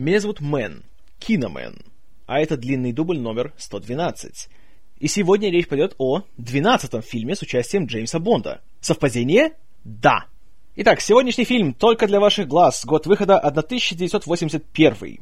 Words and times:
Меня 0.00 0.18
зовут 0.18 0.40
Мэн, 0.40 0.82
Киномен, 1.18 1.76
а 2.24 2.40
это 2.40 2.56
длинный 2.56 2.90
дубль 2.90 3.18
номер 3.18 3.52
112. 3.58 4.48
И 4.98 5.08
сегодня 5.08 5.50
речь 5.50 5.68
пойдет 5.68 5.94
о 5.98 6.22
12-м 6.38 7.02
фильме 7.02 7.36
с 7.36 7.42
участием 7.42 7.84
Джеймса 7.84 8.18
Бонда. 8.18 8.62
Совпадение? 8.80 9.52
Да. 9.84 10.24
Итак, 10.76 11.02
сегодняшний 11.02 11.44
фильм 11.44 11.74
только 11.74 12.06
для 12.06 12.18
ваших 12.18 12.48
глаз, 12.48 12.86
год 12.86 13.06
выхода 13.06 13.38
1981. 13.38 15.18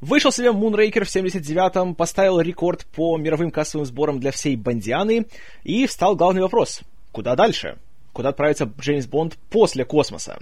Вышел 0.00 0.32
себе 0.32 0.50
Moonraker 0.50 1.04
в 1.04 1.14
79-м, 1.14 1.94
поставил 1.94 2.40
рекорд 2.40 2.84
по 2.86 3.16
мировым 3.16 3.52
кассовым 3.52 3.86
сборам 3.86 4.18
для 4.18 4.32
всей 4.32 4.56
Бондианы, 4.56 5.26
и 5.62 5.86
встал 5.86 6.16
главный 6.16 6.42
вопрос. 6.42 6.80
Куда 7.12 7.36
дальше? 7.36 7.78
Куда 8.12 8.30
отправится 8.30 8.70
Джеймс 8.78 9.06
Бонд 9.06 9.38
после 9.50 9.84
космоса? 9.84 10.38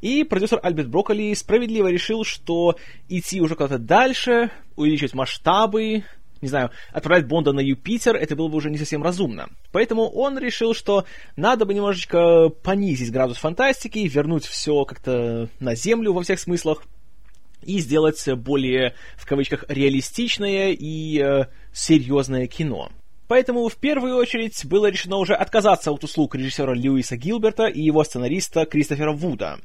И 0.00 0.24
продюсер 0.24 0.60
Альберт 0.62 0.88
Брокколи 0.88 1.32
справедливо 1.34 1.88
решил, 1.88 2.24
что 2.24 2.76
идти 3.08 3.40
уже 3.40 3.54
куда-то 3.56 3.78
дальше, 3.78 4.50
увеличивать 4.76 5.14
масштабы, 5.14 6.04
не 6.42 6.48
знаю, 6.48 6.70
отправлять 6.92 7.26
Бонда 7.26 7.52
на 7.52 7.60
Юпитер, 7.60 8.16
это 8.16 8.36
было 8.36 8.48
бы 8.48 8.56
уже 8.56 8.70
не 8.70 8.76
совсем 8.76 9.02
разумно. 9.02 9.48
Поэтому 9.72 10.10
он 10.10 10.38
решил, 10.38 10.74
что 10.74 11.06
надо 11.36 11.64
бы 11.64 11.72
немножечко 11.72 12.50
понизить 12.50 13.10
градус 13.10 13.38
фантастики, 13.38 14.00
вернуть 14.00 14.44
все 14.44 14.84
как-то 14.84 15.48
на 15.58 15.74
Землю 15.74 16.12
во 16.12 16.22
всех 16.22 16.38
смыслах, 16.38 16.82
и 17.62 17.78
сделать 17.78 18.22
более, 18.34 18.94
в 19.16 19.26
кавычках, 19.26 19.64
реалистичное 19.68 20.72
и 20.78 21.18
э, 21.18 21.46
серьезное 21.72 22.46
кино. 22.46 22.90
Поэтому 23.26 23.68
в 23.68 23.76
первую 23.76 24.16
очередь 24.16 24.64
было 24.66 24.86
решено 24.90 25.16
уже 25.16 25.34
отказаться 25.34 25.90
от 25.90 26.04
услуг 26.04 26.34
режиссера 26.34 26.74
Льюиса 26.74 27.16
Гилберта 27.16 27.66
и 27.66 27.80
его 27.80 28.04
сценариста 28.04 28.66
Кристофера 28.66 29.12
Вуда. 29.12 29.58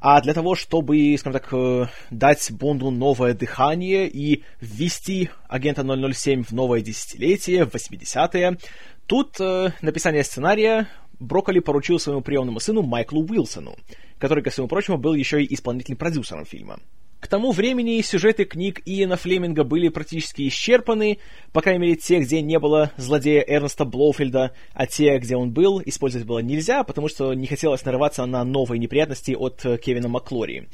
А 0.00 0.20
для 0.20 0.34
того, 0.34 0.54
чтобы, 0.54 1.16
скажем 1.18 1.40
так, 1.40 1.48
э, 1.52 1.86
дать 2.10 2.52
Бонду 2.52 2.90
новое 2.90 3.32
дыхание 3.32 4.06
и 4.06 4.44
ввести 4.60 5.30
агента 5.48 5.82
007 5.82 6.44
в 6.44 6.52
новое 6.52 6.82
десятилетие, 6.82 7.64
в 7.64 7.74
80-е, 7.74 8.58
тут 9.06 9.40
э, 9.40 9.72
написание 9.80 10.22
сценария 10.22 10.88
Брокколи 11.20 11.60
поручил 11.60 11.98
своему 11.98 12.20
приемному 12.20 12.60
сыну 12.60 12.82
Майклу 12.82 13.24
Уилсону, 13.24 13.76
который, 14.18 14.44
ко 14.44 14.50
всему 14.50 14.68
прочему, 14.68 14.98
был 14.98 15.14
еще 15.14 15.42
и 15.42 15.54
исполнительным 15.54 15.96
продюсером 15.96 16.44
фильма. 16.44 16.78
К 17.24 17.26
тому 17.26 17.52
времени 17.52 18.02
сюжеты 18.02 18.44
книг 18.44 18.82
Иена 18.84 19.16
Флеминга 19.16 19.64
были 19.64 19.88
практически 19.88 20.46
исчерпаны, 20.46 21.20
по 21.54 21.62
крайней 21.62 21.80
мере, 21.80 21.96
те, 21.96 22.18
где 22.18 22.42
не 22.42 22.58
было 22.58 22.92
злодея 22.98 23.42
Эрнста 23.48 23.86
Блоуфельда, 23.86 24.52
а 24.74 24.86
те, 24.86 25.16
где 25.16 25.34
он 25.34 25.50
был, 25.50 25.80
использовать 25.86 26.26
было 26.26 26.40
нельзя, 26.40 26.84
потому 26.84 27.08
что 27.08 27.32
не 27.32 27.46
хотелось 27.46 27.82
нарываться 27.86 28.26
на 28.26 28.44
новые 28.44 28.78
неприятности 28.78 29.32
от 29.32 29.64
э, 29.64 29.78
Кевина 29.78 30.08
Маклори. 30.08 30.68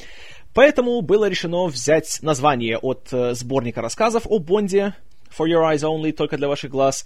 Поэтому 0.53 1.01
было 1.03 1.29
решено 1.29 1.67
взять 1.67 2.19
название 2.21 2.79
от 2.79 3.07
э, 3.13 3.35
сборника 3.35 3.81
рассказов 3.81 4.25
о 4.27 4.41
Бонде, 4.41 4.97
For 5.31 5.47
Your 5.47 5.73
Eyes 5.73 5.85
Only, 5.85 6.11
только 6.11 6.37
для 6.37 6.49
ваших 6.49 6.73
глаз, 6.73 7.05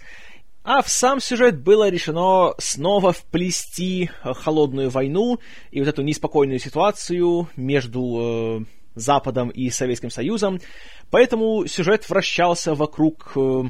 а 0.63 0.81
в 0.81 0.89
сам 0.89 1.19
сюжет 1.19 1.61
было 1.61 1.87
решено 1.87 2.55
снова 2.57 3.13
вплести 3.13 4.09
э, 4.23 4.33
холодную 4.33 4.89
войну 4.89 5.37
и 5.69 5.81
вот 5.81 5.87
эту 5.87 6.01
неспокойную 6.01 6.57
ситуацию 6.57 7.47
между 7.55 8.65
Западом 8.95 9.49
и 9.49 9.69
Советским 9.69 10.09
Союзом, 10.09 10.59
поэтому 11.11 11.67
сюжет 11.67 12.09
вращался 12.09 12.73
вокруг 12.73 13.33
э, 13.35 13.63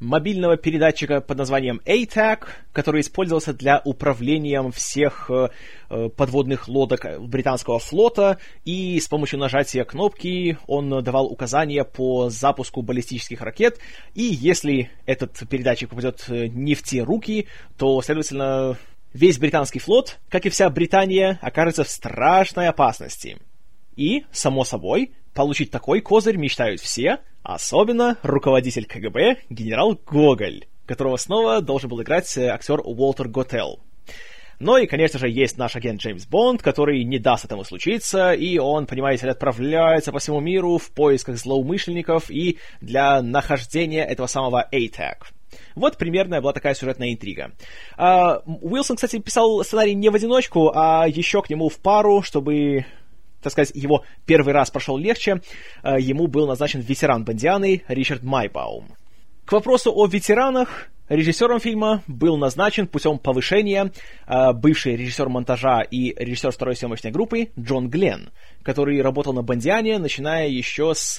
мобильного 0.00 0.56
передатчика 0.56 1.20
под 1.20 1.38
названием 1.38 1.80
ATAC, 1.84 2.44
который 2.72 3.02
использовался 3.02 3.52
для 3.52 3.80
управления 3.84 4.68
всех 4.72 5.30
э, 5.30 5.50
э, 5.90 6.08
подводных 6.08 6.68
лодок 6.68 7.06
британского 7.20 7.78
флота, 7.78 8.38
и 8.64 8.98
с 8.98 9.06
помощью 9.08 9.38
нажатия 9.38 9.84
кнопки 9.84 10.58
он 10.66 11.02
давал 11.04 11.26
указания 11.26 11.84
по 11.84 12.30
запуску 12.30 12.82
баллистических 12.82 13.40
ракет, 13.42 13.78
и 14.14 14.22
если 14.22 14.90
этот 15.06 15.38
передатчик 15.48 15.90
попадет 15.90 16.24
не 16.28 16.74
в 16.74 16.82
те 16.82 17.02
руки, 17.02 17.46
то, 17.76 18.00
следовательно, 18.02 18.78
весь 19.12 19.38
британский 19.38 19.78
флот, 19.78 20.18
как 20.28 20.46
и 20.46 20.50
вся 20.50 20.68
Британия, 20.70 21.38
окажется 21.42 21.84
в 21.84 21.88
страшной 21.88 22.68
опасности. 22.68 23.38
И, 23.96 24.24
само 24.32 24.64
собой, 24.64 25.12
получить 25.34 25.70
такой 25.70 26.00
козырь 26.00 26.36
мечтают 26.36 26.80
все, 26.80 27.18
особенно 27.42 28.18
руководитель 28.22 28.86
КГБ 28.86 29.38
генерал 29.50 29.98
Гоголь, 30.06 30.66
которого 30.86 31.16
снова 31.16 31.60
должен 31.60 31.88
был 31.88 32.02
играть 32.02 32.36
э, 32.36 32.48
актер 32.48 32.80
Уолтер 32.80 33.28
Готел. 33.28 33.80
Ну 34.60 34.76
и, 34.76 34.86
конечно 34.86 35.18
же, 35.18 35.30
есть 35.30 35.56
наш 35.56 35.74
агент 35.74 36.02
Джеймс 36.02 36.26
Бонд, 36.26 36.62
который 36.62 37.02
не 37.04 37.18
даст 37.18 37.46
этому 37.46 37.64
случиться, 37.64 38.32
и 38.34 38.58
он, 38.58 38.86
понимаете 38.86 39.24
ли, 39.24 39.32
отправляется 39.32 40.12
по 40.12 40.18
всему 40.18 40.40
миру 40.40 40.76
в 40.76 40.90
поисках 40.90 41.38
злоумышленников 41.38 42.30
и 42.30 42.58
для 42.82 43.22
нахождения 43.22 44.04
этого 44.04 44.26
самого 44.26 44.68
ATAC. 44.70 45.16
Вот 45.74 45.96
примерно 45.96 46.42
была 46.42 46.52
такая 46.52 46.74
сюжетная 46.74 47.12
интрига. 47.12 47.52
А, 47.96 48.42
Уилсон, 48.44 48.96
кстати, 48.96 49.18
писал 49.18 49.64
сценарий 49.64 49.94
не 49.94 50.10
в 50.10 50.14
одиночку, 50.14 50.70
а 50.74 51.06
еще 51.08 51.40
к 51.40 51.48
нему 51.48 51.70
в 51.70 51.78
пару, 51.78 52.20
чтобы 52.20 52.84
так 53.42 53.52
сказать, 53.52 53.72
его 53.74 54.04
первый 54.26 54.52
раз 54.52 54.70
прошел 54.70 54.96
легче, 54.96 55.42
э, 55.82 56.00
ему 56.00 56.26
был 56.26 56.46
назначен 56.46 56.80
ветеран 56.80 57.24
Бондианы 57.24 57.82
Ричард 57.88 58.22
Майбаум. 58.22 58.96
К 59.44 59.52
вопросу 59.52 59.92
о 59.94 60.06
ветеранах, 60.06 60.88
режиссером 61.08 61.58
фильма 61.58 62.02
был 62.06 62.36
назначен 62.36 62.86
путем 62.86 63.18
повышения 63.18 63.92
э, 64.26 64.52
бывший 64.52 64.96
режиссер 64.96 65.28
монтажа 65.28 65.82
и 65.82 66.14
режиссер 66.16 66.52
второй 66.52 66.76
съемочной 66.76 67.10
группы 67.10 67.50
Джон 67.58 67.90
Гленн, 67.90 68.30
который 68.62 69.02
работал 69.02 69.32
на 69.32 69.42
Бондиане, 69.42 69.98
начиная 69.98 70.48
еще 70.48 70.94
с 70.94 71.18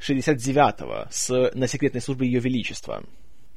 69-го, 0.00 1.06
с, 1.10 1.50
на 1.54 1.66
секретной 1.66 2.00
службе 2.00 2.28
Ее 2.28 2.40
Величества. 2.40 3.02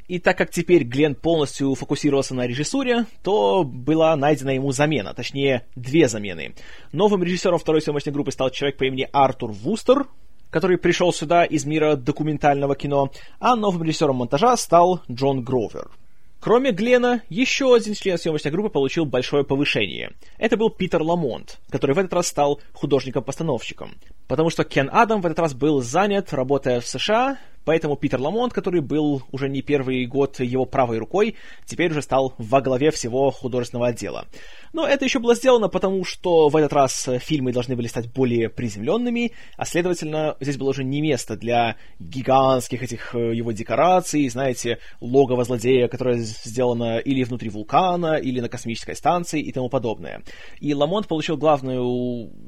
И 0.07 0.19
так 0.19 0.37
как 0.37 0.51
теперь 0.51 0.83
Глен 0.83 1.15
полностью 1.15 1.75
фокусировался 1.75 2.33
на 2.33 2.47
режиссуре, 2.47 3.05
то 3.23 3.65
была 3.65 4.15
найдена 4.15 4.51
ему 4.51 4.71
замена, 4.71 5.13
точнее, 5.13 5.65
две 5.75 6.07
замены. 6.07 6.55
Новым 6.93 7.23
режиссером 7.23 7.59
второй 7.59 7.81
съемочной 7.81 8.13
группы 8.13 8.31
стал 8.31 8.49
человек 8.49 8.77
по 8.77 8.85
имени 8.85 9.09
Артур 9.11 9.51
Вустер, 9.51 10.07
который 10.49 10.77
пришел 10.77 11.11
сюда 11.11 11.43
из 11.43 11.65
мира 11.65 11.97
документального 11.97 12.75
кино, 12.75 13.11
а 13.39 13.57
новым 13.57 13.83
режиссером 13.83 14.15
монтажа 14.15 14.55
стал 14.55 15.01
Джон 15.11 15.43
Гровер. 15.43 15.89
Кроме 16.39 16.71
Глена, 16.71 17.23
еще 17.29 17.75
один 17.75 17.93
член 17.95 18.17
съемочной 18.17 18.51
группы 18.51 18.69
получил 18.69 19.05
большое 19.05 19.43
повышение. 19.43 20.11
Это 20.37 20.55
был 20.55 20.69
Питер 20.69 21.01
Ламонт, 21.01 21.59
который 21.69 21.95
в 21.95 21.99
этот 21.99 22.13
раз 22.13 22.27
стал 22.27 22.61
художником-постановщиком. 22.73 23.95
Потому 24.27 24.49
что 24.51 24.63
Кен 24.63 24.89
Адам 24.93 25.21
в 25.21 25.25
этот 25.25 25.39
раз 25.39 25.53
был 25.53 25.81
занят, 25.81 26.31
работая 26.31 26.79
в 26.79 26.87
США, 26.87 27.37
Поэтому 27.67 27.97
Питер 27.97 28.21
Ламонт, 28.21 28.53
который 28.53 28.79
был 28.79 29.23
уже 29.33 29.49
не 29.49 29.61
первый 29.61 30.05
год 30.05 30.39
его 30.39 30.63
правой 30.63 30.99
рукой, 30.99 31.35
теперь 31.65 31.91
уже 31.91 32.01
стал 32.01 32.33
во 32.37 32.61
главе 32.61 32.91
всего 32.91 33.29
художественного 33.29 33.89
отдела. 33.89 34.25
Но 34.71 34.87
это 34.87 35.03
еще 35.03 35.19
было 35.19 35.35
сделано 35.35 35.67
потому, 35.67 36.05
что 36.05 36.47
в 36.47 36.55
этот 36.55 36.71
раз 36.71 37.09
фильмы 37.19 37.51
должны 37.51 37.75
были 37.75 37.87
стать 37.87 38.13
более 38.13 38.47
приземленными, 38.47 39.33
а 39.57 39.65
следовательно, 39.65 40.37
здесь 40.39 40.55
было 40.55 40.69
уже 40.69 40.85
не 40.85 41.01
место 41.01 41.35
для 41.35 41.75
гигантских 41.99 42.83
этих 42.83 43.13
э, 43.13 43.35
его 43.35 43.51
декораций, 43.51 44.29
знаете, 44.29 44.79
логово 45.01 45.43
злодея, 45.43 45.89
которое 45.89 46.19
сделано 46.19 46.99
или 46.99 47.23
внутри 47.25 47.49
вулкана, 47.49 48.15
или 48.15 48.39
на 48.39 48.47
космической 48.47 48.95
станции 48.95 49.41
и 49.41 49.51
тому 49.51 49.67
подобное. 49.67 50.23
И 50.61 50.73
Ламонт 50.73 51.07
получил 51.07 51.35
главную 51.35 51.83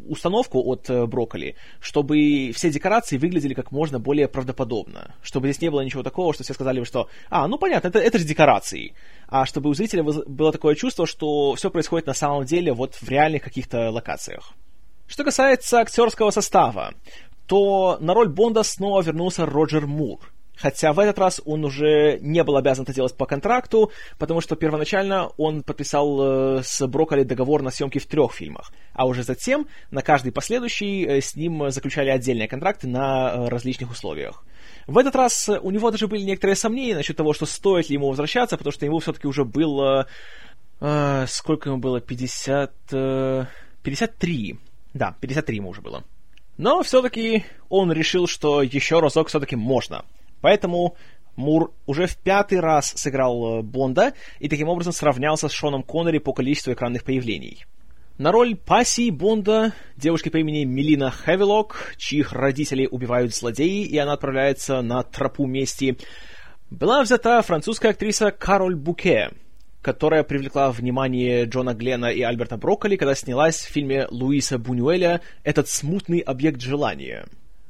установку 0.08 0.62
от 0.66 0.90
э, 0.90 1.06
Брокколи, 1.08 1.56
чтобы 1.82 2.52
все 2.56 2.70
декорации 2.70 3.18
выглядели 3.18 3.54
как 3.54 3.74
можно 3.74 4.00
более 4.00 4.30
правдоподобно, 4.30 5.09
чтобы 5.22 5.48
здесь 5.48 5.62
не 5.62 5.70
было 5.70 5.82
ничего 5.82 6.04
такого, 6.04 6.34
что 6.34 6.44
все 6.44 6.54
сказали 6.54 6.80
бы, 6.80 6.86
что 6.86 7.10
«А, 7.30 7.48
ну 7.48 7.58
понятно, 7.58 7.88
это, 7.88 8.00
это 8.00 8.18
же 8.18 8.26
декорации», 8.26 8.94
а 9.28 9.46
чтобы 9.46 9.70
у 9.70 9.74
зрителя 9.74 10.04
было 10.04 10.52
такое 10.52 10.76
чувство, 10.76 11.06
что 11.06 11.56
все 11.56 11.70
происходит 11.70 12.08
на 12.08 12.14
самом 12.14 12.46
деле 12.46 12.74
вот 12.74 12.96
в 12.96 13.10
реальных 13.10 13.44
каких-то 13.44 13.92
локациях. 13.92 14.54
Что 15.08 15.24
касается 15.24 15.80
актерского 15.80 16.32
состава, 16.32 16.94
то 17.48 17.98
на 18.00 18.14
роль 18.14 18.30
Бонда 18.30 18.64
снова 18.64 19.02
вернулся 19.02 19.46
Роджер 19.46 19.88
Мур. 19.88 20.20
Хотя 20.56 20.92
в 20.92 21.00
этот 21.00 21.18
раз 21.18 21.42
он 21.46 21.64
уже 21.64 22.20
не 22.22 22.44
был 22.44 22.58
обязан 22.58 22.84
это 22.84 22.94
делать 22.94 23.16
по 23.16 23.26
контракту, 23.26 23.92
потому 24.18 24.42
что 24.42 24.58
первоначально 24.58 25.30
он 25.38 25.64
подписал 25.64 26.58
э, 26.58 26.64
с 26.64 26.86
Брокколи 26.86 27.24
договор 27.24 27.62
на 27.62 27.72
съемки 27.72 27.98
в 27.98 28.06
трех 28.06 28.34
фильмах, 28.34 28.74
а 28.94 29.08
уже 29.08 29.24
затем 29.24 29.68
на 29.90 30.02
каждый 30.02 30.34
последующий 30.34 31.06
э, 31.06 31.22
с 31.22 31.36
ним 31.36 31.72
заключали 31.72 32.10
отдельные 32.10 32.50
контракты 32.50 32.88
на 32.88 33.32
э, 33.32 33.48
различных 33.48 33.90
условиях. 33.90 34.44
В 34.90 34.98
этот 34.98 35.16
раз 35.16 35.48
у 35.48 35.70
него 35.70 35.92
даже 35.92 36.08
были 36.08 36.24
некоторые 36.24 36.56
сомнения 36.56 36.96
насчет 36.96 37.16
того, 37.16 37.34
что 37.34 37.46
стоит 37.46 37.90
ли 37.90 37.94
ему 37.94 38.10
возвращаться, 38.10 38.58
потому 38.58 38.72
что 38.74 38.88
ему 38.88 38.98
все-таки 38.98 39.28
уже 39.28 39.46
было 39.46 40.08
э, 40.82 41.26
сколько 41.28 41.70
ему 41.70 41.78
было? 41.78 42.02
50... 42.02 42.74
Э, 42.94 43.46
53. 43.84 44.58
Да, 44.96 45.16
53 45.22 45.56
ему 45.56 45.70
уже 45.70 45.82
было. 45.82 46.04
Но 46.58 46.82
все-таки 46.82 47.46
он 47.70 47.92
решил, 47.92 48.26
что 48.26 48.64
еще 48.64 49.00
разок 49.00 49.28
все-таки 49.28 49.56
можно. 49.56 50.06
Поэтому 50.42 50.96
Мур 51.36 51.72
уже 51.86 52.08
в 52.08 52.18
пятый 52.18 52.60
раз 52.60 52.92
сыграл 52.96 53.60
э, 53.60 53.62
Бонда 53.62 54.14
и 54.40 54.50
таким 54.50 54.70
образом 54.70 54.92
сравнялся 54.92 55.50
с 55.50 55.52
Шоном 55.52 55.84
Коннери 55.84 56.18
по 56.18 56.34
количеству 56.34 56.74
экранных 56.74 57.04
появлений. 57.04 57.64
На 58.20 58.34
роль 58.34 58.58
пассии 58.58 59.12
Бонда, 59.12 59.72
девушки 59.96 60.28
по 60.28 60.36
имени 60.36 60.66
Мелина 60.66 61.10
Хевилок, 61.10 61.94
чьих 61.96 62.34
родителей 62.34 62.86
убивают 62.86 63.34
злодеи, 63.34 63.86
и 63.86 63.98
она 63.98 64.12
отправляется 64.12 64.82
на 64.82 65.04
тропу 65.04 65.46
мести, 65.46 65.98
была 66.70 67.02
взята 67.02 67.42
французская 67.42 67.92
актриса 67.92 68.32
Кароль 68.32 68.76
Буке, 68.76 69.32
которая 69.82 70.24
привлекла 70.24 70.70
внимание 70.70 71.46
Джона 71.46 71.74
Глена 71.74 72.08
и 72.08 72.22
Альберта 72.22 72.58
Брокколи, 72.58 72.98
когда 72.98 73.16
снялась 73.16 73.56
в 73.56 73.70
фильме 73.70 74.06
Луиса 74.10 74.58
Бунюэля 74.58 75.22
«Этот 75.46 75.70
смутный 75.70 76.20
объект 76.20 76.60
желания». 76.60 77.26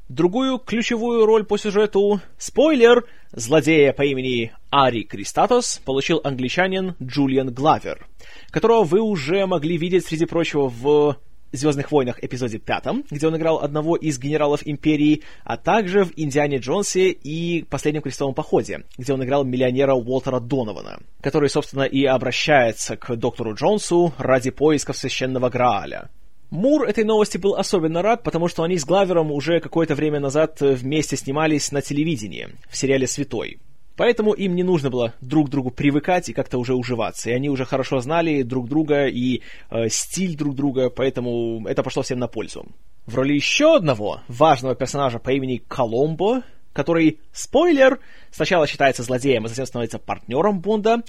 Другую 0.10 0.58
ключевую 0.58 1.28
роль 1.28 1.46
по 1.46 1.60
сюжету, 1.60 2.20
спойлер, 2.40 3.06
злодея 3.32 3.94
по 3.94 4.02
имени 4.02 4.52
Ари 4.72 5.04
Кристатос 5.04 5.80
получил 5.86 6.20
англичанин 6.24 6.96
Джулиан 7.00 7.54
Главер, 7.54 8.08
которого 8.50 8.84
вы 8.84 9.02
уже 9.02 9.46
могли 9.46 9.78
видеть, 9.78 10.08
среди 10.08 10.26
прочего, 10.26 10.68
в 10.68 11.18
«Звездных 11.52 11.92
войнах» 11.92 12.24
эпизоде 12.24 12.58
пятом, 12.58 13.04
где 13.12 13.28
он 13.28 13.38
играл 13.38 13.60
одного 13.60 13.96
из 13.96 14.18
генералов 14.18 14.62
Империи, 14.66 15.22
а 15.44 15.58
также 15.58 16.06
в 16.06 16.14
«Индиане 16.16 16.58
Джонсе» 16.58 17.12
и 17.12 17.64
«Последнем 17.70 18.02
крестовом 18.02 18.34
походе», 18.34 18.86
где 18.98 19.14
он 19.14 19.24
играл 19.24 19.44
миллионера 19.44 19.94
Уолтера 19.94 20.40
Донована, 20.40 21.02
который, 21.22 21.50
собственно, 21.50 21.84
и 21.84 22.04
обращается 22.06 22.98
к 22.98 23.16
доктору 23.16 23.54
Джонсу 23.54 24.12
ради 24.18 24.50
поисков 24.50 24.98
священного 24.98 25.50
Грааля. 25.50 26.10
Мур 26.50 26.84
этой 26.84 27.04
новости 27.04 27.38
был 27.38 27.56
особенно 27.56 28.02
рад, 28.02 28.24
потому 28.24 28.48
что 28.48 28.64
они 28.64 28.78
с 28.78 28.86
Главером 28.86 29.32
уже 29.32 29.60
какое-то 29.60 29.94
время 29.94 30.20
назад 30.20 30.60
вместе 30.62 31.16
снимались 31.16 31.72
на 31.72 31.82
телевидении, 31.82 32.50
в 32.70 32.76
сериале 32.76 33.06
«Святой». 33.06 33.60
Поэтому 33.96 34.32
им 34.32 34.56
не 34.56 34.64
нужно 34.64 34.90
было 34.90 35.14
друг 35.20 35.48
к 35.48 35.50
другу 35.52 35.72
привыкать 35.72 36.30
и 36.30 36.34
как-то 36.34 36.58
уже 36.58 36.74
уживаться. 36.74 37.30
И 37.30 37.34
они 37.34 37.50
уже 37.50 37.66
хорошо 37.66 38.00
знали 38.00 38.44
друг 38.44 38.70
друга 38.70 39.08
и 39.08 39.42
э, 39.70 39.90
стиль 39.90 40.38
друг 40.38 40.56
друга, 40.56 40.90
поэтому 40.90 41.68
это 41.68 41.84
пошло 41.84 42.02
всем 42.02 42.18
на 42.18 42.28
пользу. 42.30 42.66
В 43.06 43.16
роли 43.16 43.34
еще 43.34 43.76
одного 43.76 44.22
важного 44.30 44.74
персонажа 44.74 45.20
по 45.20 45.32
имени 45.32 45.62
Коломбо, 45.68 46.44
который, 46.72 47.20
спойлер, 47.34 48.00
сначала 48.32 48.68
считается 48.68 49.04
злодеем, 49.04 49.44
а 49.46 49.50
затем 49.50 49.66
становится 49.66 50.00
партнером 50.00 50.62
Бонда, 50.62 51.04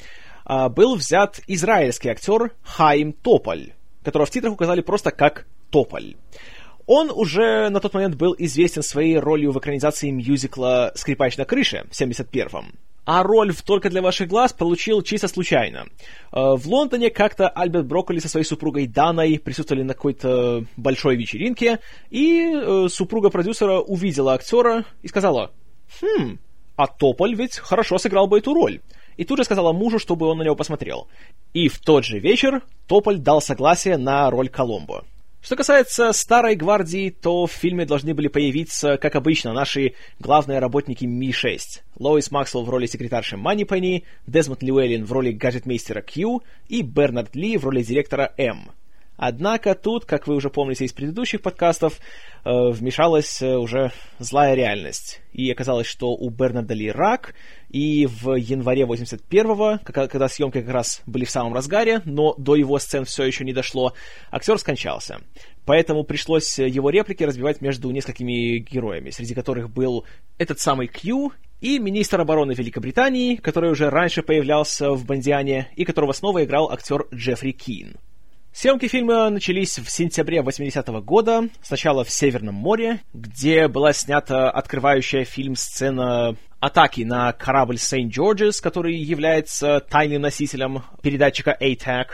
э, 0.45 0.69
был 0.69 0.97
взят 0.97 1.41
израильский 1.47 2.09
актер 2.09 2.53
Хаим 2.63 3.13
Тополь 3.13 3.73
которого 4.11 4.27
в 4.27 4.31
титрах 4.31 4.53
указали 4.53 4.81
просто 4.81 5.11
как 5.11 5.47
Тополь. 5.71 6.17
Он 6.87 7.11
уже 7.11 7.69
на 7.69 7.79
тот 7.79 7.95
момент 7.95 8.17
был 8.17 8.35
известен 8.37 8.83
своей 8.83 9.19
ролью 9.19 9.53
в 9.53 9.59
экранизации 9.59 10.11
мюзикла 10.11 10.91
«Скрипач 10.97 11.37
на 11.37 11.45
крыше» 11.45 11.85
в 11.91 12.01
71-м. 12.01 12.75
А 13.05 13.23
роль 13.23 13.53
в 13.53 13.63
«Только 13.63 13.89
для 13.91 14.03
ваших 14.03 14.29
глаз» 14.29 14.53
получил 14.53 15.03
чисто 15.03 15.29
случайно. 15.29 15.87
Э, 16.33 16.57
в 16.57 16.67
Лондоне 16.67 17.11
как-то 17.11 17.49
Альберт 17.49 17.87
Брокколи 17.87 18.19
со 18.19 18.29
своей 18.29 18.45
супругой 18.45 18.87
Даной 18.89 19.39
присутствовали 19.39 19.85
на 19.85 19.95
какой-то 19.95 20.65
большой 20.77 21.17
вечеринке, 21.17 21.79
и 22.11 22.53
э, 22.53 22.89
супруга 22.89 23.31
продюсера 23.31 23.79
увидела 23.79 24.35
актера 24.35 24.85
и 25.03 25.09
сказала, 25.09 25.53
«Хм, 26.01 26.39
а 26.77 26.87
Тополь 26.89 27.35
ведь 27.35 27.57
хорошо 27.57 27.99
сыграл 27.99 28.27
бы 28.27 28.39
эту 28.39 28.53
роль» 28.53 28.81
и 29.21 29.25
тут 29.27 29.37
же 29.37 29.45
сказала 29.45 29.75
мужу, 29.75 29.99
чтобы 29.99 30.27
он 30.29 30.39
на 30.39 30.45
него 30.45 30.57
посмотрел. 30.57 31.07
И 31.53 31.69
в 31.69 31.79
тот 31.79 32.07
же 32.07 32.19
вечер 32.19 32.63
Тополь 32.87 33.19
дал 33.19 33.43
согласие 33.43 33.99
на 33.99 34.31
роль 34.31 34.49
Коломбо. 34.49 35.05
Что 35.43 35.57
касается 35.57 36.15
Старой 36.15 36.57
Гвардии, 36.57 37.11
то 37.11 37.45
в 37.45 37.53
фильме 37.53 37.85
должны 37.85 38.15
были 38.15 38.29
появиться, 38.29 38.97
как 38.97 39.17
обычно, 39.17 39.53
наши 39.53 39.93
главные 40.21 40.59
работники 40.59 41.05
Ми-6. 41.05 41.83
Лоис 41.99 42.31
Максвелл 42.31 42.65
в 42.65 42.71
роли 42.71 42.87
секретарши 42.87 43.37
Манипенни, 43.37 44.05
Дезмонд 44.27 44.63
Льюэллин 44.63 45.05
в 45.05 45.13
роли 45.13 45.33
гаджетмейстера 45.33 46.01
Q 46.01 46.41
и 46.69 46.81
Бернард 46.81 47.37
Ли 47.37 47.59
в 47.59 47.65
роли 47.67 47.83
директора 47.83 48.33
М. 48.39 48.71
Однако 49.23 49.75
тут, 49.75 50.07
как 50.07 50.27
вы 50.27 50.35
уже 50.35 50.49
помните 50.49 50.87
из 50.87 50.95
предыдущих 50.95 51.43
подкастов, 51.43 51.99
э, 52.43 52.51
вмешалась 52.71 53.43
э, 53.43 53.55
уже 53.55 53.93
злая 54.19 54.55
реальность. 54.55 55.21
И 55.35 55.53
оказалось, 55.53 55.87
что 55.87 56.15
у 56.15 56.31
Бернарда 56.31 56.73
Ли 56.73 56.91
рак, 56.91 57.35
и 57.69 58.07
в 58.07 58.35
январе 58.35 58.85
81-го, 58.85 59.81
когда 59.85 60.27
съемки 60.27 60.63
как 60.63 60.73
раз 60.73 61.03
были 61.05 61.27
в 61.27 61.31
самом 61.31 61.53
разгаре, 61.53 62.01
но 62.07 62.35
до 62.39 62.57
его 62.57 62.79
сцен 62.79 63.05
все 63.05 63.25
еще 63.25 63.45
не 63.45 63.53
дошло, 63.53 63.93
актер 64.31 64.57
скончался. 64.57 65.21
Поэтому 65.67 66.05
пришлось 66.05 66.59
его 66.59 66.89
реплики 66.89 67.23
разбивать 67.23 67.61
между 67.61 67.91
несколькими 67.91 68.57
героями, 68.57 69.11
среди 69.11 69.35
которых 69.35 69.69
был 69.69 70.07
этот 70.39 70.61
самый 70.61 70.87
Кью 70.87 71.35
и 71.61 71.79
министр 71.79 72.23
обороны 72.23 72.53
Великобритании, 72.53 73.37
который 73.37 73.71
уже 73.71 73.91
раньше 73.91 74.23
появлялся 74.23 74.93
в 74.93 75.05
«Бондиане» 75.05 75.69
и 75.77 75.85
которого 75.85 76.13
снова 76.13 76.43
играл 76.43 76.73
актер 76.73 77.07
Джеффри 77.13 77.53
Кин. 77.53 77.99
Съемки 78.53 78.89
фильма 78.89 79.31
начались 79.31 79.79
в 79.79 79.89
сентябре 79.89 80.41
80-го 80.41 81.01
года, 81.01 81.49
сначала 81.63 82.05
в 82.05 82.11
Северном 82.11 82.57
море, 82.57 83.01
где 83.15 83.69
была 83.69 83.93
снята 83.93 84.51
открывающая 84.51 85.25
фильм 85.25 85.55
сцена 85.55 86.37
атаки 86.59 87.03
на 87.03 87.33
корабль 87.33 87.79
Сент-Джорджес, 87.79 88.61
который 88.61 88.97
является 88.97 89.81
тайным 89.81 90.23
носителем 90.23 90.83
передатчика 91.01 91.57
ATAC. 91.59 92.07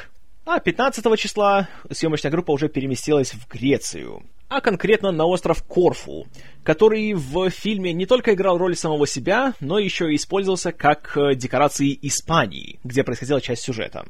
А 0.44 0.60
15 0.60 1.18
числа 1.18 1.68
съемочная 1.90 2.30
группа 2.30 2.52
уже 2.52 2.68
переместилась 2.68 3.32
в 3.32 3.48
Грецию, 3.48 4.22
а 4.48 4.60
конкретно 4.60 5.10
на 5.10 5.24
остров 5.24 5.64
Корфу, 5.64 6.28
который 6.62 7.14
в 7.14 7.50
фильме 7.50 7.92
не 7.92 8.06
только 8.06 8.34
играл 8.34 8.58
роль 8.58 8.76
самого 8.76 9.08
себя, 9.08 9.54
но 9.58 9.80
еще 9.80 10.12
и 10.12 10.16
использовался 10.16 10.70
как 10.70 11.18
декорации 11.34 11.98
Испании, 12.02 12.78
где 12.84 13.02
происходила 13.02 13.40
часть 13.40 13.62
сюжета. 13.62 14.06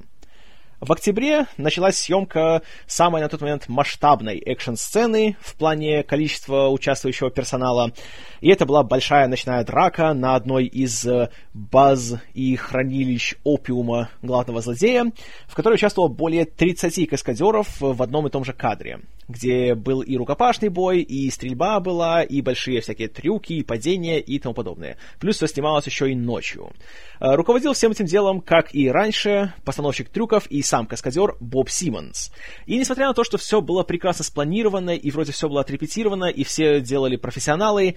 В 0.80 0.92
октябре 0.92 1.46
началась 1.56 1.96
съемка 1.96 2.60
самой 2.86 3.22
на 3.22 3.30
тот 3.30 3.40
момент 3.40 3.66
масштабной 3.66 4.38
экшн-сцены 4.38 5.36
в 5.40 5.54
плане 5.54 6.02
количества 6.02 6.68
участвующего 6.68 7.30
персонала. 7.30 7.92
И 8.40 8.48
это 8.48 8.66
была 8.66 8.82
большая 8.82 9.28
ночная 9.28 9.64
драка 9.64 10.14
на 10.14 10.34
одной 10.34 10.66
из 10.66 11.06
э, 11.06 11.30
баз 11.54 12.14
и 12.34 12.56
хранилищ 12.56 13.34
опиума 13.44 14.10
главного 14.22 14.60
злодея, 14.60 15.12
в 15.46 15.54
которой 15.54 15.74
участвовало 15.74 16.08
более 16.08 16.44
30 16.44 17.08
каскадеров 17.08 17.80
в 17.80 18.02
одном 18.02 18.26
и 18.26 18.30
том 18.30 18.44
же 18.44 18.52
кадре 18.52 19.00
где 19.28 19.74
был 19.74 20.00
и 20.00 20.16
рукопашный 20.16 20.68
бой, 20.68 21.00
и 21.00 21.30
стрельба 21.30 21.80
была, 21.80 22.22
и 22.22 22.40
большие 22.40 22.80
всякие 22.80 23.08
трюки, 23.08 23.54
и 23.54 23.62
падения, 23.62 24.20
и 24.20 24.38
тому 24.38 24.54
подобное. 24.54 24.98
Плюс 25.18 25.36
все 25.36 25.46
снималось 25.46 25.86
еще 25.86 26.10
и 26.10 26.14
ночью. 26.14 26.72
Э, 27.20 27.34
руководил 27.34 27.72
всем 27.72 27.92
этим 27.92 28.06
делом, 28.06 28.40
как 28.40 28.74
и 28.74 28.88
раньше, 28.88 29.52
постановщик 29.64 30.08
трюков 30.08 30.46
и 30.46 30.62
сам 30.62 30.86
каскадер 30.86 31.36
Боб 31.40 31.70
Симмонс. 31.70 32.32
И 32.66 32.78
несмотря 32.78 33.08
на 33.08 33.14
то, 33.14 33.24
что 33.24 33.38
все 33.38 33.60
было 33.60 33.82
прекрасно 33.82 34.24
спланировано, 34.24 34.90
и 34.90 35.10
вроде 35.10 35.32
все 35.32 35.48
было 35.48 35.62
отрепетировано, 35.62 36.26
и 36.26 36.44
все 36.44 36.80
делали 36.80 37.16
профессионалы, 37.16 37.96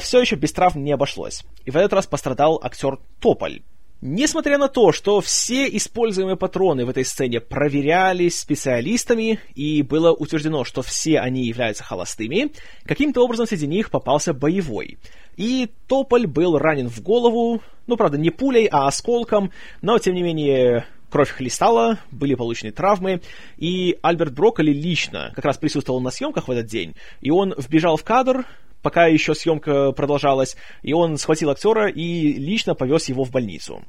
все 0.00 0.20
еще 0.20 0.36
без 0.36 0.52
травм 0.52 0.84
не 0.84 0.92
обошлось. 0.92 1.44
И 1.64 1.70
в 1.70 1.76
этот 1.76 1.92
раз 1.92 2.06
пострадал 2.06 2.60
актер 2.62 2.98
Тополь, 3.20 3.62
Несмотря 4.02 4.58
на 4.58 4.68
то, 4.68 4.92
что 4.92 5.22
все 5.22 5.66
используемые 5.74 6.36
патроны 6.36 6.84
в 6.84 6.90
этой 6.90 7.04
сцене 7.04 7.40
проверялись 7.40 8.38
специалистами, 8.38 9.40
и 9.54 9.80
было 9.80 10.12
утверждено, 10.12 10.64
что 10.64 10.82
все 10.82 11.18
они 11.18 11.46
являются 11.46 11.82
холостыми, 11.82 12.52
каким-то 12.84 13.24
образом 13.24 13.46
среди 13.46 13.66
них 13.66 13.90
попался 13.90 14.34
боевой. 14.34 14.98
И 15.36 15.70
Тополь 15.86 16.26
был 16.26 16.58
ранен 16.58 16.90
в 16.90 17.00
голову, 17.00 17.62
ну, 17.86 17.96
правда, 17.96 18.18
не 18.18 18.28
пулей, 18.28 18.66
а 18.66 18.86
осколком, 18.86 19.50
но, 19.80 19.98
тем 19.98 20.14
не 20.14 20.22
менее, 20.22 20.84
кровь 21.08 21.30
хлестала, 21.30 21.98
были 22.10 22.34
получены 22.34 22.72
травмы, 22.72 23.22
и 23.56 23.98
Альберт 24.02 24.34
Брокколи 24.34 24.72
лично 24.72 25.32
как 25.34 25.46
раз 25.46 25.56
присутствовал 25.56 26.00
на 26.00 26.10
съемках 26.10 26.48
в 26.48 26.50
этот 26.50 26.66
день, 26.66 26.94
и 27.22 27.30
он 27.30 27.54
вбежал 27.56 27.96
в 27.96 28.04
кадр, 28.04 28.44
пока 28.82 29.06
еще 29.06 29.34
съемка 29.34 29.92
продолжалась, 29.92 30.56
и 30.82 30.92
он 30.92 31.18
схватил 31.18 31.50
актера 31.50 31.88
и 31.88 32.32
лично 32.34 32.74
повез 32.74 33.08
его 33.08 33.24
в 33.24 33.30
больницу. 33.30 33.82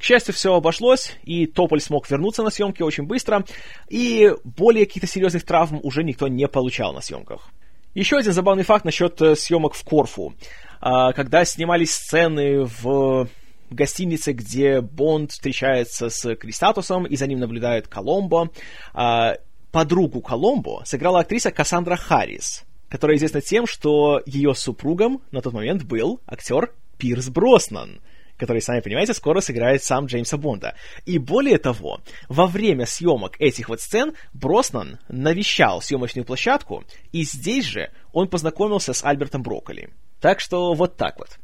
К 0.00 0.02
счастью, 0.02 0.32
все 0.32 0.54
обошлось, 0.54 1.16
и 1.24 1.46
Тополь 1.46 1.80
смог 1.80 2.10
вернуться 2.10 2.42
на 2.42 2.50
съемки 2.50 2.82
очень 2.82 3.04
быстро, 3.04 3.44
и 3.90 4.32
более 4.44 4.86
каких-то 4.86 5.06
серьезных 5.06 5.44
травм 5.44 5.78
уже 5.82 6.02
никто 6.02 6.26
не 6.26 6.48
получал 6.48 6.94
на 6.94 7.02
съемках. 7.02 7.50
Еще 7.92 8.16
один 8.16 8.32
забавный 8.32 8.62
факт 8.62 8.86
насчет 8.86 9.20
э, 9.20 9.36
съемок 9.36 9.74
в 9.74 9.84
Корфу. 9.84 10.34
А, 10.80 11.12
когда 11.12 11.44
снимались 11.44 11.92
сцены 11.92 12.64
в 12.64 13.28
гостинице, 13.68 14.32
где 14.32 14.80
Бонд 14.80 15.32
встречается 15.32 16.08
с 16.08 16.34
Кристатусом, 16.36 17.04
и 17.04 17.16
за 17.16 17.26
ним 17.26 17.40
наблюдает 17.40 17.88
Коломбо, 17.88 18.50
а, 18.94 19.34
подругу 19.70 20.22
Коломбо 20.22 20.82
сыграла 20.86 21.20
актриса 21.20 21.50
Кассандра 21.50 21.96
Харрис 21.96 22.64
которая 22.90 23.16
известна 23.16 23.40
тем, 23.40 23.66
что 23.66 24.20
ее 24.26 24.54
супругом 24.54 25.22
на 25.30 25.40
тот 25.40 25.54
момент 25.54 25.84
был 25.84 26.20
актер 26.26 26.74
Пирс 26.98 27.28
Броснан, 27.28 28.00
который, 28.36 28.60
сами 28.60 28.80
понимаете, 28.80 29.14
скоро 29.14 29.40
сыграет 29.40 29.82
сам 29.82 30.06
Джеймса 30.06 30.36
Бонда. 30.36 30.74
И 31.06 31.18
более 31.18 31.58
того, 31.58 32.00
во 32.28 32.46
время 32.46 32.86
съемок 32.86 33.36
этих 33.38 33.68
вот 33.68 33.80
сцен 33.80 34.14
Броснан 34.34 34.98
навещал 35.08 35.80
съемочную 35.80 36.24
площадку, 36.24 36.84
и 37.12 37.22
здесь 37.22 37.66
же 37.66 37.90
он 38.12 38.28
познакомился 38.28 38.92
с 38.92 39.04
Альбертом 39.04 39.42
Брокколи. 39.42 39.90
Так 40.20 40.40
что 40.40 40.74
вот 40.74 40.96
так 40.96 41.18
вот. 41.18 41.38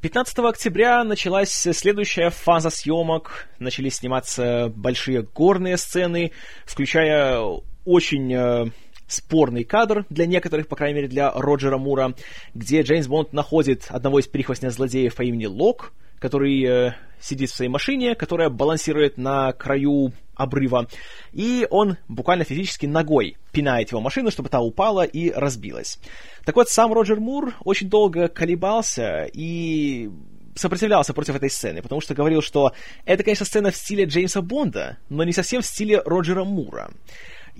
15 0.00 0.38
октября 0.38 1.04
началась 1.04 1.52
следующая 1.52 2.30
фаза 2.30 2.70
съемок. 2.70 3.48
Начали 3.58 3.90
сниматься 3.90 4.72
большие 4.74 5.22
горные 5.22 5.76
сцены, 5.76 6.32
включая 6.64 7.42
очень 7.84 8.32
э, 8.32 8.70
спорный 9.10 9.64
кадр 9.64 10.06
для 10.08 10.26
некоторых, 10.26 10.68
по 10.68 10.76
крайней 10.76 10.96
мере, 10.96 11.08
для 11.08 11.30
Роджера 11.32 11.76
Мура, 11.76 12.14
где 12.54 12.82
Джеймс 12.82 13.06
Бонд 13.06 13.32
находит 13.32 13.86
одного 13.88 14.20
из 14.20 14.26
прихвостня 14.26 14.70
злодеев 14.70 15.14
по 15.14 15.22
имени 15.22 15.46
Лок, 15.46 15.92
который 16.18 16.62
э, 16.64 16.92
сидит 17.20 17.50
в 17.50 17.54
своей 17.54 17.70
машине, 17.70 18.14
которая 18.14 18.48
балансирует 18.48 19.18
на 19.18 19.52
краю 19.52 20.12
обрыва, 20.34 20.86
и 21.32 21.66
он 21.70 21.96
буквально 22.08 22.44
физически 22.44 22.86
ногой 22.86 23.36
пинает 23.52 23.90
его 23.90 24.00
машину, 24.00 24.30
чтобы 24.30 24.48
та 24.48 24.60
упала 24.60 25.02
и 25.02 25.30
разбилась. 25.30 25.98
Так 26.44 26.56
вот, 26.56 26.68
сам 26.70 26.92
Роджер 26.92 27.20
Мур 27.20 27.54
очень 27.64 27.90
долго 27.90 28.28
колебался 28.28 29.28
и 29.32 30.10
сопротивлялся 30.54 31.12
против 31.12 31.36
этой 31.36 31.50
сцены, 31.50 31.82
потому 31.82 32.00
что 32.00 32.14
говорил, 32.14 32.42
что 32.42 32.72
это, 33.04 33.22
конечно, 33.22 33.46
сцена 33.46 33.70
в 33.70 33.76
стиле 33.76 34.04
Джеймса 34.04 34.42
Бонда, 34.42 34.98
но 35.08 35.24
не 35.24 35.32
совсем 35.32 35.62
в 35.62 35.66
стиле 35.66 36.00
Роджера 36.04 36.44
Мура. 36.44 36.90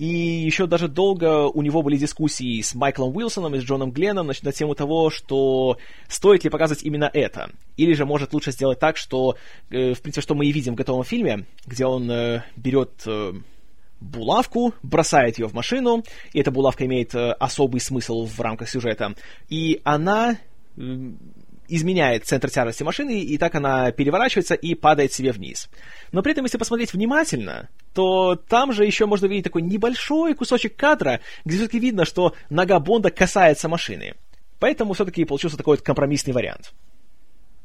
И 0.01 0.07
еще 0.07 0.65
даже 0.65 0.87
долго 0.87 1.45
у 1.45 1.61
него 1.61 1.83
были 1.83 1.95
дискуссии 1.95 2.59
с 2.63 2.73
Майклом 2.73 3.15
Уилсоном 3.15 3.53
и 3.53 3.59
с 3.59 3.63
Джоном 3.63 3.91
Гленном 3.91 4.25
значит, 4.25 4.41
на 4.41 4.51
тему 4.51 4.73
того, 4.73 5.11
что 5.11 5.77
стоит 6.07 6.43
ли 6.43 6.49
показывать 6.49 6.81
именно 6.81 7.07
это. 7.13 7.51
Или 7.77 7.93
же 7.93 8.07
может 8.07 8.33
лучше 8.33 8.51
сделать 8.51 8.79
так, 8.79 8.97
что, 8.97 9.37
э, 9.69 9.93
в 9.93 10.01
принципе, 10.01 10.23
что 10.23 10.33
мы 10.33 10.47
и 10.47 10.51
видим 10.51 10.73
в 10.73 10.75
готовом 10.75 11.03
фильме, 11.03 11.45
где 11.67 11.85
он 11.85 12.09
э, 12.09 12.41
берет 12.55 13.03
э, 13.05 13.33
булавку, 13.99 14.73
бросает 14.81 15.37
ее 15.37 15.45
в 15.45 15.53
машину, 15.53 16.03
и 16.33 16.39
эта 16.39 16.49
булавка 16.49 16.83
имеет 16.87 17.13
э, 17.13 17.33
особый 17.33 17.79
смысл 17.79 18.25
в 18.25 18.41
рамках 18.41 18.71
сюжета, 18.71 19.13
и 19.49 19.81
она 19.83 20.39
изменяет 21.75 22.25
центр 22.25 22.49
тяжести 22.49 22.83
машины, 22.83 23.21
и 23.21 23.37
так 23.37 23.55
она 23.55 23.91
переворачивается 23.91 24.53
и 24.55 24.75
падает 24.75 25.13
себе 25.13 25.31
вниз. 25.31 25.69
Но 26.11 26.21
при 26.21 26.33
этом, 26.33 26.45
если 26.45 26.57
посмотреть 26.57 26.93
внимательно, 26.93 27.69
то 27.93 28.35
там 28.35 28.73
же 28.73 28.85
еще 28.85 29.05
можно 29.05 29.25
видеть 29.27 29.45
такой 29.45 29.61
небольшой 29.61 30.33
кусочек 30.33 30.75
кадра, 30.75 31.21
где 31.45 31.57
все-таки 31.57 31.79
видно, 31.79 32.05
что 32.05 32.35
нога 32.49 32.79
Бонда 32.79 33.09
касается 33.09 33.69
машины. 33.69 34.15
Поэтому 34.59 34.93
все-таки 34.93 35.25
получился 35.25 35.57
такой 35.57 35.77
вот 35.77 35.85
компромиссный 35.85 36.33
вариант. 36.33 36.73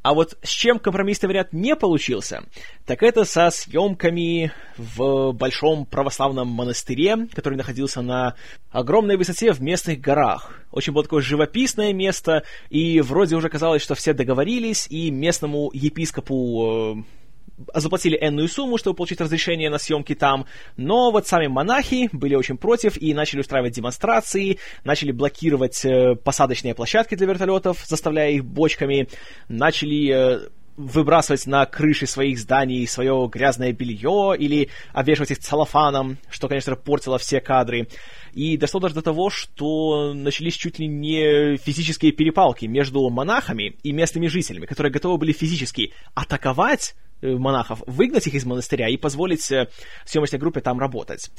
А 0.07 0.15
вот 0.15 0.39
с 0.41 0.51
чем 0.51 0.79
компромиссный 0.79 1.29
вариант 1.29 1.53
не 1.53 1.75
получился, 1.75 2.45
так 2.85 3.03
это 3.03 3.25
со 3.25 3.51
съемками 3.51 4.53
в 4.77 5.33
большом 5.33 5.85
православном 5.85 6.47
монастыре, 6.47 7.27
который 7.35 7.57
находился 7.57 8.03
на 8.03 8.37
огромной 8.71 9.17
высоте 9.17 9.51
в 9.51 9.61
местных 9.61 10.01
горах. 10.01 10.61
Очень 10.71 10.93
было 10.93 11.03
такое 11.03 11.23
живописное 11.23 11.93
место, 11.93 12.45
и 12.71 13.01
вроде 13.01 13.35
уже 13.35 13.49
казалось, 13.49 13.83
что 13.83 13.97
все 13.97 14.13
договорились, 14.13 14.87
и 14.89 15.11
местному 15.11 15.73
епископу 15.75 17.01
э, 17.01 17.26
заплатили 17.75 18.19
энную 18.21 18.49
сумму, 18.49 18.79
чтобы 18.79 18.97
получить 18.97 19.21
разрешение 19.21 19.71
на 19.71 19.79
съемки 19.79 20.15
там, 20.15 20.47
но 20.77 21.11
вот 21.11 21.27
сами 21.27 21.47
монахи 21.47 22.09
были 22.13 22.35
очень 22.35 22.57
против 22.57 23.01
и 23.01 23.15
начали 23.15 23.41
устраивать 23.41 23.75
демонстрации, 23.75 24.59
начали 24.85 25.13
блокировать 25.13 25.85
э, 25.85 26.17
посадочные 26.17 26.75
площадки 26.75 27.15
для 27.15 27.27
вертолетов, 27.27 27.85
заставляя 27.87 28.31
их 28.31 28.45
бочками, 28.45 29.09
начали 29.49 30.11
э, 30.11 30.49
выбрасывать 30.77 31.47
на 31.47 31.65
крыши 31.67 32.07
своих 32.07 32.39
зданий 32.39 32.87
свое 32.87 33.29
грязное 33.33 33.73
белье 33.73 34.35
или 34.39 34.69
обвешивать 34.93 35.31
их 35.31 35.39
целлофаном, 35.39 36.19
что, 36.31 36.49
конечно, 36.49 36.77
портило 36.77 37.19
все 37.19 37.41
кадры. 37.41 37.89
И 38.35 38.57
дошло 38.59 38.81
даже 38.81 38.95
до 38.95 39.03
того, 39.03 39.31
что 39.31 40.13
начались 40.13 40.55
чуть 40.55 40.79
ли 40.79 40.87
не 40.87 41.57
физические 41.57 42.13
перепалки 42.13 42.67
между 42.67 43.09
монахами 43.09 43.77
и 43.83 43.93
местными 43.93 44.27
жителями, 44.27 44.67
которые 44.67 44.93
готовы 44.93 45.17
были 45.17 45.33
физически 45.33 45.93
атаковать 46.15 46.95
монахов, 47.23 47.83
выгнать 47.87 48.27
их 48.27 48.35
из 48.35 48.45
монастыря 48.45 48.89
и 48.89 48.97
позволить 48.97 49.51
э, 49.51 49.69
съемочной 50.05 50.39
группе 50.39 50.61
там 50.61 50.79
работать. 50.79 51.31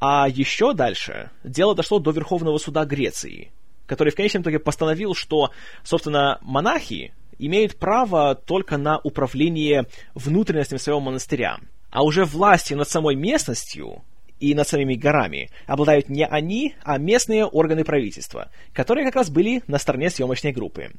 А 0.00 0.28
еще 0.28 0.74
дальше 0.74 1.30
дело 1.44 1.74
дошло 1.74 1.98
до 1.98 2.10
Верховного 2.10 2.58
суда 2.58 2.84
Греции, 2.84 3.52
который 3.86 4.10
в 4.10 4.16
конечном 4.16 4.42
итоге 4.42 4.58
постановил, 4.58 5.14
что, 5.14 5.50
собственно, 5.82 6.38
монахи 6.42 7.14
имеют 7.38 7.76
право 7.76 8.34
только 8.34 8.76
на 8.76 8.98
управление 8.98 9.86
внутренностями 10.14 10.78
своего 10.78 11.00
монастыря, 11.00 11.58
а 11.90 12.02
уже 12.02 12.24
власти 12.24 12.74
над 12.74 12.88
самой 12.88 13.14
местностью 13.14 14.02
и 14.44 14.54
над 14.54 14.68
самими 14.68 14.94
горами 14.94 15.48
обладают 15.66 16.08
не 16.08 16.26
они, 16.26 16.74
а 16.84 16.98
местные 16.98 17.46
органы 17.46 17.82
правительства, 17.82 18.50
которые 18.72 19.06
как 19.06 19.16
раз 19.16 19.30
были 19.30 19.62
на 19.68 19.78
стороне 19.78 20.10
съемочной 20.10 20.52
группы. 20.52 20.90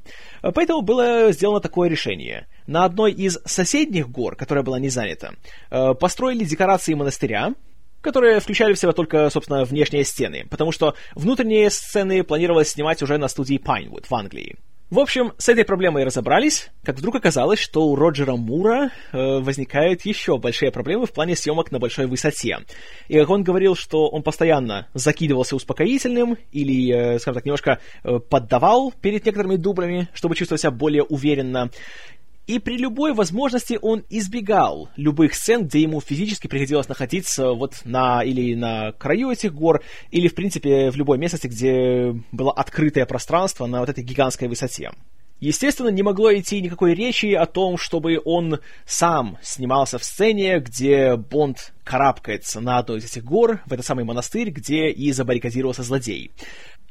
Поэтому 0.42 0.82
было 0.82 1.32
сделано 1.32 1.60
такое 1.60 1.88
решение. 1.90 2.48
На 2.66 2.86
одной 2.86 3.12
из 3.12 3.40
соседних 3.46 4.10
гор, 4.10 4.36
которая 4.36 4.64
была 4.64 4.80
не 4.80 4.90
занята, 4.90 5.34
э, 5.70 5.94
построили 5.94 6.44
декорации 6.44 6.96
монастыря, 6.96 7.54
которые 8.02 8.40
включали 8.40 8.74
в 8.74 8.80
себя 8.80 8.94
только, 8.94 9.30
собственно, 9.30 9.64
внешние 9.64 10.04
стены, 10.04 10.46
потому 10.50 10.72
что 10.72 10.96
внутренние 11.14 11.70
сцены 11.70 12.24
планировалось 12.24 12.70
снимать 12.70 13.02
уже 13.04 13.18
на 13.18 13.28
студии 13.28 13.60
Pinewood 13.60 14.06
в 14.08 14.14
Англии. 14.14 14.56
В 14.92 15.00
общем, 15.00 15.34
с 15.40 15.50
этой 15.50 15.66
проблемой 15.66 16.04
разобрались, 16.04 16.70
как 16.84 16.98
вдруг 16.98 17.16
оказалось, 17.16 17.58
что 17.58 17.88
у 17.88 17.96
Роджера 17.96 18.36
Мура 18.36 18.92
э, 19.12 19.40
возникают 19.40 20.06
еще 20.06 20.38
большие 20.38 20.72
проблемы 20.72 21.08
в 21.08 21.12
плане 21.12 21.36
съемок 21.36 21.72
на 21.72 21.80
большой 21.80 22.06
высоте. 22.06 22.60
И 23.08 23.20
он 23.20 23.42
говорил, 23.42 23.76
что 23.76 24.08
он 24.08 24.22
постоянно 24.22 24.88
закидывался 24.94 25.56
успокоительным 25.56 26.38
или, 26.52 27.16
э, 27.16 27.18
скажем 27.18 27.34
так, 27.34 27.46
немножко 27.46 27.80
э, 28.04 28.20
поддавал 28.20 28.92
перед 28.92 29.26
некоторыми 29.26 29.56
дублями, 29.56 30.08
чтобы 30.14 30.36
чувствовать 30.36 30.62
себя 30.62 30.72
более 30.72 31.02
уверенно. 31.02 31.72
И 32.48 32.60
при 32.60 32.78
любой 32.78 33.14
возможности 33.14 33.80
он 33.82 34.04
избегал 34.10 34.90
любых 34.96 35.34
сцен, 35.34 35.66
где 35.66 35.82
ему 35.82 36.00
физически 36.00 36.48
приходилось 36.48 36.88
находиться 36.88 37.52
вот 37.54 37.82
на 37.86 38.24
или 38.24 38.54
на 38.54 38.92
краю 38.92 39.32
этих 39.32 39.54
гор, 39.54 39.84
или, 40.12 40.28
в 40.28 40.36
принципе, 40.36 40.92
в 40.92 40.96
любой 40.96 41.18
местности, 41.18 41.48
где 41.48 42.16
было 42.32 42.52
открытое 42.52 43.06
пространство 43.08 43.66
на 43.66 43.80
вот 43.80 43.90
этой 43.90 44.04
гигантской 44.04 44.48
высоте. 44.48 44.92
Естественно, 45.42 45.90
не 45.90 46.02
могло 46.02 46.34
идти 46.34 46.62
никакой 46.62 46.94
речи 46.94 47.34
о 47.34 47.46
том, 47.46 47.78
чтобы 47.78 48.22
он 48.24 48.60
сам 48.86 49.38
снимался 49.42 49.98
в 49.98 50.04
сцене, 50.04 50.60
где 50.60 51.18
Бонд 51.18 51.74
карабкается 51.84 52.62
на 52.62 52.78
одну 52.78 52.96
из 52.96 53.06
этих 53.06 53.26
гор, 53.26 53.60
в 53.66 53.74
этот 53.74 53.86
самый 53.86 54.06
монастырь, 54.06 54.50
где 54.50 54.90
и 54.90 55.12
забаррикадировался 55.12 55.84
злодей. 55.84 56.32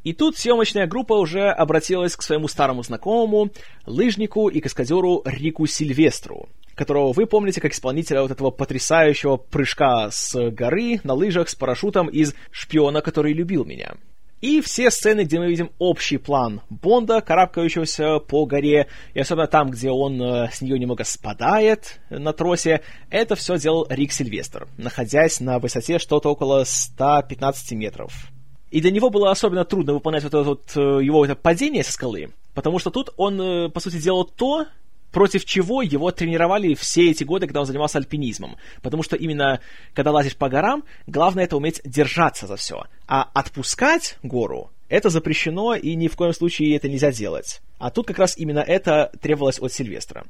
И 0.04 0.12
тут 0.12 0.37
съемочная 0.37 0.87
группа 0.87 1.14
уже 1.14 1.49
обратилась 1.49 2.14
к 2.14 2.23
своему 2.23 2.46
старому 2.46 2.82
знакомому, 2.82 3.50
лыжнику 3.87 4.49
и 4.49 4.61
каскадеру 4.61 5.23
Рику 5.25 5.66
Сильвестру, 5.66 6.50
которого 6.75 7.14
вы 7.14 7.26
помните 7.26 7.62
как 7.62 7.73
исполнителя 7.73 8.20
вот 8.20 8.30
этого 8.30 8.50
потрясающего 8.50 9.38
прыжка 9.38 10.11
с 10.11 10.50
горы 10.50 11.00
на 11.04 11.14
лыжах 11.14 11.49
с 11.49 11.54
парашютом 11.54 12.08
из 12.08 12.34
«Шпиона, 12.50 13.00
который 13.00 13.32
любил 13.32 13.64
меня». 13.64 13.94
И 14.42 14.61
все 14.61 14.90
сцены, 14.90 15.23
где 15.23 15.38
мы 15.38 15.49
видим 15.49 15.70
общий 15.78 16.18
план 16.18 16.61
Бонда, 16.68 17.23
карабкающегося 17.23 18.18
по 18.18 18.44
горе, 18.44 18.88
и 19.14 19.20
особенно 19.20 19.46
там, 19.46 19.70
где 19.70 19.90
он 19.90 20.20
э, 20.20 20.50
с 20.52 20.61
нее 20.61 20.78
немного 20.78 21.04
спадает 21.04 21.99
на 22.11 22.34
тросе, 22.34 22.82
это 23.08 23.37
все 23.37 23.56
делал 23.56 23.87
Рик 23.88 24.12
Сильвестр, 24.12 24.68
находясь 24.76 25.40
на 25.40 25.58
высоте 25.58 25.99
что-то 25.99 26.28
около 26.28 26.64
115 26.64 27.73
метров. 27.73 28.33
И 28.75 28.81
для 28.81 28.90
него 28.90 29.09
было 29.09 29.31
особенно 29.31 29.64
трудно 29.64 29.93
выполнять 29.95 30.25
вот 30.25 30.35
это 30.35 30.43
вот 30.43 30.73
э, 30.75 30.81
его 31.04 31.25
это 31.25 31.37
падение 31.37 31.85
со 31.85 31.93
скалы, 31.93 32.31
потому 32.54 32.81
что 32.81 32.90
тут 32.90 33.11
он, 33.16 33.40
э, 33.40 33.69
по 33.69 33.78
сути, 33.78 33.99
делал 33.99 34.25
то, 34.25 34.66
против 35.12 35.45
чего 35.45 35.81
его 35.81 36.11
тренировали 36.11 36.75
все 36.75 37.09
эти 37.09 37.23
годы, 37.23 37.47
когда 37.47 37.61
он 37.61 37.66
занимался 37.66 37.99
альпинизмом. 37.99 38.57
Потому 38.83 39.04
что 39.04 39.14
именно, 39.14 39.61
когда 39.93 40.11
лазишь 40.11 40.37
по 40.37 40.49
горам, 40.49 40.83
главное 41.07 41.45
это 41.45 41.57
уметь 41.57 41.83
держаться 41.85 42.49
за 42.49 42.57
все. 42.57 42.83
А 43.07 43.31
отпускать 43.33 44.16
гору 44.25 44.73
это 44.88 45.09
запрещено, 45.09 45.76
и 45.76 45.95
ни 45.95 46.09
в 46.09 46.16
коем 46.16 46.33
случае 46.33 46.75
это 46.75 46.88
нельзя 46.88 47.12
делать. 47.12 47.62
А 47.78 47.90
тут 47.90 48.09
как 48.09 48.19
раз 48.19 48.37
именно 48.37 48.59
это 48.59 49.12
требовалось 49.21 49.61
от 49.61 49.73
Сильвестра. 49.73 50.25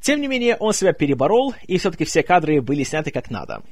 Тем 0.00 0.20
не 0.20 0.28
менее, 0.28 0.54
он 0.54 0.72
себя 0.72 0.92
переборол, 0.92 1.52
и 1.66 1.78
все-таки 1.78 2.04
все 2.04 2.22
кадры 2.22 2.62
были 2.62 2.84
сняты 2.84 3.10
как 3.10 3.28
надо. 3.28 3.64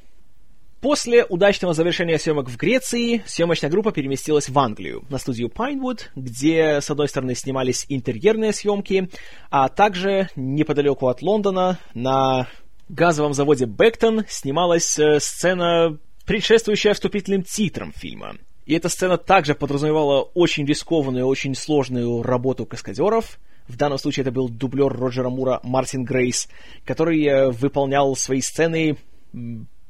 После 0.81 1.23
удачного 1.25 1.75
завершения 1.75 2.17
съемок 2.17 2.49
в 2.49 2.57
Греции, 2.57 3.21
съемочная 3.27 3.69
группа 3.69 3.91
переместилась 3.91 4.49
в 4.49 4.57
Англию, 4.57 5.05
на 5.09 5.19
студию 5.19 5.49
Pinewood, 5.49 6.07
где, 6.15 6.81
с 6.81 6.89
одной 6.89 7.07
стороны, 7.07 7.35
снимались 7.35 7.85
интерьерные 7.87 8.51
съемки, 8.51 9.07
а 9.51 9.69
также 9.69 10.29
неподалеку 10.35 11.07
от 11.07 11.21
Лондона, 11.21 11.77
на 11.93 12.47
газовом 12.89 13.35
заводе 13.35 13.65
Бектон, 13.65 14.25
снималась 14.27 14.97
э, 14.97 15.19
сцена, 15.19 15.99
предшествующая 16.25 16.95
вступительным 16.95 17.43
титрам 17.43 17.93
фильма. 17.93 18.37
И 18.65 18.73
эта 18.73 18.89
сцена 18.89 19.19
также 19.19 19.53
подразумевала 19.53 20.21
очень 20.33 20.65
рискованную, 20.65 21.27
очень 21.27 21.53
сложную 21.53 22.23
работу 22.23 22.65
каскадеров. 22.65 23.39
В 23.67 23.77
данном 23.77 23.99
случае 23.99 24.23
это 24.23 24.31
был 24.31 24.49
дублер 24.49 24.91
Роджера 24.91 25.29
Мура 25.29 25.59
Мартин 25.61 26.05
Грейс, 26.05 26.49
который 26.85 27.23
э, 27.23 27.51
выполнял 27.51 28.15
свои 28.15 28.41
сцены 28.41 28.97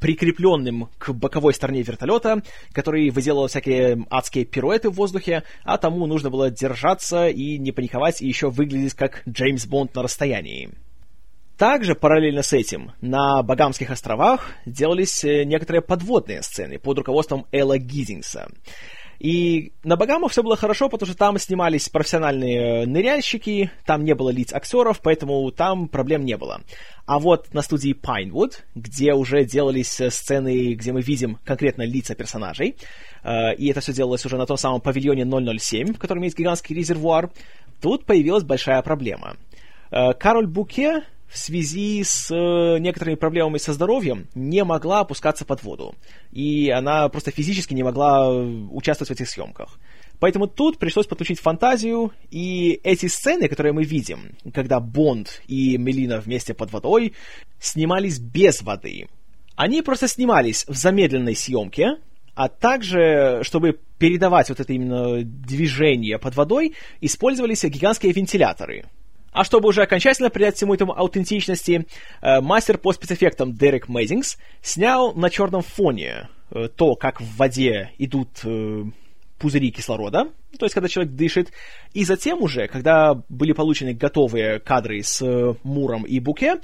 прикрепленным 0.02 0.90
к 0.98 1.12
боковой 1.14 1.54
стороне 1.54 1.84
вертолета, 1.84 2.42
который 2.74 3.10
выделывал 3.12 3.48
всякие 3.48 4.06
адские 4.10 4.44
пируэты 4.46 4.90
в 4.90 4.96
воздухе, 4.96 5.44
а 5.64 5.78
тому 5.78 6.08
нужно 6.08 6.30
было 6.30 6.50
держаться 6.50 7.30
и 7.30 7.58
не 7.58 7.72
паниковать, 7.72 8.22
и 8.22 8.28
еще 8.28 8.50
выглядеть 8.50 8.96
как 8.96 9.22
Джеймс 9.30 9.68
Бонд 9.68 9.96
на 9.96 10.04
расстоянии. 10.04 10.72
Также 11.58 11.94
параллельно 11.94 12.42
с 12.42 12.54
этим 12.54 12.94
на 13.02 13.44
Багамских 13.44 13.92
островах 13.92 14.50
делались 14.66 15.24
э, 15.24 15.44
некоторые 15.44 15.84
подводные 15.84 16.42
сцены 16.42 16.80
под 16.80 16.98
руководством 16.98 17.46
Элла 17.52 17.78
Гизингса. 17.78 18.50
И 19.22 19.74
на 19.84 19.98
Багамах 19.98 20.32
все 20.32 20.42
было 20.42 20.56
хорошо, 20.56 20.90
потому 20.90 21.08
что 21.08 21.16
там 21.16 21.38
снимались 21.38 21.90
профессиональные 21.90 22.88
ныряльщики, 22.88 23.70
там 23.86 24.04
не 24.04 24.16
было 24.16 24.32
лиц 24.32 24.52
актеров, 24.52 25.00
поэтому 25.00 25.52
там 25.52 25.88
проблем 25.90 26.26
не 26.26 26.36
было. 26.38 26.62
А 27.06 27.20
вот 27.20 27.54
на 27.54 27.62
студии 27.62 27.94
Pinewood, 27.94 28.54
где 28.74 29.14
уже 29.14 29.46
делались 29.46 30.02
сцены, 30.10 30.74
где 30.74 30.92
мы 30.92 31.02
видим 31.02 31.38
конкретно 31.46 31.84
лица 31.84 32.16
персонажей, 32.16 32.78
э, 33.24 33.54
и 33.58 33.70
это 33.70 33.82
все 33.82 33.94
делалось 33.94 34.26
уже 34.26 34.38
на 34.38 34.48
том 34.48 34.58
самом 34.58 34.82
павильоне 34.82 35.24
007, 35.24 35.94
в 35.94 36.00
котором 36.00 36.24
есть 36.24 36.36
гигантский 36.36 36.76
резервуар, 36.76 37.30
тут 37.80 38.06
появилась 38.06 38.44
большая 38.44 38.82
проблема. 38.82 39.38
Э, 39.92 40.14
Кароль 40.14 40.48
Буке 40.48 41.04
в 41.32 41.38
связи 41.38 42.04
с 42.04 42.30
э, 42.30 42.80
некоторыми 42.80 43.16
проблемами 43.16 43.58
со 43.58 43.72
здоровьем 43.72 44.28
не 44.36 44.66
могла 44.66 45.00
опускаться 45.00 45.46
под 45.46 45.64
воду. 45.64 45.96
И 46.34 46.70
она 46.70 47.08
просто 47.08 47.32
физически 47.32 47.74
не 47.74 47.84
могла 47.84 48.28
э, 48.28 48.44
участвовать 48.72 49.10
в 49.10 49.14
этих 49.14 49.30
съемках. 49.30 49.80
Поэтому 50.20 50.48
тут 50.48 50.78
пришлось 50.78 51.08
подключить 51.08 51.40
фантазию, 51.40 52.12
и 52.30 52.80
эти 52.84 53.08
сцены, 53.08 53.48
которые 53.48 53.72
мы 53.72 53.84
видим, 53.84 54.36
когда 54.54 54.80
Бонд 54.80 55.42
и 55.48 55.78
Мелина 55.78 56.20
вместе 56.20 56.54
под 56.54 56.72
водой, 56.74 57.14
снимались 57.60 58.20
без 58.20 58.62
воды. 58.62 59.08
Они 59.56 59.82
просто 59.82 60.08
снимались 60.10 60.66
в 60.68 60.76
замедленной 60.76 61.36
съемке, 61.36 61.98
а 62.36 62.50
также, 62.50 63.40
чтобы 63.44 63.80
передавать 63.98 64.50
вот 64.50 64.60
это 64.60 64.74
именно 64.74 65.24
движение 65.24 66.20
под 66.20 66.36
водой, 66.36 66.76
использовались 67.00 67.64
гигантские 67.64 68.12
вентиляторы— 68.12 68.86
а 69.32 69.44
чтобы 69.44 69.70
уже 69.70 69.84
окончательно 69.84 70.30
придать 70.30 70.56
всему 70.56 70.74
этому 70.74 70.98
аутентичности, 70.98 71.88
э, 72.22 72.42
мастер 72.42 72.78
по 72.78 72.92
спецэффектам 72.94 73.54
Дерек 73.54 73.88
Мейзингс 73.88 74.38
снял 74.62 75.14
на 75.14 75.30
черном 75.30 75.62
фоне 75.62 76.30
э, 76.52 76.68
то, 76.68 76.96
как 76.96 77.22
в 77.22 77.38
воде 77.38 77.92
идут 77.98 78.30
э, 78.44 78.84
пузыри 79.40 79.72
кислорода, 79.72 80.30
то 80.58 80.66
есть 80.66 80.76
когда 80.76 80.88
человек 80.88 81.14
дышит, 81.14 81.52
и 81.94 82.04
затем 82.04 82.42
уже, 82.42 82.68
когда 82.68 83.16
были 83.30 83.54
получены 83.54 83.94
готовые 83.94 84.60
кадры 84.60 85.02
с 85.02 85.24
Муром 85.64 86.04
и 86.04 86.20
Буке, 86.20 86.58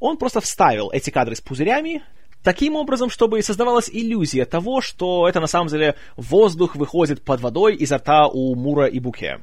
он 0.00 0.16
просто 0.16 0.40
вставил 0.40 0.90
эти 0.90 1.10
кадры 1.10 1.36
с 1.36 1.40
пузырями, 1.40 2.02
таким 2.42 2.74
образом, 2.74 3.08
чтобы 3.08 3.40
создавалась 3.42 3.88
иллюзия 3.88 4.46
того, 4.46 4.80
что 4.80 5.28
это 5.28 5.40
на 5.40 5.46
самом 5.46 5.68
деле 5.68 5.94
воздух 6.16 6.74
выходит 6.74 7.24
под 7.24 7.40
водой 7.40 7.76
изо 7.76 7.98
рта 7.98 8.26
у 8.26 8.54
Мура 8.56 8.86
и 8.86 8.98
Буке. 8.98 9.40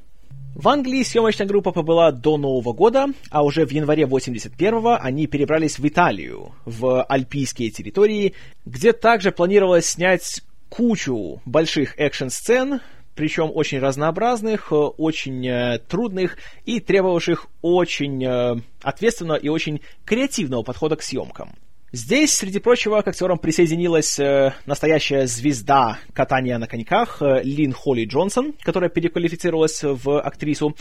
В 0.55 0.67
Англии 0.67 1.03
съемочная 1.03 1.47
группа 1.47 1.71
побыла 1.71 2.11
до 2.11 2.37
Нового 2.37 2.73
года, 2.73 3.07
а 3.29 3.43
уже 3.43 3.65
в 3.65 3.71
январе 3.71 4.03
81-го 4.03 4.97
они 4.99 5.25
перебрались 5.25 5.79
в 5.79 5.87
Италию, 5.87 6.51
в 6.65 7.03
альпийские 7.03 7.71
территории, 7.71 8.33
где 8.65 8.91
также 8.91 9.31
планировалось 9.31 9.85
снять 9.85 10.41
кучу 10.69 11.41
больших 11.45 11.97
экшн-сцен, 11.97 12.81
причем 13.15 13.49
очень 13.53 13.79
разнообразных, 13.79 14.71
очень 14.71 15.47
э, 15.47 15.79
трудных 15.79 16.37
и 16.65 16.79
требовавших 16.79 17.47
очень 17.61 18.23
э, 18.23 18.55
ответственного 18.81 19.37
и 19.37 19.47
очень 19.47 19.81
креативного 20.05 20.63
подхода 20.63 20.97
к 20.97 21.01
съемкам. 21.01 21.55
Здесь, 21.93 22.33
среди 22.33 22.59
прочего, 22.59 23.01
к 23.01 23.07
актерам 23.09 23.37
присоединилась 23.37 24.17
э, 24.17 24.53
настоящая 24.65 25.27
звезда 25.27 25.99
катания 26.13 26.57
на 26.57 26.65
коньках 26.65 27.21
э, 27.21 27.41
Лин 27.43 27.73
Холли 27.73 28.05
Джонсон, 28.05 28.53
которая 28.63 28.89
переквалифицировалась 28.89 29.83
в 29.83 30.21
актрису. 30.21 30.73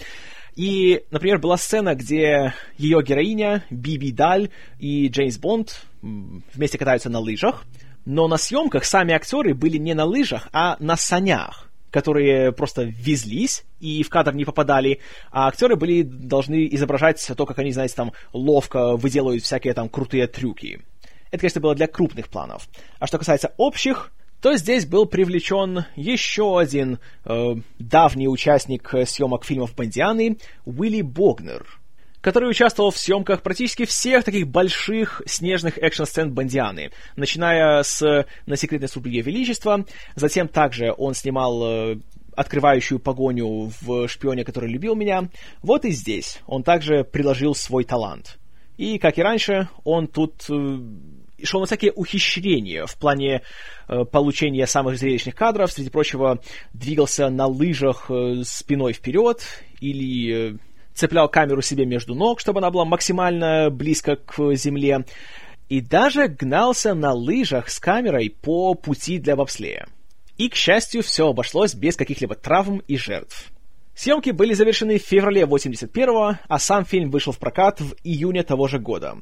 И, 0.55 1.02
например, 1.11 1.38
была 1.38 1.57
сцена, 1.57 1.97
где 1.97 2.55
ее 2.79 3.02
героиня 3.02 3.64
Биби 3.71 4.12
Даль 4.12 4.50
и 4.79 5.09
Джеймс 5.09 5.38
Бонд 5.38 5.83
вместе 6.00 6.79
катаются 6.79 7.11
на 7.11 7.19
лыжах, 7.19 7.64
но 8.05 8.29
на 8.29 8.37
съемках 8.37 8.85
сами 8.85 9.12
актеры 9.12 9.52
были 9.52 9.79
не 9.79 9.95
на 9.95 10.05
лыжах, 10.05 10.49
а 10.52 10.76
на 10.79 10.97
санях 10.97 11.67
которые 11.90 12.52
просто 12.52 12.85
везлись 12.85 13.64
и 13.81 14.05
в 14.05 14.11
кадр 14.11 14.33
не 14.33 14.45
попадали, 14.45 15.00
а 15.33 15.49
актеры 15.49 15.75
были 15.75 16.02
должны 16.02 16.69
изображать 16.71 17.33
то, 17.37 17.47
как 17.47 17.59
они, 17.59 17.73
знаете, 17.73 17.97
там 17.97 18.12
ловко 18.33 18.97
выделывают 18.97 19.43
всякие 19.43 19.75
там 19.75 19.89
крутые 19.89 20.28
трюки. 20.28 20.82
Это, 21.30 21.40
конечно, 21.40 21.60
было 21.60 21.75
для 21.75 21.86
крупных 21.86 22.28
планов. 22.28 22.69
А 22.99 23.06
что 23.06 23.19
касается 23.19 23.52
общих, 23.56 24.12
то 24.40 24.56
здесь 24.56 24.86
был 24.86 25.06
привлечен 25.06 25.84
еще 25.97 26.58
один 26.58 26.99
э, 27.25 27.54
давний 27.78 28.28
участник 28.28 28.93
съемок 29.04 29.45
фильмов 29.45 29.75
Бондианы, 29.75 30.38
Уилли 30.64 31.02
Богнер, 31.02 31.66
который 32.21 32.50
участвовал 32.50 32.90
в 32.90 32.99
съемках 32.99 33.43
практически 33.43 33.84
всех 33.84 34.25
таких 34.25 34.49
больших 34.49 35.23
снежных 35.26 35.78
экшн-сцен 35.78 36.32
Бондианы, 36.32 36.90
начиная 37.16 37.82
с 37.82 38.26
«На 38.47 38.56
секретной 38.56 38.88
службе 38.88 39.21
Величества», 39.21 39.84
затем 40.16 40.49
также 40.49 40.95
он 40.97 41.14
снимал 41.14 41.62
э, 41.62 41.97
открывающую 42.34 42.99
погоню 42.99 43.71
в 43.80 44.08
«Шпионе, 44.08 44.45
который 44.45 44.71
любил 44.71 44.95
меня». 44.95 45.28
Вот 45.62 45.84
и 45.84 45.90
здесь 45.90 46.40
он 46.47 46.62
также 46.62 47.04
приложил 47.04 47.54
свой 47.54 47.84
талант. 47.84 48.38
И, 48.78 48.99
как 48.99 49.19
и 49.19 49.23
раньше, 49.23 49.69
он 49.84 50.06
тут 50.06 50.47
э, 50.49 50.78
шел 51.45 51.61
на 51.61 51.67
всякие 51.67 51.93
ухищрения 51.93 52.87
в 52.87 52.97
плане 52.97 53.43
э, 53.89 54.05
получения 54.05 54.67
самых 54.67 54.99
зрелищных 54.99 55.35
кадров, 55.35 55.73
среди 55.73 55.91
прочего, 55.91 56.41
двигался 56.73 57.29
на 57.31 57.47
лыжах 57.47 58.11
э, 58.11 58.43
спиной 58.45 58.93
вперед 58.93 59.43
или 59.81 60.55
э, 60.55 60.57
цеплял 60.95 61.29
камеру 61.29 61.63
себе 61.63 61.87
между 61.87 62.15
ног, 62.15 62.41
чтобы 62.41 62.59
она 62.59 62.71
была 62.71 62.85
максимально 62.85 63.71
близко 63.71 64.17
к 64.17 64.55
земле, 64.55 65.05
и 65.69 65.81
даже 65.81 66.26
гнался 66.29 66.95
на 66.95 67.13
лыжах 67.13 67.71
с 67.71 67.79
камерой 67.79 68.31
по 68.31 68.75
пути 68.75 69.19
для 69.19 69.37
бобслея. 69.37 69.87
И, 70.37 70.49
к 70.49 70.55
счастью, 70.55 71.03
все 71.03 71.29
обошлось 71.29 71.75
без 71.75 71.97
каких-либо 71.97 72.35
травм 72.35 72.83
и 72.89 72.97
жертв. 72.97 73.50
Съемки 73.95 74.31
были 74.31 74.55
завершены 74.55 74.99
в 74.99 75.03
феврале 75.03 75.43
81-го, 75.43 76.39
а 76.49 76.59
сам 76.59 76.87
фильм 76.87 77.11
вышел 77.11 77.33
в 77.33 77.39
прокат 77.39 77.81
в 77.81 77.95
июне 78.03 78.43
того 78.43 78.67
же 78.67 78.79
года. 78.79 79.19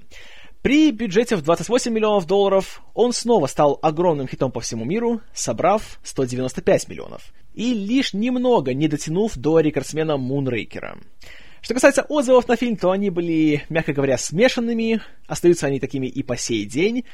При 0.62 0.90
бюджете 0.90 1.36
в 1.36 1.42
28 1.42 1.92
миллионов 1.92 2.26
долларов 2.26 2.82
он 2.94 3.12
снова 3.12 3.46
стал 3.46 3.78
огромным 3.80 4.26
хитом 4.26 4.50
по 4.50 4.60
всему 4.60 4.84
миру, 4.84 5.20
собрав 5.32 6.00
195 6.02 6.88
миллионов. 6.88 7.32
И 7.54 7.72
лишь 7.74 8.12
немного 8.12 8.74
не 8.74 8.88
дотянув 8.88 9.36
до 9.36 9.60
рекордсмена 9.60 10.16
Мунрейкера. 10.16 10.98
Что 11.60 11.74
касается 11.74 12.02
отзывов 12.02 12.48
на 12.48 12.56
фильм, 12.56 12.76
то 12.76 12.90
они 12.90 13.10
были, 13.10 13.64
мягко 13.68 13.92
говоря, 13.92 14.18
смешанными, 14.18 15.00
остаются 15.26 15.66
они 15.66 15.78
такими 15.78 16.06
и 16.06 16.22
по 16.22 16.36
сей 16.36 16.64
день. 16.64 17.04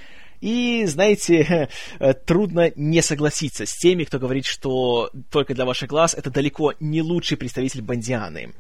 И, 0.41 0.85
знаете, 0.87 1.69
трудно 2.27 2.73
не 2.77 3.03
согласиться 3.03 3.67
с 3.67 3.77
теми, 3.77 4.05
кто 4.05 4.19
говорит, 4.19 4.47
что 4.47 5.11
только 5.31 5.55
для 5.55 5.65
ваших 5.67 5.89
глаз 5.91 6.15
это 6.15 6.31
далеко 6.31 6.73
не 6.81 7.03
лучший 7.03 7.37
представитель 7.37 7.83
Бондианы. 7.83 8.55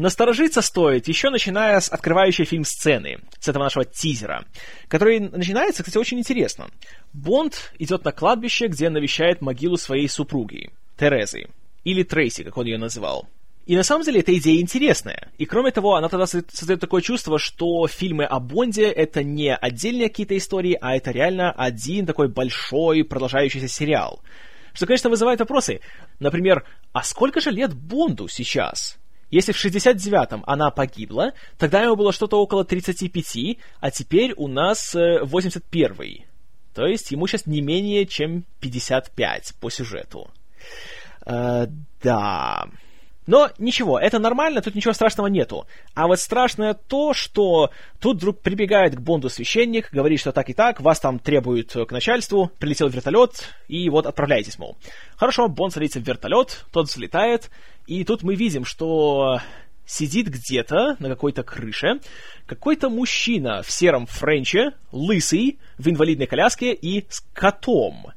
Насторожиться 0.00 0.62
стоит, 0.62 1.08
еще 1.08 1.28
начиная 1.28 1.78
с 1.78 1.90
открывающей 1.90 2.46
фильм 2.46 2.64
сцены, 2.64 3.18
с 3.38 3.48
этого 3.48 3.64
нашего 3.64 3.84
тизера, 3.84 4.46
который 4.88 5.20
начинается, 5.20 5.82
кстати, 5.82 5.98
очень 5.98 6.18
интересно. 6.18 6.68
Бонд 7.12 7.74
идет 7.78 8.02
на 8.06 8.10
кладбище, 8.10 8.68
где 8.68 8.88
навещает 8.88 9.42
могилу 9.42 9.76
своей 9.76 10.08
супруги, 10.08 10.70
Терезы, 10.98 11.48
или 11.84 12.02
Трейси, 12.02 12.44
как 12.44 12.56
он 12.56 12.64
ее 12.64 12.78
называл. 12.78 13.28
И 13.66 13.76
на 13.76 13.82
самом 13.82 14.06
деле 14.06 14.20
эта 14.20 14.34
идея 14.38 14.62
интересная. 14.62 15.30
И 15.36 15.44
кроме 15.44 15.70
того, 15.70 15.96
она 15.96 16.08
тогда 16.08 16.26
создает 16.26 16.80
такое 16.80 17.02
чувство, 17.02 17.38
что 17.38 17.86
фильмы 17.86 18.24
о 18.24 18.40
Бонде 18.40 18.88
это 18.88 19.22
не 19.22 19.54
отдельные 19.54 20.08
какие-то 20.08 20.34
истории, 20.34 20.78
а 20.80 20.96
это 20.96 21.10
реально 21.10 21.52
один 21.52 22.06
такой 22.06 22.28
большой 22.28 23.04
продолжающийся 23.04 23.68
сериал. 23.68 24.22
Что, 24.72 24.86
конечно, 24.86 25.10
вызывает 25.10 25.40
вопросы. 25.40 25.80
Например, 26.20 26.64
а 26.94 27.02
сколько 27.02 27.42
же 27.42 27.50
лет 27.50 27.74
Бонду 27.74 28.28
сейчас? 28.28 28.96
Если 29.30 29.52
в 29.52 29.64
69-м 29.64 30.42
она 30.46 30.70
погибла, 30.70 31.32
тогда 31.58 31.82
ему 31.82 31.96
было 31.96 32.12
что-то 32.12 32.40
около 32.40 32.64
35, 32.64 33.58
а 33.80 33.90
теперь 33.90 34.34
у 34.36 34.48
нас 34.48 34.94
81-й. 34.94 36.18
Э, 36.18 36.74
То 36.74 36.86
есть 36.86 37.10
ему 37.10 37.26
сейчас 37.26 37.46
не 37.46 37.60
менее 37.60 38.06
чем 38.06 38.44
55 38.60 39.54
по 39.60 39.70
сюжету. 39.70 40.30
Э, 41.26 41.66
да. 42.02 42.68
Но 43.26 43.48
ничего, 43.58 43.96
это 44.00 44.18
нормально, 44.18 44.60
тут 44.60 44.74
ничего 44.74 44.92
страшного 44.92 45.28
нету. 45.28 45.66
А 45.94 46.08
вот 46.08 46.18
страшное 46.18 46.74
то, 46.74 47.14
что 47.14 47.70
тут 48.00 48.16
вдруг 48.16 48.40
прибегает 48.40 48.96
к 48.96 49.00
Бонду 49.00 49.28
священник, 49.28 49.92
говорит, 49.92 50.18
что 50.18 50.32
так 50.32 50.50
и 50.50 50.52
так, 50.52 50.80
вас 50.80 50.98
там 50.98 51.20
требуют 51.20 51.72
к 51.72 51.92
начальству, 51.92 52.50
прилетел 52.58 52.88
вертолет, 52.88 53.54
и 53.68 53.88
вот 53.88 54.06
отправляйтесь, 54.06 54.58
мол. 54.58 54.76
Хорошо, 55.16 55.46
Бонд 55.46 55.74
садится 55.74 56.00
в 56.00 56.02
вертолет, 56.02 56.64
тот 56.72 56.88
взлетает, 56.88 57.50
и 57.90 58.04
тут 58.04 58.22
мы 58.22 58.36
видим, 58.36 58.64
что 58.64 59.40
сидит 59.84 60.28
где-то 60.28 60.94
на 61.00 61.08
какой-то 61.08 61.42
крыше 61.42 61.98
какой-то 62.46 62.88
мужчина 62.88 63.62
в 63.64 63.70
сером 63.72 64.06
френче, 64.06 64.74
лысый, 64.92 65.58
в 65.76 65.88
инвалидной 65.88 66.28
коляске 66.28 66.72
и 66.72 67.04
с 67.08 67.20
котом. 67.32 68.12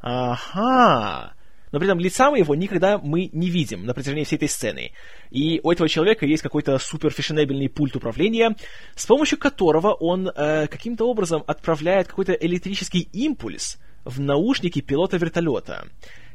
Ага, 0.00 1.34
но 1.72 1.78
при 1.78 1.86
этом 1.86 1.98
лица 1.98 2.34
его 2.34 2.54
никогда 2.54 2.96
мы 2.96 3.28
не 3.34 3.50
видим 3.50 3.84
на 3.84 3.92
протяжении 3.92 4.24
всей 4.24 4.36
этой 4.36 4.48
сцены. 4.48 4.92
И 5.30 5.60
у 5.62 5.70
этого 5.70 5.90
человека 5.90 6.24
есть 6.24 6.42
какой-то 6.42 6.78
супер 6.78 7.10
фешенебельный 7.10 7.68
пульт 7.68 7.96
управления, 7.96 8.56
с 8.94 9.04
помощью 9.04 9.38
которого 9.38 9.92
он 9.92 10.28
э, 10.28 10.68
каким-то 10.68 11.04
образом 11.04 11.44
отправляет 11.46 12.08
какой-то 12.08 12.32
электрический 12.32 13.10
импульс 13.12 13.78
в 14.06 14.20
наушники 14.20 14.80
пилота 14.80 15.18
вертолета. 15.18 15.86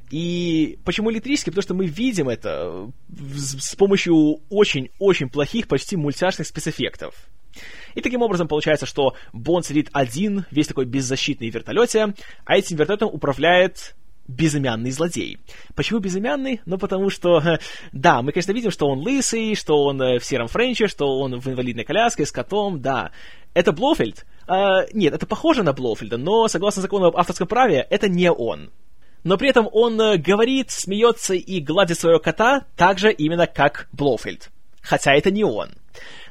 И 0.09 0.77
почему 0.83 1.11
электрический? 1.11 1.51
Потому 1.51 1.63
что 1.63 1.73
мы 1.73 1.85
видим 1.85 2.29
это 2.29 2.91
с 3.09 3.75
помощью 3.75 4.41
очень-очень 4.49 5.29
плохих, 5.29 5.67
почти 5.67 5.95
мультяшных 5.97 6.47
спецэффектов. 6.47 7.15
И 7.95 8.01
таким 8.01 8.21
образом 8.21 8.47
получается, 8.47 8.85
что 8.85 9.15
Бонд 9.31 9.65
сидит 9.65 9.89
один, 9.93 10.45
весь 10.51 10.67
такой 10.67 10.85
беззащитный 10.85 11.51
в 11.51 11.53
вертолете, 11.53 12.13
а 12.45 12.57
этим 12.57 12.77
вертолетом 12.77 13.09
управляет 13.13 13.95
безымянный 14.27 14.91
злодей. 14.91 15.39
Почему 15.75 15.99
безымянный? 15.99 16.61
Ну, 16.65 16.77
потому 16.77 17.09
что, 17.09 17.41
да, 17.91 18.21
мы, 18.21 18.31
конечно, 18.31 18.53
видим, 18.53 18.71
что 18.71 18.87
он 18.87 18.99
лысый, 18.99 19.55
что 19.55 19.83
он 19.83 20.01
э, 20.01 20.19
в 20.19 20.25
сером 20.25 20.47
френче, 20.47 20.87
что 20.87 21.19
он 21.19 21.39
в 21.39 21.47
инвалидной 21.47 21.83
коляске 21.83 22.25
с 22.25 22.31
котом, 22.31 22.81
да. 22.81 23.11
Это 23.53 23.71
Блофельд? 23.71 24.25
А, 24.47 24.85
нет, 24.93 25.13
это 25.13 25.25
похоже 25.25 25.63
на 25.63 25.73
Блофельда, 25.73 26.17
но, 26.17 26.47
согласно 26.47 26.81
закону 26.81 27.07
об 27.07 27.17
авторском 27.17 27.47
праве, 27.47 27.85
это 27.89 28.07
не 28.07 28.31
он. 28.31 28.71
Но 29.23 29.37
при 29.37 29.49
этом 29.49 29.69
он 29.71 29.99
э, 29.99 30.17
говорит, 30.17 30.71
смеется 30.71 31.33
и 31.33 31.59
гладит 31.59 31.99
своего 31.99 32.19
кота 32.19 32.65
так 32.75 32.99
же 32.99 33.11
именно 33.11 33.47
как 33.47 33.87
Блофельд. 33.91 34.49
Хотя 34.81 35.13
это 35.13 35.31
не 35.31 35.43
он. 35.43 35.69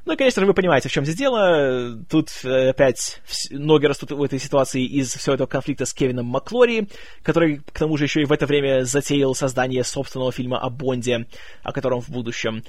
Ну, 0.05 0.17
конечно 0.17 0.41
же, 0.41 0.47
вы 0.47 0.55
понимаете, 0.55 0.89
в 0.89 0.93
чем 0.93 1.05
здесь 1.05 1.17
дело. 1.17 1.97
Тут 2.11 2.31
э, 2.45 2.71
опять 2.71 3.21
ноги 3.51 3.87
растут 3.87 4.11
в 4.11 4.23
этой 4.23 4.41
ситуации 4.41 4.85
из 4.85 5.15
всего 5.15 5.35
этого 5.35 5.47
конфликта 5.47 5.87
с 5.87 5.95
Кевином 5.95 6.27
Маклори, 6.27 6.89
который, 7.23 7.59
к 7.59 7.79
тому 7.79 7.97
же, 7.97 8.05
еще 8.05 8.23
и 8.23 8.25
в 8.25 8.33
это 8.33 8.47
время 8.47 8.85
затеял 8.85 9.35
создание 9.35 9.85
собственного 9.85 10.33
фильма 10.33 10.59
о 10.59 10.71
Бонде, 10.71 11.27
о 11.63 11.73
котором 11.73 12.01
в 12.01 12.11
будущем. 12.11 12.65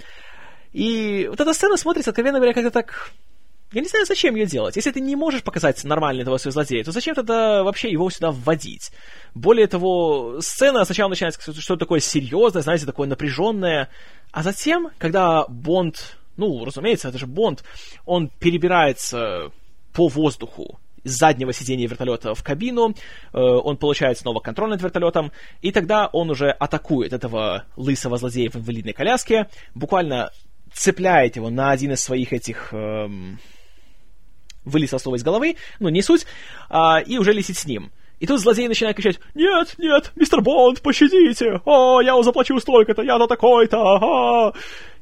И 0.73 1.27
вот 1.29 1.39
эта 1.39 1.53
сцена 1.53 1.75
смотрится, 1.75 2.12
откровенно 2.12 2.38
говоря, 2.38 2.53
как-то 2.53 2.71
так... 2.71 3.12
Я 3.73 3.81
не 3.81 3.88
знаю, 3.88 4.05
зачем 4.05 4.36
ее 4.36 4.45
делать. 4.45 4.75
Если 4.75 4.91
ты 4.91 5.01
не 5.01 5.15
можешь 5.15 5.43
показать 5.43 5.83
нормально 5.83 6.21
этого 6.21 6.38
своего 6.38 6.53
злодея, 6.53 6.83
то 6.83 6.91
зачем 6.91 7.15
тогда 7.15 7.63
вообще 7.63 7.91
его 7.91 8.09
сюда 8.09 8.31
вводить? 8.31 8.91
Более 9.33 9.67
того, 9.67 10.39
сцена 10.41 10.86
сначала 10.86 11.09
начинается 11.09 11.41
что-то 11.59 11.79
такое 11.79 11.99
серьезное, 11.99 12.62
знаете, 12.62 12.86
такое 12.86 13.07
напряженное, 13.07 13.89
а 14.31 14.43
затем, 14.43 14.89
когда 14.99 15.45
Бонд 15.47 16.17
ну, 16.38 16.65
разумеется, 16.65 17.09
это 17.09 17.17
же 17.17 17.27
Бонд. 17.27 17.63
Он 18.05 18.29
перебирается 18.29 19.51
по 19.93 20.07
воздуху 20.07 20.79
из 21.03 21.12
заднего 21.12 21.51
сидения 21.51 21.86
вертолета 21.86 22.33
в 22.33 22.43
кабину, 22.43 22.91
э, 23.33 23.38
он 23.38 23.77
получает 23.77 24.17
снова 24.17 24.39
контроль 24.39 24.69
над 24.69 24.81
вертолетом, 24.81 25.31
и 25.62 25.71
тогда 25.71 26.07
он 26.07 26.29
уже 26.29 26.49
атакует 26.49 27.12
этого 27.12 27.65
лысого 27.75 28.17
злодея 28.17 28.49
в 28.49 28.55
инвалидной 28.55 28.93
коляске, 28.93 29.49
буквально 29.75 30.31
цепляет 30.71 31.36
его 31.36 31.49
на 31.49 31.71
один 31.71 31.91
из 31.91 32.01
своих 32.01 32.31
этих... 32.31 32.69
Эм, 32.73 33.39
вылез 34.65 34.89
слово 34.89 35.17
из 35.17 35.23
головы, 35.23 35.56
ну, 35.80 35.89
не 35.89 36.02
суть, 36.02 36.26
а, 36.69 36.99
и 36.99 37.17
уже 37.17 37.34
летит 37.34 37.58
с 37.58 37.65
ним. 37.65 37.91
И 38.19 38.28
тут 38.28 38.39
злодей 38.39 38.67
начинает 38.67 38.95
кричать 38.95 39.19
«Нет, 39.34 39.76
нет, 39.78 40.12
мистер 40.15 40.41
Бонд, 40.41 40.82
пощадите! 40.82 41.62
О, 41.65 42.02
я 42.02 42.21
заплачу 42.23 42.60
столько-то, 42.60 43.02
я-то 43.02 43.28
такой-то! 43.28 43.95
Ага!» 43.95 44.58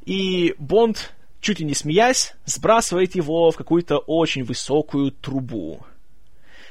И 0.05 0.55
Бонд 0.57 1.13
чуть 1.41 1.59
ли 1.59 1.65
не 1.65 1.73
смеясь, 1.73 2.33
сбрасывает 2.45 3.15
его 3.15 3.51
в 3.51 3.57
какую-то 3.57 3.97
очень 3.97 4.43
высокую 4.43 5.11
трубу. 5.11 5.81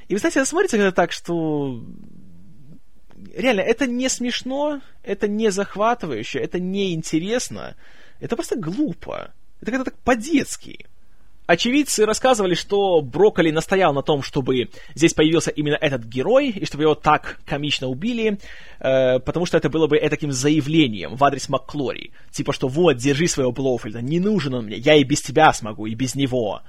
И, 0.09 0.15
вы 0.15 0.21
знаете, 0.21 0.41
это 0.41 0.93
так, 0.93 1.13
что 1.13 1.83
реально, 3.35 3.61
это 3.61 3.87
не 3.87 4.09
смешно, 4.09 4.81
это 5.03 5.29
не 5.29 5.51
захватывающе, 5.51 6.39
это 6.39 6.59
не 6.59 6.95
интересно, 6.95 7.77
это 8.21 8.37
просто 8.37 8.57
глупо. 8.57 9.33
Это 9.61 9.73
как-то 9.73 9.91
так 9.91 9.99
по-детски. 9.99 10.87
Очевидцы 11.51 12.07
рассказывали, 12.07 12.55
что 12.55 13.01
Брокколи 13.01 13.51
настоял 13.51 13.93
на 13.93 14.03
том, 14.03 14.23
чтобы 14.23 14.71
здесь 14.95 15.15
появился 15.15 15.51
именно 15.51 15.75
этот 15.75 16.05
герой, 16.05 16.51
и 16.51 16.65
чтобы 16.65 16.85
его 16.85 16.95
так 16.95 17.41
комично 17.45 17.89
убили, 17.89 18.39
э, 18.79 19.19
потому 19.19 19.47
что 19.47 19.57
это 19.57 19.69
было 19.69 19.89
бы 19.89 19.99
таким 19.99 20.31
заявлением 20.31 21.17
в 21.17 21.25
адрес 21.25 21.49
МакКлори. 21.49 22.13
Типа, 22.31 22.53
что 22.53 22.69
вот, 22.69 22.99
держи 22.99 23.27
своего 23.27 23.51
Блоуфельда, 23.51 24.01
не 24.01 24.21
нужен 24.21 24.55
он 24.55 24.67
мне, 24.67 24.77
я 24.77 24.95
и 24.95 25.03
без 25.03 25.23
тебя 25.23 25.53
смогу, 25.53 25.87
и 25.87 25.97
без 25.97 26.15
него. 26.15 26.63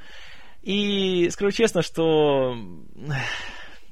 И 0.64 1.30
скажу 1.30 1.52
честно, 1.52 1.84
что... 1.84 2.56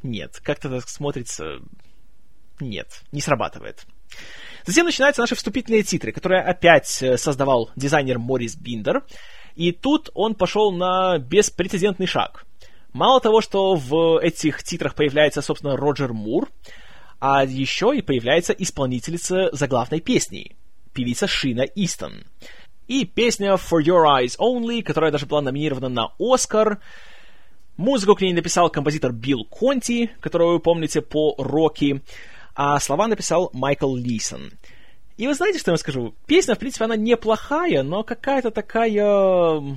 Нет, 0.01 0.39
как-то 0.43 0.69
так 0.69 0.89
смотрится... 0.89 1.59
Нет, 2.59 2.87
не 3.11 3.21
срабатывает. 3.21 3.85
Затем 4.65 4.87
начинаются 4.87 5.21
наши 5.21 5.35
вступительные 5.35 5.83
титры, 5.83 6.11
которые 6.11 6.41
опять 6.41 7.03
э, 7.03 7.15
создавал 7.17 7.69
дизайнер 7.75 8.17
Морис 8.17 8.55
Биндер. 8.55 9.03
И 9.59 9.73
тут 9.73 10.09
он 10.13 10.35
пошел 10.35 10.71
на 10.71 11.17
беспрецедентный 11.17 12.07
шаг. 12.07 12.45
Мало 12.93 13.19
того, 13.19 13.41
что 13.41 13.75
в 13.75 14.17
этих 14.23 14.63
титрах 14.63 14.95
появляется, 14.95 15.41
собственно, 15.41 15.75
Роджер 15.75 16.13
Мур, 16.13 16.49
а 17.19 17.43
еще 17.43 17.93
и 17.93 18.01
появляется 18.01 18.53
исполнительница 18.53 19.49
заглавной 19.51 19.99
песни, 19.99 20.55
певица 20.93 21.27
Шина 21.27 21.63
Истон. 21.75 22.23
И 22.87 23.03
песня 23.03 23.55
For 23.55 23.83
Your 23.83 24.05
Eyes 24.05 24.37
Only, 24.39 24.81
которая 24.81 25.11
даже 25.11 25.25
была 25.25 25.41
номинирована 25.41 25.89
на 25.89 26.13
Оскар. 26.17 26.79
Музыку 27.75 28.15
к 28.15 28.21
ней 28.21 28.31
написал 28.31 28.69
композитор 28.69 29.11
Билл 29.11 29.43
Конти, 29.43 30.09
которого 30.21 30.53
вы 30.53 30.59
помните 30.61 31.01
по 31.01 31.35
Рокки, 31.37 32.01
а 32.55 32.79
слова 32.79 33.07
написал 33.07 33.49
Майкл 33.51 33.93
Лисон. 33.93 34.53
И 35.19 35.27
вы 35.27 35.33
знаете, 35.33 35.59
что 35.59 35.71
я 35.71 35.73
вам 35.73 35.79
скажу? 35.79 36.15
Песня, 36.27 36.55
в 36.55 36.59
принципе, 36.59 36.85
она 36.85 36.95
неплохая, 36.95 37.83
но 37.83 38.03
какая-то 38.03 38.51
такая... 38.51 39.03
Ну, 39.03 39.75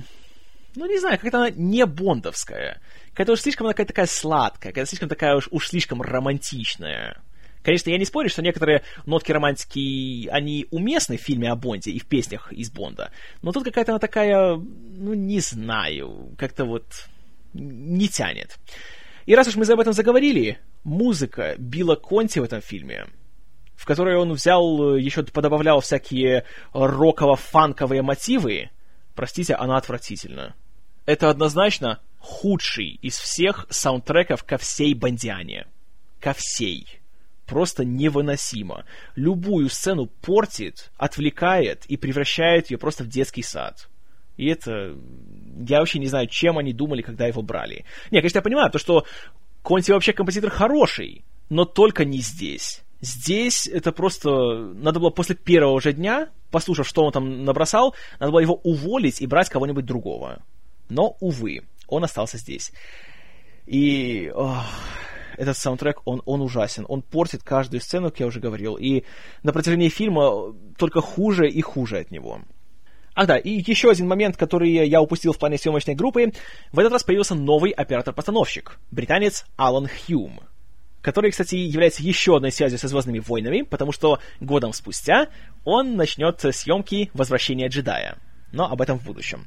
не 0.75 0.99
знаю, 0.99 1.17
какая-то 1.17 1.37
она 1.37 1.49
не 1.49 1.85
бондовская. 1.85 2.79
Какая-то 3.09 3.33
уж 3.33 3.41
слишком 3.41 3.67
она 3.67 3.73
какая-то 3.73 3.91
такая 3.91 4.05
сладкая, 4.05 4.71
какая-то 4.71 4.87
слишком 4.87 5.09
такая 5.09 5.35
уж, 5.35 5.49
уж 5.51 5.67
слишком 5.67 6.01
романтичная. 6.01 7.21
Конечно, 7.61 7.89
я 7.89 7.97
не 7.97 8.05
спорю, 8.05 8.29
что 8.29 8.41
некоторые 8.41 8.83
нотки 9.05 9.33
романтики, 9.33 10.29
они 10.29 10.65
уместны 10.71 11.17
в 11.17 11.21
фильме 11.21 11.51
о 11.51 11.57
Бонде 11.57 11.91
и 11.91 11.99
в 11.99 12.05
песнях 12.05 12.53
из 12.53 12.71
Бонда. 12.71 13.11
Но 13.41 13.51
тут 13.51 13.65
какая-то 13.65 13.91
она 13.91 13.99
такая, 13.99 14.55
ну, 14.55 15.13
не 15.13 15.41
знаю, 15.41 16.33
как-то 16.37 16.63
вот 16.63 16.85
не 17.53 18.07
тянет. 18.07 18.57
И 19.25 19.35
раз 19.35 19.49
уж 19.49 19.57
мы 19.57 19.65
об 19.65 19.81
этом 19.81 19.91
заговорили, 19.91 20.59
музыка 20.85 21.55
Билла 21.57 21.95
Конти 21.95 22.39
в 22.39 22.43
этом 22.43 22.61
фильме 22.61 23.07
в 23.75 23.85
которой 23.85 24.15
он 24.15 24.33
взял, 24.33 24.95
э, 24.95 25.01
еще 25.01 25.23
подобавлял 25.23 25.81
всякие 25.81 26.45
роково-фанковые 26.73 28.01
мотивы, 28.01 28.69
простите, 29.15 29.55
она 29.55 29.77
отвратительна. 29.77 30.55
Это 31.05 31.29
однозначно 31.29 31.99
худший 32.19 32.99
из 33.01 33.17
всех 33.17 33.67
саундтреков 33.69 34.43
ко 34.43 34.57
всей 34.57 34.93
Бандиане. 34.93 35.67
Ко 36.19 36.33
всей. 36.33 36.87
Просто 37.45 37.83
невыносимо. 37.83 38.85
Любую 39.15 39.69
сцену 39.69 40.07
портит, 40.07 40.91
отвлекает 40.97 41.85
и 41.87 41.97
превращает 41.97 42.71
ее 42.71 42.77
просто 42.77 43.03
в 43.03 43.07
детский 43.07 43.43
сад. 43.43 43.89
И 44.37 44.47
это... 44.47 44.95
Я 45.67 45.79
вообще 45.79 45.99
не 45.99 46.07
знаю, 46.07 46.27
чем 46.27 46.57
они 46.57 46.73
думали, 46.73 47.01
когда 47.01 47.27
его 47.27 47.41
брали. 47.41 47.85
Не, 48.09 48.19
конечно, 48.19 48.39
я 48.39 48.41
понимаю, 48.41 48.71
то, 48.71 48.79
что 48.79 49.05
Конти 49.61 49.91
вообще 49.91 50.13
композитор 50.13 50.49
хороший, 50.49 51.23
но 51.49 51.65
только 51.65 52.05
не 52.05 52.19
здесь. 52.19 52.81
Здесь 53.03 53.67
это 53.67 53.91
просто... 53.91 54.29
Надо 54.29 55.01
было 55.01 55.09
после 55.09 55.35
первого 55.35 55.81
же 55.81 55.91
дня, 55.91 56.29
послушав, 56.51 56.87
что 56.87 57.03
он 57.03 57.11
там 57.11 57.43
набросал, 57.43 57.93
надо 58.17 58.31
было 58.31 58.39
его 58.39 58.61
уволить 58.63 59.21
и 59.21 59.27
брать 59.27 59.49
кого-нибудь 59.49 59.83
другого. 59.83 60.41
Но, 60.87 61.17
увы, 61.19 61.63
он 61.89 62.05
остался 62.05 62.37
здесь. 62.37 62.71
И... 63.65 64.31
Ох, 64.33 64.63
этот 65.35 65.57
саундтрек, 65.57 65.99
он, 66.05 66.21
он 66.25 66.39
ужасен. 66.39 66.85
Он 66.87 67.01
портит 67.01 67.43
каждую 67.43 67.81
сцену, 67.81 68.09
как 68.09 68.21
я 68.21 68.27
уже 68.27 68.39
говорил. 68.39 68.77
И 68.77 69.03
на 69.43 69.51
протяжении 69.51 69.89
фильма 69.89 70.55
только 70.77 71.01
хуже 71.01 71.49
и 71.49 71.59
хуже 71.59 71.97
от 71.97 72.09
него. 72.09 72.39
Ах 73.15 73.27
да, 73.27 73.37
и 73.37 73.49
еще 73.69 73.89
один 73.91 74.07
момент, 74.07 74.37
который 74.37 74.71
я 74.71 75.01
упустил 75.01 75.33
в 75.33 75.39
плане 75.39 75.57
съемочной 75.57 75.95
группы. 75.95 76.31
В 76.71 76.79
этот 76.79 76.93
раз 76.93 77.03
появился 77.03 77.35
новый 77.35 77.71
оператор-постановщик, 77.71 78.79
британец 78.91 79.45
Алан 79.57 79.89
Хьюм 79.89 80.39
который, 81.03 81.29
кстати, 81.29 81.55
является 81.55 82.01
еще 82.01 82.37
одной 82.37 82.51
связью 82.51 82.79
со 82.79 82.87
«Звездными 82.87 83.19
войнами», 83.19 83.61
потому 83.61 83.91
что 83.91 84.19
годом 84.39 84.73
спустя 84.73 85.27
он 85.65 85.95
начнет 85.95 86.39
съемки 86.51 87.11
«Возвращения 87.13 87.67
джедая». 87.67 88.17
Но 88.51 88.71
об 88.71 88.81
этом 88.81 88.97
в 88.97 89.03
будущем. 89.03 89.45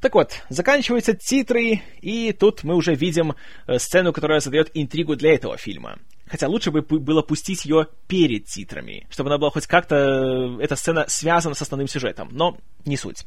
Так 0.00 0.14
вот, 0.14 0.42
заканчиваются 0.48 1.14
титры, 1.14 1.82
и 2.00 2.32
тут 2.32 2.62
мы 2.62 2.76
уже 2.76 2.94
видим 2.94 3.34
э, 3.66 3.78
сцену, 3.78 4.12
которая 4.12 4.38
задает 4.38 4.70
интригу 4.74 5.16
для 5.16 5.34
этого 5.34 5.56
фильма. 5.56 5.98
Хотя 6.28 6.46
лучше 6.46 6.70
бы 6.70 6.82
было 6.82 7.22
пустить 7.22 7.64
ее 7.64 7.88
перед 8.06 8.44
титрами, 8.44 9.06
чтобы 9.10 9.30
она 9.30 9.38
была 9.38 9.50
хоть 9.50 9.66
как-то, 9.66 9.96
э, 9.96 10.62
эта 10.62 10.76
сцена 10.76 11.06
связана 11.08 11.54
с 11.54 11.62
основным 11.62 11.88
сюжетом, 11.88 12.28
но 12.30 12.58
не 12.84 12.96
суть. 12.96 13.24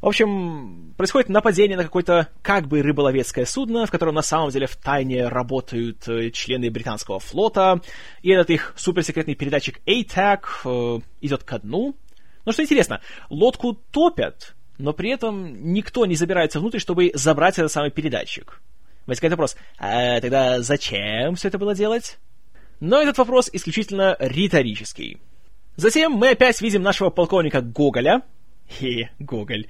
В 0.00 0.06
общем, 0.06 0.94
происходит 0.96 1.28
нападение 1.28 1.76
на 1.76 1.84
какое-то 1.84 2.28
как 2.42 2.66
бы 2.66 2.82
рыболовецкое 2.82 3.46
судно, 3.46 3.86
в 3.86 3.90
котором 3.90 4.14
на 4.14 4.22
самом 4.22 4.50
деле 4.50 4.66
в 4.66 4.76
тайне 4.76 5.28
работают 5.28 6.06
э, 6.08 6.30
члены 6.30 6.70
британского 6.70 7.18
флота, 7.18 7.80
и 8.22 8.30
этот 8.30 8.50
их 8.50 8.74
суперсекретный 8.76 9.34
передатчик 9.34 9.80
ATAC 9.86 10.40
э, 10.64 11.00
идет 11.22 11.44
ко 11.44 11.58
дну. 11.58 11.96
Но 12.44 12.52
что 12.52 12.62
интересно, 12.62 13.00
лодку 13.30 13.74
топят, 13.90 14.54
но 14.78 14.92
при 14.92 15.10
этом 15.10 15.72
никто 15.72 16.04
не 16.06 16.14
забирается 16.14 16.60
внутрь, 16.60 16.78
чтобы 16.78 17.10
забрать 17.14 17.58
этот 17.58 17.72
самый 17.72 17.90
передатчик. 17.90 18.60
Возникает 19.06 19.32
вопрос, 19.32 19.56
а 19.78 20.20
тогда 20.20 20.60
зачем 20.62 21.36
все 21.36 21.48
это 21.48 21.58
было 21.58 21.74
делать? 21.74 22.18
Но 22.80 23.00
этот 23.00 23.16
вопрос 23.18 23.48
исключительно 23.52 24.16
риторический. 24.18 25.18
Затем 25.76 26.12
мы 26.12 26.30
опять 26.30 26.60
видим 26.60 26.82
нашего 26.82 27.10
полковника 27.10 27.60
Гоголя, 27.62 28.22
хе, 28.68 29.10
Гоголь, 29.18 29.66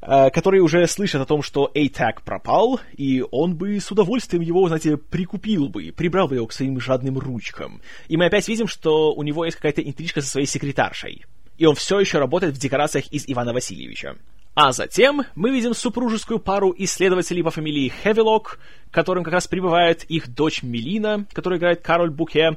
э, 0.00 0.30
который 0.30 0.60
уже 0.60 0.86
слышит 0.86 1.20
о 1.20 1.26
том, 1.26 1.42
что 1.42 1.70
ATAC 1.74 2.22
пропал, 2.24 2.80
и 2.96 3.24
он 3.30 3.56
бы 3.56 3.80
с 3.80 3.90
удовольствием 3.90 4.42
его, 4.42 4.66
знаете, 4.68 4.96
прикупил 4.96 5.68
бы, 5.68 5.92
прибрал 5.92 6.28
бы 6.28 6.36
его 6.36 6.46
к 6.46 6.52
своим 6.52 6.80
жадным 6.80 7.18
ручкам. 7.18 7.80
И 8.08 8.16
мы 8.16 8.26
опять 8.26 8.48
видим, 8.48 8.66
что 8.66 9.12
у 9.12 9.22
него 9.22 9.44
есть 9.44 9.56
какая-то 9.56 9.82
интрижка 9.82 10.20
со 10.20 10.28
своей 10.28 10.46
секретаршей. 10.46 11.24
И 11.56 11.66
он 11.66 11.74
все 11.74 12.00
еще 12.00 12.18
работает 12.18 12.54
в 12.54 12.58
декорациях 12.58 13.06
из 13.12 13.24
Ивана 13.28 13.52
Васильевича. 13.52 14.16
А 14.54 14.70
затем 14.70 15.22
мы 15.34 15.50
видим 15.50 15.74
супружескую 15.74 16.38
пару 16.38 16.72
исследователей 16.78 17.42
по 17.42 17.50
фамилии 17.50 17.92
Хевилок, 18.02 18.60
которым 18.92 19.24
как 19.24 19.34
раз 19.34 19.48
прибывает 19.48 20.04
их 20.04 20.32
дочь 20.32 20.62
Мелина, 20.62 21.26
которая 21.32 21.58
играет 21.58 21.82
Кароль 21.82 22.10
Буке. 22.10 22.56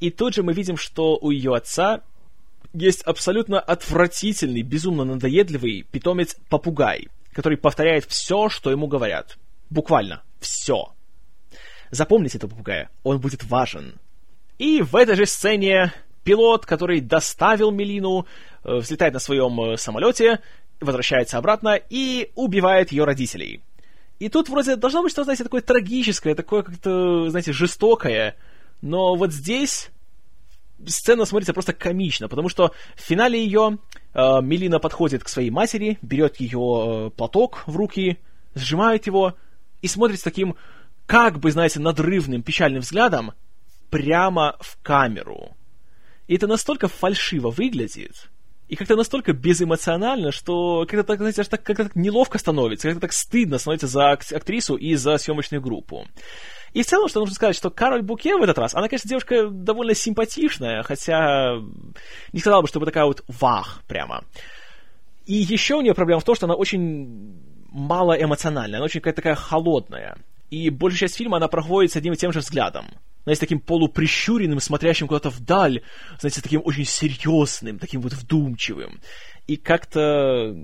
И 0.00 0.10
тут 0.10 0.34
же 0.34 0.42
мы 0.42 0.54
видим, 0.54 0.78
что 0.78 1.18
у 1.20 1.30
ее 1.30 1.54
отца 1.54 2.00
есть 2.74 3.02
абсолютно 3.02 3.60
отвратительный, 3.60 4.62
безумно 4.62 5.04
надоедливый 5.04 5.86
питомец-попугай, 5.90 7.08
который 7.32 7.56
повторяет 7.56 8.04
все, 8.06 8.48
что 8.48 8.70
ему 8.70 8.86
говорят. 8.86 9.38
Буквально 9.70 10.22
все. 10.40 10.92
Запомните 11.90 12.38
этого 12.38 12.50
попугая, 12.50 12.90
он 13.04 13.18
будет 13.18 13.44
важен. 13.44 13.94
И 14.58 14.82
в 14.82 14.96
этой 14.96 15.16
же 15.16 15.26
сцене 15.26 15.92
пилот, 16.24 16.66
который 16.66 17.00
доставил 17.00 17.70
Мелину, 17.70 18.26
э, 18.64 18.76
взлетает 18.76 19.14
на 19.14 19.20
своем 19.20 19.60
э, 19.60 19.76
самолете, 19.76 20.40
возвращается 20.80 21.38
обратно 21.38 21.80
и 21.88 22.30
убивает 22.34 22.92
ее 22.92 23.04
родителей. 23.04 23.62
И 24.18 24.28
тут 24.28 24.48
вроде 24.48 24.76
должно 24.76 25.02
быть 25.02 25.12
что-то, 25.12 25.26
знаете, 25.26 25.44
такое 25.44 25.60
трагическое, 25.60 26.34
такое 26.34 26.62
как-то, 26.62 27.28
знаете, 27.30 27.52
жестокое. 27.52 28.36
Но 28.80 29.16
вот 29.16 29.32
здесь 29.32 29.90
сцена 30.86 31.24
смотрится 31.24 31.52
просто 31.52 31.72
комично, 31.72 32.28
потому 32.28 32.48
что 32.48 32.72
в 32.96 33.00
финале 33.00 33.42
ее 33.42 33.78
э, 34.14 34.40
Мелина 34.42 34.78
подходит 34.78 35.24
к 35.24 35.28
своей 35.28 35.50
матери, 35.50 35.98
берет 36.02 36.36
ее 36.36 36.58
э, 37.06 37.10
платок 37.10 37.64
в 37.66 37.76
руки, 37.76 38.18
сжимает 38.54 39.06
его 39.06 39.34
и 39.82 39.88
смотрит 39.88 40.20
с 40.20 40.22
таким, 40.22 40.56
как 41.06 41.38
бы, 41.38 41.50
знаете, 41.50 41.80
надрывным, 41.80 42.42
печальным 42.42 42.80
взглядом 42.80 43.32
прямо 43.90 44.56
в 44.60 44.80
камеру. 44.82 45.56
И 46.26 46.36
это 46.36 46.46
настолько 46.46 46.88
фальшиво 46.88 47.50
выглядит, 47.50 48.30
и 48.68 48.76
как-то 48.76 48.96
настолько 48.96 49.32
безэмоционально, 49.32 50.32
что 50.32 50.86
как-то 50.88 51.04
так, 51.04 51.18
знаете, 51.18 51.44
как-то 51.44 51.84
так 51.84 51.96
неловко 51.96 52.38
становится, 52.38 52.88
как-то 52.88 53.02
так 53.02 53.12
стыдно 53.12 53.58
становится 53.58 53.86
за 53.86 54.10
актрису 54.12 54.76
и 54.76 54.94
за 54.94 55.18
съемочную 55.18 55.60
группу. 55.60 56.06
И 56.74 56.82
в 56.82 56.86
целом, 56.86 57.08
что 57.08 57.20
нужно 57.20 57.34
сказать, 57.34 57.56
что 57.56 57.70
Кароль 57.70 58.02
Буке 58.02 58.36
в 58.36 58.42
этот 58.42 58.58
раз, 58.58 58.74
она, 58.74 58.88
конечно, 58.88 59.08
девушка 59.08 59.46
довольно 59.48 59.94
симпатичная, 59.94 60.82
хотя 60.82 61.54
не 62.32 62.40
сказал 62.40 62.62
бы, 62.62 62.68
чтобы 62.68 62.84
такая 62.84 63.04
вот 63.04 63.24
вах 63.28 63.82
прямо. 63.86 64.24
И 65.24 65.34
еще 65.34 65.76
у 65.76 65.80
нее 65.80 65.94
проблема 65.94 66.20
в 66.20 66.24
том, 66.24 66.34
что 66.34 66.46
она 66.46 66.56
очень 66.56 67.40
мало 67.70 68.12
эмоциональная, 68.12 68.78
она 68.78 68.84
очень 68.84 69.00
какая-то 69.00 69.22
такая 69.22 69.36
холодная. 69.36 70.18
И 70.50 70.68
большую 70.68 70.98
часть 70.98 71.16
фильма 71.16 71.36
она 71.36 71.48
проходит 71.48 71.92
с 71.92 71.96
одним 71.96 72.12
и 72.12 72.16
тем 72.16 72.32
же 72.32 72.40
взглядом. 72.40 72.86
Знаете, 73.22 73.40
таким 73.40 73.60
полуприщуренным, 73.60 74.60
смотрящим 74.60 75.06
куда-то 75.06 75.30
вдаль, 75.30 75.80
знаете, 76.18 76.42
таким 76.42 76.60
очень 76.64 76.84
серьезным, 76.84 77.78
таким 77.78 78.00
вот 78.00 78.12
вдумчивым. 78.12 79.00
И 79.46 79.56
как-то 79.56 80.54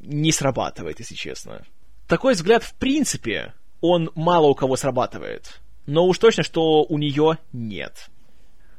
не 0.00 0.32
срабатывает, 0.32 0.98
если 0.98 1.14
честно. 1.14 1.64
Такой 2.08 2.34
взгляд, 2.34 2.62
в 2.62 2.74
принципе, 2.74 3.54
он 3.80 4.10
мало 4.14 4.46
у 4.46 4.54
кого 4.54 4.76
срабатывает. 4.76 5.60
Но 5.86 6.06
уж 6.06 6.18
точно, 6.18 6.42
что 6.42 6.84
у 6.84 6.98
нее 6.98 7.38
нет. 7.52 8.10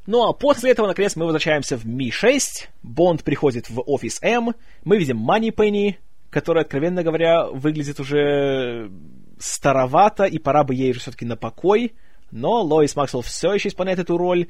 Ну 0.07 0.27
а 0.27 0.33
после 0.33 0.71
этого, 0.71 0.87
наконец, 0.87 1.15
мы 1.15 1.25
возвращаемся 1.25 1.77
в 1.77 1.85
Ми-6, 1.85 2.67
Бонд 2.83 3.23
приходит 3.23 3.69
в 3.69 3.81
офис 3.85 4.19
М, 4.21 4.55
мы 4.83 4.97
видим 4.97 5.17
Мани 5.17 5.51
Пенни, 5.51 5.99
которая, 6.29 6.63
откровенно 6.63 7.03
говоря, 7.03 7.45
выглядит 7.47 7.99
уже 7.99 8.91
старовато, 9.39 10.23
и 10.23 10.39
пора 10.39 10.63
бы 10.63 10.73
ей 10.73 10.91
уже 10.91 11.01
все-таки 11.01 11.25
на 11.25 11.35
покой, 11.35 11.93
но 12.31 12.61
Лоис 12.61 12.95
Максвелл 12.95 13.21
все 13.21 13.53
еще 13.53 13.69
исполняет 13.69 13.99
эту 13.99 14.17
роль. 14.17 14.47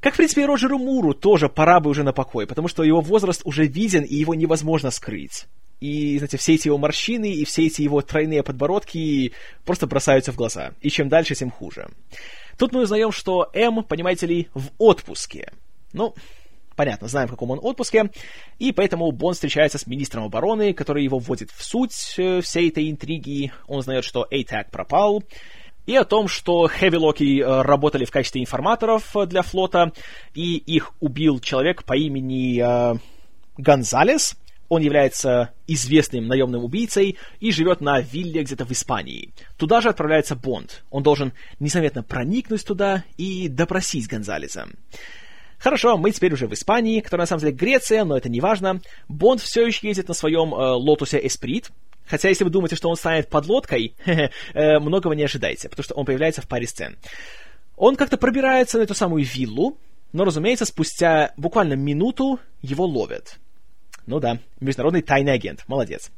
Как, 0.00 0.14
в 0.14 0.16
принципе, 0.16 0.42
и 0.42 0.46
Роджеру 0.46 0.78
Муру 0.78 1.14
тоже 1.14 1.48
пора 1.48 1.80
бы 1.80 1.90
уже 1.90 2.02
на 2.02 2.12
покой, 2.12 2.46
потому 2.46 2.68
что 2.68 2.82
его 2.82 3.00
возраст 3.00 3.42
уже 3.44 3.66
виден, 3.66 4.02
и 4.02 4.14
его 4.14 4.34
невозможно 4.34 4.90
скрыть. 4.90 5.46
И, 5.82 6.16
знаете, 6.18 6.36
все 6.36 6.54
эти 6.54 6.68
его 6.68 6.78
морщины 6.78 7.32
и 7.32 7.44
все 7.44 7.66
эти 7.66 7.82
его 7.82 8.02
тройные 8.02 8.44
подбородки 8.44 9.32
просто 9.64 9.88
бросаются 9.88 10.30
в 10.30 10.36
глаза. 10.36 10.74
И 10.80 10.90
чем 10.90 11.08
дальше, 11.08 11.34
тем 11.34 11.50
хуже. 11.50 11.88
Тут 12.56 12.72
мы 12.72 12.82
узнаем, 12.82 13.10
что 13.10 13.50
М, 13.52 13.82
понимаете 13.82 14.26
ли, 14.26 14.48
в 14.54 14.68
отпуске. 14.78 15.52
Ну, 15.92 16.14
понятно, 16.76 17.08
знаем, 17.08 17.26
в 17.26 17.32
каком 17.32 17.50
он 17.50 17.58
отпуске, 17.60 18.10
и 18.60 18.70
поэтому 18.70 19.10
Бон 19.10 19.34
встречается 19.34 19.78
с 19.78 19.88
министром 19.88 20.22
обороны, 20.22 20.72
который 20.72 21.02
его 21.02 21.18
вводит 21.18 21.50
в 21.50 21.64
суть 21.64 22.14
э, 22.16 22.40
всей 22.42 22.68
этой 22.68 22.88
интриги. 22.88 23.52
Он 23.66 23.78
узнает, 23.78 24.04
что 24.04 24.24
ATAC 24.30 24.66
пропал, 24.70 25.24
и 25.86 25.96
о 25.96 26.04
том, 26.04 26.28
что 26.28 26.68
Хевилоки 26.68 27.40
э, 27.40 27.62
работали 27.62 28.04
в 28.04 28.12
качестве 28.12 28.40
информаторов 28.40 29.16
э, 29.16 29.26
для 29.26 29.42
флота, 29.42 29.90
и 30.32 30.56
их 30.58 30.92
убил 31.00 31.40
человек 31.40 31.82
по 31.82 31.96
имени 31.96 32.62
э, 32.62 32.98
Гонзалес, 33.56 34.36
он 34.72 34.80
является 34.80 35.50
известным 35.66 36.26
наемным 36.26 36.64
убийцей 36.64 37.18
и 37.40 37.52
живет 37.52 37.82
на 37.82 38.00
вилле 38.00 38.42
где-то 38.42 38.64
в 38.64 38.70
Испании. 38.72 39.34
Туда 39.58 39.82
же 39.82 39.90
отправляется 39.90 40.34
Бонд. 40.34 40.82
Он 40.90 41.02
должен 41.02 41.34
незаметно 41.60 42.02
проникнуть 42.02 42.64
туда 42.64 43.04
и 43.18 43.48
допросить 43.48 44.08
Гонзалеса. 44.08 44.68
Хорошо, 45.58 45.98
мы 45.98 46.10
теперь 46.10 46.32
уже 46.32 46.46
в 46.46 46.54
Испании, 46.54 47.00
которая 47.00 47.24
на 47.24 47.26
самом 47.26 47.40
деле 47.40 47.52
Греция, 47.52 48.04
но 48.04 48.16
это 48.16 48.30
не 48.30 48.40
важно. 48.40 48.80
Бонд 49.08 49.42
все 49.42 49.66
еще 49.66 49.88
ездит 49.88 50.08
на 50.08 50.14
своем 50.14 50.54
э, 50.54 50.70
лотусе 50.70 51.20
Эсприт, 51.22 51.70
Хотя, 52.06 52.30
если 52.30 52.44
вы 52.44 52.50
думаете, 52.50 52.74
что 52.74 52.88
он 52.88 52.96
станет 52.96 53.28
подлодкой, 53.28 53.94
э, 54.06 54.78
многого 54.78 55.14
не 55.14 55.24
ожидайте, 55.24 55.68
потому 55.68 55.84
что 55.84 55.94
он 55.94 56.06
появляется 56.06 56.40
в 56.40 56.48
паре 56.48 56.66
сцен. 56.66 56.96
Он 57.76 57.94
как-то 57.94 58.16
пробирается 58.16 58.78
на 58.78 58.82
эту 58.82 58.94
самую 58.94 59.24
виллу, 59.24 59.76
но, 60.14 60.24
разумеется, 60.24 60.64
спустя 60.64 61.32
буквально 61.36 61.74
минуту 61.74 62.40
его 62.62 62.86
ловят. 62.86 63.38
Ну 64.06 64.20
да, 64.20 64.38
международный 64.60 65.02
тайный 65.02 65.32
агент. 65.32 65.64
Молодец. 65.68 66.10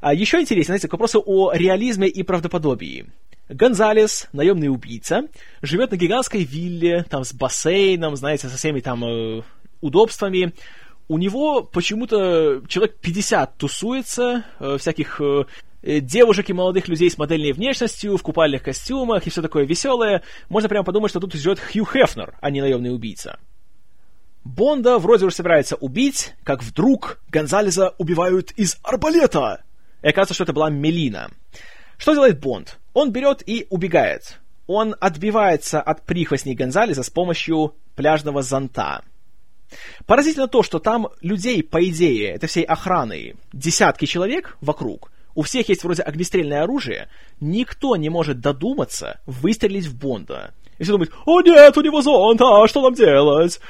А 0.00 0.12
еще 0.12 0.40
интереснее, 0.40 0.64
знаете, 0.64 0.88
к 0.88 0.92
вопросу 0.92 1.22
о 1.24 1.52
реализме 1.52 2.08
и 2.08 2.22
правдоподобии. 2.22 3.06
Гонзалес, 3.48 4.28
наемный 4.32 4.68
убийца, 4.68 5.28
живет 5.62 5.90
на 5.90 5.96
гигантской 5.96 6.42
вилле, 6.44 7.04
там 7.08 7.24
с 7.24 7.32
бассейном, 7.32 8.16
знаете, 8.16 8.48
со 8.48 8.56
всеми 8.56 8.80
там 8.80 9.04
э, 9.04 9.42
удобствами. 9.80 10.54
У 11.08 11.18
него 11.18 11.62
почему-то 11.62 12.62
человек 12.68 12.96
50 13.00 13.58
тусуется, 13.58 14.44
э, 14.58 14.76
всяких 14.78 15.20
э, 15.20 15.44
девушек 16.00 16.50
и 16.50 16.52
молодых 16.52 16.88
людей 16.88 17.10
с 17.10 17.18
модельной 17.18 17.52
внешностью, 17.52 18.16
в 18.16 18.22
купальных 18.22 18.62
костюмах 18.62 19.26
и 19.26 19.30
все 19.30 19.42
такое 19.42 19.64
веселое. 19.64 20.22
Можно 20.48 20.68
прямо 20.68 20.84
подумать, 20.84 21.10
что 21.10 21.20
тут 21.20 21.34
живет 21.34 21.60
Хью 21.60 21.84
Хефнер, 21.84 22.34
а 22.40 22.50
не 22.50 22.60
наемный 22.60 22.94
убийца. 22.94 23.38
Бонда 24.44 24.98
вроде 24.98 25.26
уже 25.26 25.36
собирается 25.36 25.76
убить, 25.76 26.34
как 26.42 26.62
вдруг 26.62 27.20
Гонзалеса 27.28 27.94
убивают 27.98 28.50
из 28.52 28.76
арбалета. 28.82 29.62
И 30.02 30.08
оказывается, 30.08 30.34
что 30.34 30.44
это 30.44 30.52
была 30.52 30.68
Мелина. 30.68 31.30
Что 31.96 32.14
делает 32.14 32.40
Бонд? 32.40 32.78
Он 32.92 33.12
берет 33.12 33.42
и 33.46 33.66
убегает. 33.70 34.40
Он 34.66 34.96
отбивается 35.00 35.80
от 35.80 36.04
прихвостней 36.04 36.54
Гонзалеса 36.54 37.02
с 37.02 37.10
помощью 37.10 37.74
пляжного 37.94 38.42
зонта. 38.42 39.02
Поразительно 40.06 40.48
то, 40.48 40.62
что 40.62 40.80
там 40.80 41.08
людей, 41.20 41.62
по 41.62 41.82
идее, 41.88 42.32
это 42.32 42.46
всей 42.46 42.64
охраны, 42.64 43.36
десятки 43.52 44.04
человек 44.04 44.56
вокруг, 44.60 45.10
у 45.34 45.42
всех 45.42 45.68
есть 45.68 45.82
вроде 45.82 46.02
огнестрельное 46.02 46.62
оружие, 46.62 47.08
никто 47.40 47.96
не 47.96 48.10
может 48.10 48.40
додуматься 48.40 49.20
выстрелить 49.24 49.86
в 49.86 49.98
Бонда. 49.98 50.52
И 50.78 50.82
все 50.82 50.92
думают, 50.92 51.12
о 51.24 51.40
нет, 51.40 51.76
у 51.76 51.80
него 51.80 52.02
зонт, 52.02 52.40
а 52.42 52.66
что 52.68 52.82
нам 52.82 52.94
делать? 52.94 53.60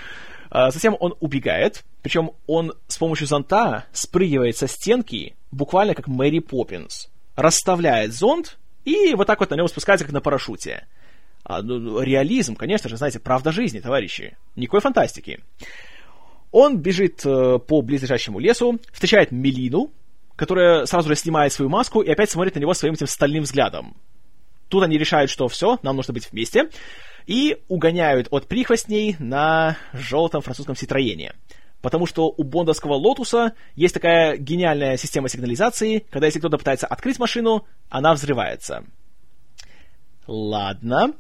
Затем 0.53 0.97
он 1.01 1.15
убегает, 1.21 1.83
причем 2.03 2.33
он 2.47 2.75
с 2.87 2.99
помощью 2.99 3.27
зонта 3.27 3.87
спрыгивает 3.93 4.57
со 4.57 4.69
стенки, 4.69 5.35
буквально 5.51 5.95
как 5.95 6.09
Мэри 6.09 6.41
Поппинс, 6.41 7.09
расставляет 7.37 8.13
зонт 8.13 8.59
и 8.85 9.15
вот 9.15 9.27
так 9.27 9.41
вот 9.41 9.51
на 9.51 9.55
нем 9.55 9.69
спускается, 9.69 10.05
как 10.05 10.13
на 10.13 10.21
парашюте. 10.21 10.87
А, 11.45 11.63
ну, 11.63 11.79
ну, 11.79 12.01
реализм, 12.01 12.55
конечно 12.55 12.89
же, 12.89 12.97
знаете, 12.97 13.19
правда 13.19 13.51
жизни, 13.51 13.81
товарищи. 13.81 14.37
Никакой 14.55 14.81
фантастики. 14.81 15.41
Он 16.51 16.79
бежит 16.79 17.25
э, 17.25 17.59
по 17.59 17.81
близлежащему 17.81 18.39
лесу, 18.39 18.79
встречает 18.93 19.33
Мелину, 19.33 19.91
которая 20.37 20.87
сразу 20.87 21.09
же 21.09 21.17
снимает 21.17 21.53
свою 21.53 21.69
маску 21.69 22.01
и 22.01 22.11
опять 22.11 22.31
смотрит 22.31 22.55
на 22.55 22.61
него 22.61 22.75
своим 22.75 22.95
этим 22.95 23.07
стальным 23.07 23.45
взглядом. 23.45 23.97
Тут 24.69 24.85
они 24.85 24.99
решают, 24.99 25.31
что 25.31 25.49
все, 25.49 25.79
нам 25.83 25.97
нужно 25.97 26.15
быть 26.15 26.31
вместе, 26.31 26.69
и 27.27 27.59
угоняют 27.69 28.29
от 28.31 28.47
прихвостней 28.47 29.17
на 29.19 29.77
желтом 29.93 30.43
французском 30.43 30.77
Ситроене. 30.77 31.33
Потому 31.81 32.07
что 32.07 32.33
у 32.37 32.45
бондовского 32.45 32.95
Лотуса 32.95 33.55
есть 33.75 33.95
такая 33.95 34.37
гениальная 34.37 34.97
система 34.97 35.29
сигнализации, 35.29 36.05
когда 36.11 36.27
если 36.27 36.39
кто-то 36.39 36.59
пытается 36.59 36.87
открыть 36.87 37.19
машину, 37.19 37.67
она 37.89 38.15
взрывается. 38.15 38.85
Ладно. 40.27 41.15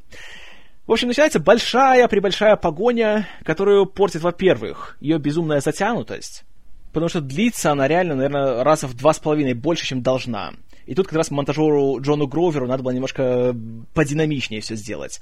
В 0.86 0.92
общем, 0.92 1.08
начинается 1.08 1.40
большая-пребольшая 1.40 2.56
погоня, 2.56 3.28
которую 3.44 3.86
портит, 3.86 4.22
во-первых, 4.22 4.96
ее 5.00 5.18
безумная 5.18 5.60
затянутость, 5.60 6.44
потому 6.92 7.08
что 7.08 7.20
длится 7.20 7.72
она 7.72 7.86
реально, 7.88 8.14
наверное, 8.16 8.64
раза 8.64 8.86
в 8.86 8.94
два 8.94 9.12
с 9.12 9.18
половиной 9.18 9.54
больше, 9.54 9.86
чем 9.86 10.02
должна. 10.02 10.54
И 10.86 10.94
тут 10.94 11.06
как 11.06 11.16
раз 11.16 11.30
монтажеру 11.30 12.00
Джону 12.00 12.26
Гроверу 12.26 12.66
надо 12.66 12.82
было 12.82 12.90
немножко 12.90 13.54
подинамичнее 13.94 14.60
все 14.60 14.74
сделать. 14.74 15.20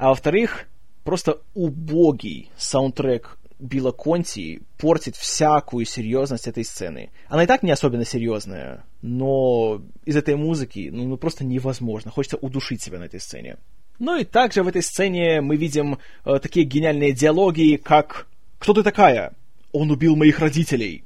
А 0.00 0.08
во-вторых, 0.08 0.66
просто 1.04 1.42
убогий 1.52 2.50
саундтрек 2.56 3.38
Билла 3.58 3.92
Конти 3.92 4.62
портит 4.78 5.14
всякую 5.14 5.84
серьезность 5.84 6.48
этой 6.48 6.64
сцены. 6.64 7.10
Она 7.28 7.44
и 7.44 7.46
так 7.46 7.62
не 7.62 7.70
особенно 7.70 8.06
серьезная, 8.06 8.86
но 9.02 9.82
из 10.06 10.16
этой 10.16 10.36
музыки 10.36 10.88
ну, 10.90 11.04
ну 11.04 11.18
просто 11.18 11.44
невозможно. 11.44 12.10
Хочется 12.10 12.38
удушить 12.38 12.82
себя 12.82 12.98
на 12.98 13.04
этой 13.04 13.20
сцене. 13.20 13.58
Ну 13.98 14.18
и 14.18 14.24
также 14.24 14.62
в 14.62 14.68
этой 14.68 14.82
сцене 14.82 15.42
мы 15.42 15.56
видим 15.56 15.98
э, 16.24 16.38
такие 16.38 16.64
гениальные 16.64 17.12
диалоги, 17.12 17.76
как 17.76 18.26
«Кто 18.58 18.72
ты 18.72 18.82
такая? 18.82 19.34
Он 19.72 19.90
убил 19.90 20.16
моих 20.16 20.38
родителей». 20.38 21.04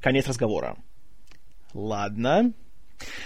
Конец 0.00 0.26
разговора. 0.26 0.76
Ладно, 1.72 2.52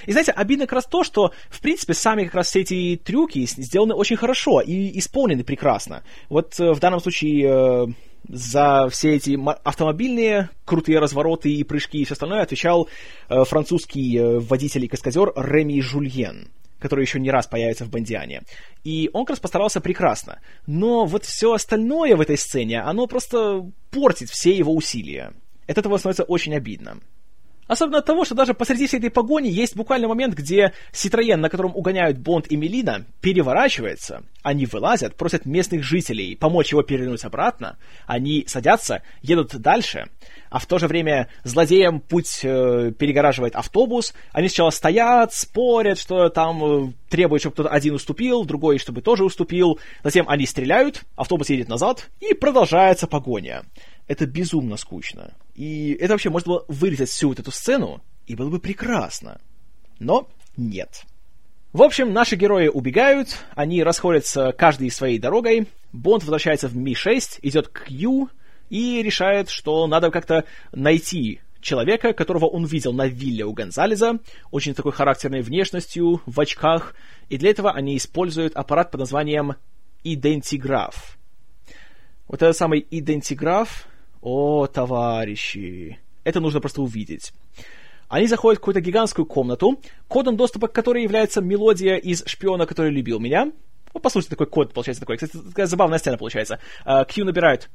и 0.06 0.12
знаете, 0.12 0.32
обидно 0.32 0.66
как 0.66 0.74
раз 0.74 0.86
то, 0.86 1.04
что, 1.04 1.32
в 1.50 1.60
принципе, 1.60 1.94
сами 1.94 2.24
как 2.24 2.34
раз 2.34 2.48
все 2.48 2.60
эти 2.60 3.00
трюки 3.02 3.44
сделаны 3.46 3.94
очень 3.94 4.16
хорошо 4.16 4.60
и 4.60 4.98
исполнены 4.98 5.44
прекрасно. 5.44 6.02
Вот 6.28 6.58
э, 6.58 6.72
в 6.72 6.80
данном 6.80 7.00
случае 7.00 7.48
э, 7.48 7.86
за 8.28 8.88
все 8.90 9.16
эти 9.16 9.38
автомобильные 9.64 10.50
крутые 10.64 10.98
развороты 10.98 11.52
и 11.52 11.64
прыжки 11.64 11.98
и 11.98 12.04
все 12.04 12.14
остальное 12.14 12.42
отвечал 12.42 12.88
э, 13.28 13.44
французский 13.44 14.18
водитель 14.38 14.84
и 14.84 14.88
каскадер 14.88 15.32
Реми 15.36 15.80
Жульен 15.80 16.48
который 16.78 17.02
еще 17.02 17.18
не 17.18 17.32
раз 17.32 17.48
появится 17.48 17.84
в 17.84 17.90
Бандиане. 17.90 18.42
И 18.84 19.10
он 19.12 19.24
как 19.24 19.30
раз 19.30 19.40
постарался 19.40 19.80
прекрасно. 19.80 20.38
Но 20.68 21.06
вот 21.06 21.24
все 21.24 21.52
остальное 21.52 22.14
в 22.14 22.20
этой 22.20 22.38
сцене, 22.38 22.80
оно 22.82 23.08
просто 23.08 23.68
портит 23.90 24.30
все 24.30 24.56
его 24.56 24.72
усилия. 24.72 25.32
От 25.66 25.78
этого 25.78 25.96
становится 25.98 26.22
очень 26.22 26.54
обидно. 26.54 27.00
Особенно 27.68 27.98
от 27.98 28.06
того, 28.06 28.24
что 28.24 28.34
даже 28.34 28.54
посреди 28.54 28.86
всей 28.86 28.96
этой 28.96 29.10
погони 29.10 29.48
есть 29.48 29.76
буквально 29.76 30.08
момент, 30.08 30.34
где 30.34 30.72
Ситроен, 30.90 31.40
на 31.40 31.50
котором 31.50 31.76
угоняют 31.76 32.18
Бонд 32.18 32.50
и 32.50 32.56
Мелина, 32.56 33.04
переворачивается. 33.20 34.22
Они 34.42 34.64
вылазят, 34.66 35.14
просят 35.16 35.44
местных 35.44 35.84
жителей 35.84 36.34
помочь 36.34 36.72
его 36.72 36.82
перевернуть 36.82 37.24
обратно. 37.24 37.76
Они 38.06 38.44
садятся, 38.48 39.02
едут 39.20 39.54
дальше. 39.56 40.08
А 40.50 40.58
в 40.58 40.66
то 40.66 40.78
же 40.78 40.86
время 40.86 41.28
злодеям 41.44 42.00
путь 42.00 42.40
э, 42.42 42.92
перегораживает 42.98 43.56
автобус. 43.56 44.14
Они 44.32 44.48
сначала 44.48 44.70
стоят, 44.70 45.32
спорят, 45.32 45.98
что 45.98 46.28
там 46.28 46.64
э, 46.64 46.92
требуют, 47.08 47.42
чтобы 47.42 47.54
кто-то 47.54 47.68
один 47.70 47.94
уступил, 47.94 48.44
другой, 48.44 48.78
чтобы 48.78 49.02
тоже 49.02 49.24
уступил. 49.24 49.78
Затем 50.02 50.28
они 50.28 50.46
стреляют, 50.46 51.02
автобус 51.16 51.50
едет 51.50 51.68
назад, 51.68 52.08
и 52.20 52.34
продолжается 52.34 53.06
погоня 53.06 53.64
это 54.08 54.26
безумно 54.26 54.76
скучно. 54.76 55.34
И 55.54 55.96
это 56.00 56.14
вообще 56.14 56.30
можно 56.30 56.54
было 56.54 56.64
вырезать 56.66 57.10
всю 57.10 57.28
вот 57.28 57.38
эту 57.38 57.52
сцену, 57.52 58.02
и 58.26 58.34
было 58.34 58.50
бы 58.50 58.58
прекрасно. 58.58 59.40
Но 60.00 60.28
нет. 60.56 61.04
В 61.72 61.82
общем, 61.82 62.12
наши 62.12 62.34
герои 62.34 62.68
убегают, 62.68 63.36
они 63.54 63.82
расходятся 63.84 64.52
каждый 64.52 64.90
своей 64.90 65.18
дорогой, 65.18 65.68
Бонд 65.92 66.22
возвращается 66.22 66.68
в 66.68 66.76
Ми-6, 66.76 67.40
идет 67.42 67.68
к 67.68 67.88
Ю 67.88 68.30
и 68.70 69.02
решает, 69.02 69.48
что 69.48 69.86
надо 69.86 70.10
как-то 70.10 70.44
найти 70.72 71.40
человека, 71.60 72.12
которого 72.12 72.46
он 72.46 72.64
видел 72.64 72.92
на 72.92 73.06
вилле 73.06 73.44
у 73.44 73.52
Гонзалеза, 73.52 74.20
очень 74.50 74.74
такой 74.74 74.92
характерной 74.92 75.42
внешностью, 75.42 76.22
в 76.24 76.40
очках, 76.40 76.94
и 77.28 77.36
для 77.36 77.50
этого 77.50 77.72
они 77.72 77.96
используют 77.96 78.54
аппарат 78.54 78.90
под 78.90 79.00
названием 79.00 79.56
идентиграф. 80.04 81.18
Вот 82.28 82.42
этот 82.42 82.56
самый 82.56 82.86
идентиграф 82.90 83.88
о, 84.20 84.66
товарищи, 84.66 85.98
это 86.24 86.40
нужно 86.40 86.60
просто 86.60 86.82
увидеть. 86.82 87.32
Они 88.08 88.26
заходят 88.26 88.58
в 88.58 88.60
какую-то 88.60 88.80
гигантскую 88.80 89.26
комнату, 89.26 89.80
кодом 90.06 90.36
доступа 90.36 90.68
к 90.68 90.72
которой 90.72 91.02
является 91.02 91.40
мелодия 91.40 91.96
из 91.96 92.22
«Шпиона, 92.24 92.66
который 92.66 92.90
любил 92.90 93.18
меня». 93.18 93.52
Вот 93.92 94.02
послушайте, 94.02 94.36
такой 94.36 94.46
код 94.46 94.72
получается 94.72 95.00
такой. 95.00 95.16
Кстати, 95.16 95.36
такая 95.42 95.66
забавная 95.66 95.98
сцена 95.98 96.16
получается. 96.16 96.58
Кью 97.08 97.24
набирает 97.24 97.68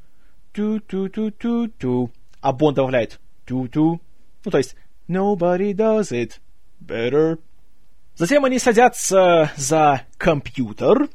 ту-ту-ту-ту-ту, 0.53 2.11
а 2.41 2.53
Бонд 2.53 2.75
добавляет 2.77 3.19
ту-ту. 3.45 4.01
Ну, 4.45 4.51
то 4.51 4.57
есть 4.57 4.75
nobody 5.07 5.73
does 5.73 6.11
it 6.11 6.39
better. 6.79 7.39
Затем 8.15 8.45
они 8.45 8.59
садятся 8.59 9.51
за 9.55 10.03
компьютер 10.17 11.09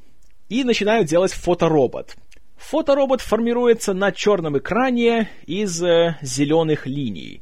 и 0.48 0.64
начинают 0.64 1.08
делать 1.08 1.32
фоторобот— 1.32 2.16
Фоторобот 2.58 3.20
формируется 3.20 3.94
на 3.94 4.12
черном 4.12 4.58
экране 4.58 5.28
из 5.46 5.82
э, 5.82 6.16
зеленых 6.20 6.86
линий. 6.86 7.40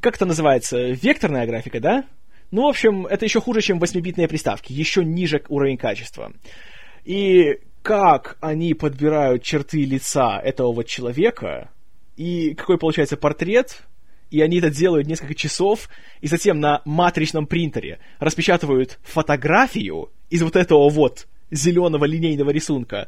Как 0.00 0.16
это 0.16 0.24
называется? 0.24 0.78
Векторная 0.90 1.46
графика, 1.46 1.78
да? 1.78 2.04
Ну, 2.50 2.62
в 2.62 2.68
общем, 2.68 3.06
это 3.06 3.24
еще 3.24 3.40
хуже, 3.40 3.60
чем 3.60 3.78
8-битные 3.78 4.28
приставки, 4.28 4.72
еще 4.72 5.04
ниже 5.04 5.42
уровень 5.48 5.76
качества. 5.76 6.32
И 7.04 7.58
как 7.86 8.36
они 8.40 8.74
подбирают 8.74 9.44
черты 9.44 9.84
лица 9.84 10.40
этого 10.42 10.72
вот 10.72 10.88
человека, 10.88 11.70
и 12.16 12.52
какой 12.54 12.78
получается 12.78 13.16
портрет, 13.16 13.84
и 14.28 14.40
они 14.40 14.58
это 14.58 14.70
делают 14.70 15.06
несколько 15.06 15.36
часов, 15.36 15.88
и 16.20 16.26
затем 16.26 16.58
на 16.58 16.82
матричном 16.84 17.46
принтере 17.46 18.00
распечатывают 18.18 18.98
фотографию 19.04 20.10
из 20.30 20.42
вот 20.42 20.56
этого 20.56 20.90
вот 20.90 21.28
зеленого 21.52 22.06
линейного 22.06 22.50
рисунка. 22.50 23.06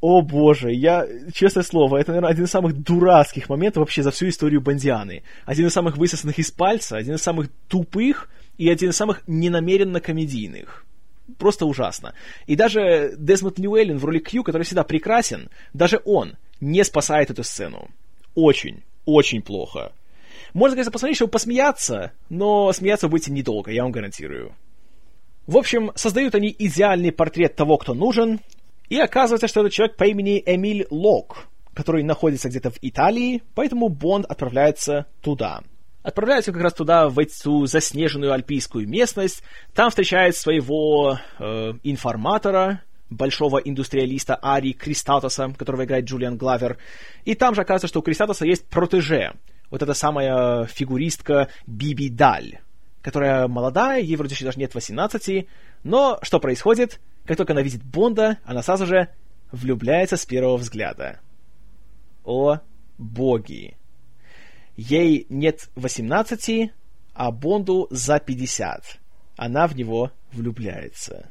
О 0.00 0.22
боже, 0.22 0.72
я, 0.72 1.06
честное 1.34 1.62
слово, 1.62 1.98
это, 1.98 2.12
наверное, 2.12 2.30
один 2.30 2.44
из 2.44 2.50
самых 2.50 2.72
дурацких 2.72 3.50
моментов 3.50 3.82
вообще 3.82 4.02
за 4.02 4.12
всю 4.12 4.30
историю 4.30 4.62
Бандианы. 4.62 5.24
Один 5.44 5.66
из 5.66 5.74
самых 5.74 5.98
высосанных 5.98 6.38
из 6.38 6.50
пальца, 6.50 6.96
один 6.96 7.16
из 7.16 7.22
самых 7.22 7.50
тупых 7.68 8.30
и 8.56 8.70
один 8.70 8.88
из 8.88 8.96
самых 8.96 9.20
ненамеренно 9.26 10.00
комедийных. 10.00 10.85
Просто 11.38 11.66
ужасно. 11.66 12.14
И 12.46 12.56
даже 12.56 13.14
Дезмонд 13.18 13.58
Льюэллен 13.58 13.98
в 13.98 14.04
роли 14.04 14.18
Кью, 14.18 14.42
который 14.42 14.62
всегда 14.62 14.84
прекрасен, 14.84 15.50
даже 15.72 16.00
он 16.04 16.36
не 16.60 16.84
спасает 16.84 17.30
эту 17.30 17.42
сцену. 17.42 17.88
Очень, 18.34 18.82
очень 19.04 19.42
плохо. 19.42 19.92
Можно, 20.54 20.76
конечно, 20.76 20.92
посмотреть, 20.92 21.16
чтобы 21.16 21.32
посмеяться, 21.32 22.12
но 22.28 22.72
смеяться 22.72 23.08
будете 23.08 23.32
недолго, 23.32 23.70
я 23.70 23.82
вам 23.82 23.92
гарантирую. 23.92 24.54
В 25.46 25.56
общем, 25.58 25.92
создают 25.94 26.34
они 26.34 26.54
идеальный 26.58 27.12
портрет 27.12 27.56
того, 27.56 27.76
кто 27.76 27.94
нужен, 27.94 28.40
и 28.88 28.98
оказывается, 28.98 29.48
что 29.48 29.60
это 29.60 29.70
человек 29.70 29.96
по 29.96 30.04
имени 30.04 30.42
Эмиль 30.44 30.86
Лок, 30.90 31.48
который 31.74 32.02
находится 32.02 32.48
где-то 32.48 32.70
в 32.70 32.78
Италии, 32.80 33.42
поэтому 33.54 33.88
Бонд 33.88 34.26
отправляется 34.26 35.06
туда. 35.20 35.62
Отправляется 36.06 36.52
как 36.52 36.62
раз 36.62 36.72
туда, 36.72 37.08
в 37.08 37.18
эту 37.18 37.66
заснеженную 37.66 38.32
альпийскую 38.32 38.88
местность. 38.88 39.42
Там 39.74 39.90
встречает 39.90 40.36
своего 40.36 41.18
э, 41.40 41.72
информатора, 41.82 42.82
большого 43.10 43.58
индустриалиста 43.58 44.36
Ари 44.36 44.70
Кристатоса, 44.70 45.52
которого 45.58 45.84
играет 45.84 46.04
Джулиан 46.04 46.36
Главер. 46.36 46.78
И 47.24 47.34
там 47.34 47.56
же 47.56 47.62
оказывается, 47.62 47.88
что 47.88 47.98
у 47.98 48.02
Кристатоса 48.02 48.46
есть 48.46 48.68
протеже. 48.68 49.32
Вот 49.68 49.82
эта 49.82 49.94
самая 49.94 50.66
фигуристка 50.66 51.48
Биби 51.66 52.08
Даль, 52.08 52.60
которая 53.02 53.48
молодая, 53.48 54.00
ей 54.00 54.14
вроде 54.14 54.36
еще 54.36 54.44
даже 54.44 54.60
нет 54.60 54.76
18, 54.76 55.48
но 55.82 56.20
что 56.22 56.38
происходит? 56.38 57.00
Как 57.24 57.36
только 57.36 57.52
она 57.52 57.62
видит 57.62 57.82
Бонда, 57.82 58.38
она 58.44 58.62
сразу 58.62 58.86
же 58.86 59.08
влюбляется 59.50 60.16
с 60.16 60.24
первого 60.24 60.56
взгляда. 60.56 61.18
О, 62.22 62.60
боги! 62.96 63.76
Ей 64.76 65.26
нет 65.28 65.68
18, 65.74 66.70
а 67.14 67.30
Бонду 67.30 67.86
за 67.90 68.18
50. 68.18 68.98
Она 69.36 69.66
в 69.66 69.76
него 69.76 70.12
влюбляется. 70.32 71.30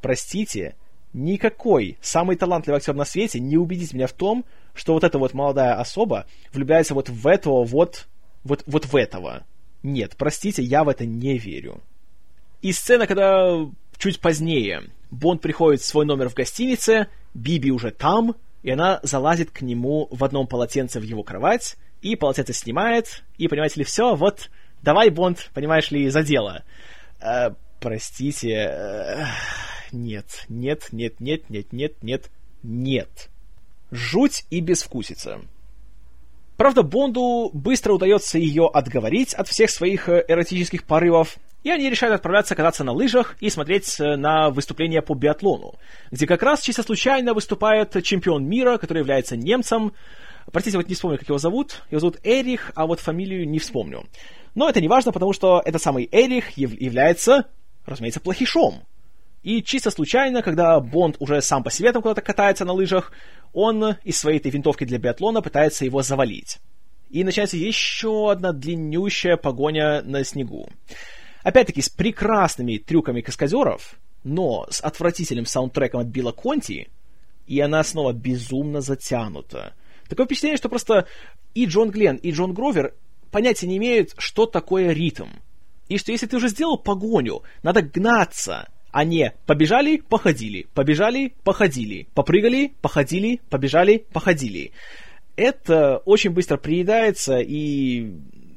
Простите, 0.00 0.76
никакой 1.12 1.98
самый 2.00 2.36
талантливый 2.36 2.78
актер 2.78 2.94
на 2.94 3.04
свете 3.04 3.40
не 3.40 3.56
убедит 3.56 3.92
меня 3.92 4.06
в 4.06 4.12
том, 4.12 4.44
что 4.74 4.94
вот 4.94 5.04
эта 5.04 5.18
вот 5.18 5.34
молодая 5.34 5.74
особа 5.74 6.26
влюбляется 6.52 6.94
вот 6.94 7.08
в 7.08 7.26
этого 7.26 7.64
вот, 7.64 8.06
вот, 8.44 8.62
вот 8.66 8.86
в 8.86 8.96
этого. 8.96 9.44
Нет, 9.82 10.14
простите, 10.16 10.62
я 10.62 10.84
в 10.84 10.88
это 10.88 11.04
не 11.04 11.38
верю. 11.38 11.80
И 12.60 12.72
сцена, 12.72 13.06
когда 13.06 13.68
чуть 13.98 14.20
позднее 14.20 14.84
Бонд 15.10 15.42
приходит 15.42 15.82
в 15.82 15.86
свой 15.86 16.06
номер 16.06 16.28
в 16.28 16.34
гостинице, 16.34 17.08
Биби 17.34 17.70
уже 17.70 17.90
там, 17.90 18.36
и 18.62 18.70
она 18.70 19.00
залазит 19.02 19.50
к 19.50 19.62
нему 19.62 20.08
в 20.10 20.24
одном 20.24 20.46
полотенце 20.46 21.00
в 21.00 21.02
его 21.02 21.22
кровать, 21.22 21.76
и 22.02 22.16
полотенце 22.16 22.52
снимает, 22.52 23.22
и, 23.38 23.48
понимаете 23.48 23.80
ли, 23.80 23.84
все, 23.84 24.14
вот 24.14 24.50
Давай, 24.82 25.10
Бонд, 25.10 25.50
понимаешь 25.54 25.90
ли, 25.92 26.08
за 26.08 26.22
дело. 26.22 26.64
Э, 27.20 27.50
простите, 27.80 28.50
э, 28.50 29.24
нет, 29.92 30.44
нет, 30.48 30.88
нет, 30.90 31.20
нет, 31.20 31.48
нет, 31.48 31.72
нет, 31.72 32.02
нет, 32.02 32.30
нет. 32.64 33.30
Жуть 33.92 34.44
и 34.50 34.60
безвкусица. 34.60 35.40
Правда, 36.56 36.82
Бонду 36.82 37.50
быстро 37.52 37.92
удается 37.92 38.38
ее 38.38 38.68
отговорить 38.72 39.34
от 39.34 39.46
всех 39.46 39.70
своих 39.70 40.08
э, 40.08 40.24
эротических 40.26 40.84
порывов, 40.84 41.36
и 41.62 41.70
они 41.70 41.88
решают 41.88 42.16
отправляться 42.16 42.56
кататься 42.56 42.82
на 42.82 42.90
лыжах 42.90 43.36
и 43.38 43.50
смотреть 43.50 44.00
э, 44.00 44.16
на 44.16 44.50
выступления 44.50 45.00
по 45.00 45.14
биатлону, 45.14 45.76
где 46.10 46.26
как 46.26 46.42
раз 46.42 46.60
чисто 46.60 46.82
случайно 46.82 47.34
выступает 47.34 48.02
чемпион 48.02 48.48
мира, 48.48 48.78
который 48.78 48.98
является 48.98 49.36
немцем. 49.36 49.92
Простите, 50.50 50.76
вот 50.76 50.88
не 50.88 50.94
вспомню, 50.94 51.18
как 51.18 51.28
его 51.28 51.38
зовут. 51.38 51.82
Его 51.90 52.00
зовут 52.00 52.18
Эрих, 52.24 52.72
а 52.74 52.86
вот 52.86 53.00
фамилию 53.00 53.48
не 53.48 53.58
вспомню. 53.58 54.06
Но 54.54 54.68
это 54.68 54.80
не 54.80 54.88
важно, 54.88 55.12
потому 55.12 55.32
что 55.32 55.62
этот 55.64 55.82
самый 55.82 56.08
Эрих 56.10 56.56
является, 56.56 57.46
разумеется, 57.86 58.20
плохишом. 58.20 58.82
И 59.42 59.62
чисто 59.62 59.90
случайно, 59.90 60.42
когда 60.42 60.78
Бонд 60.78 61.16
уже 61.18 61.42
сам 61.42 61.64
по 61.64 61.70
себе 61.70 61.92
там 61.92 62.02
куда-то 62.02 62.20
катается 62.20 62.64
на 62.64 62.72
лыжах, 62.72 63.12
он 63.52 63.96
из 64.04 64.18
своей 64.18 64.38
этой 64.38 64.50
винтовки 64.50 64.84
для 64.84 64.98
биатлона 64.98 65.42
пытается 65.42 65.84
его 65.84 66.02
завалить. 66.02 66.58
И 67.10 67.24
начинается 67.24 67.56
еще 67.56 68.30
одна 68.30 68.52
длиннющая 68.52 69.36
погоня 69.36 70.02
на 70.02 70.24
снегу. 70.24 70.68
Опять-таки, 71.42 71.82
с 71.82 71.88
прекрасными 71.88 72.78
трюками 72.78 73.20
каскадеров, 73.20 73.96
но 74.22 74.66
с 74.70 74.80
отвратительным 74.80 75.44
саундтреком 75.44 76.00
от 76.00 76.06
Билла 76.06 76.32
Конти, 76.32 76.88
и 77.46 77.60
она 77.60 77.82
снова 77.82 78.12
безумно 78.12 78.80
затянута. 78.80 79.74
Такое 80.12 80.26
впечатление, 80.26 80.58
что 80.58 80.68
просто 80.68 81.06
и 81.54 81.64
Джон 81.64 81.90
Гленн, 81.90 82.16
и 82.16 82.32
Джон 82.32 82.52
Гровер 82.52 82.92
понятия 83.30 83.66
не 83.66 83.78
имеют, 83.78 84.10
что 84.18 84.44
такое 84.44 84.92
ритм. 84.92 85.28
И 85.88 85.96
что 85.96 86.12
если 86.12 86.26
ты 86.26 86.36
уже 86.36 86.48
сделал 86.48 86.76
погоню, 86.76 87.44
надо 87.62 87.80
гнаться, 87.80 88.68
а 88.90 89.04
не 89.04 89.32
побежали, 89.46 89.96
походили, 89.96 90.66
побежали, 90.74 91.32
походили, 91.44 92.08
попрыгали, 92.12 92.74
походили, 92.82 93.40
побежали, 93.48 94.04
походили. 94.12 94.72
Это 95.36 95.96
очень 96.04 96.28
быстро 96.28 96.58
приедается, 96.58 97.38
и, 97.38 98.12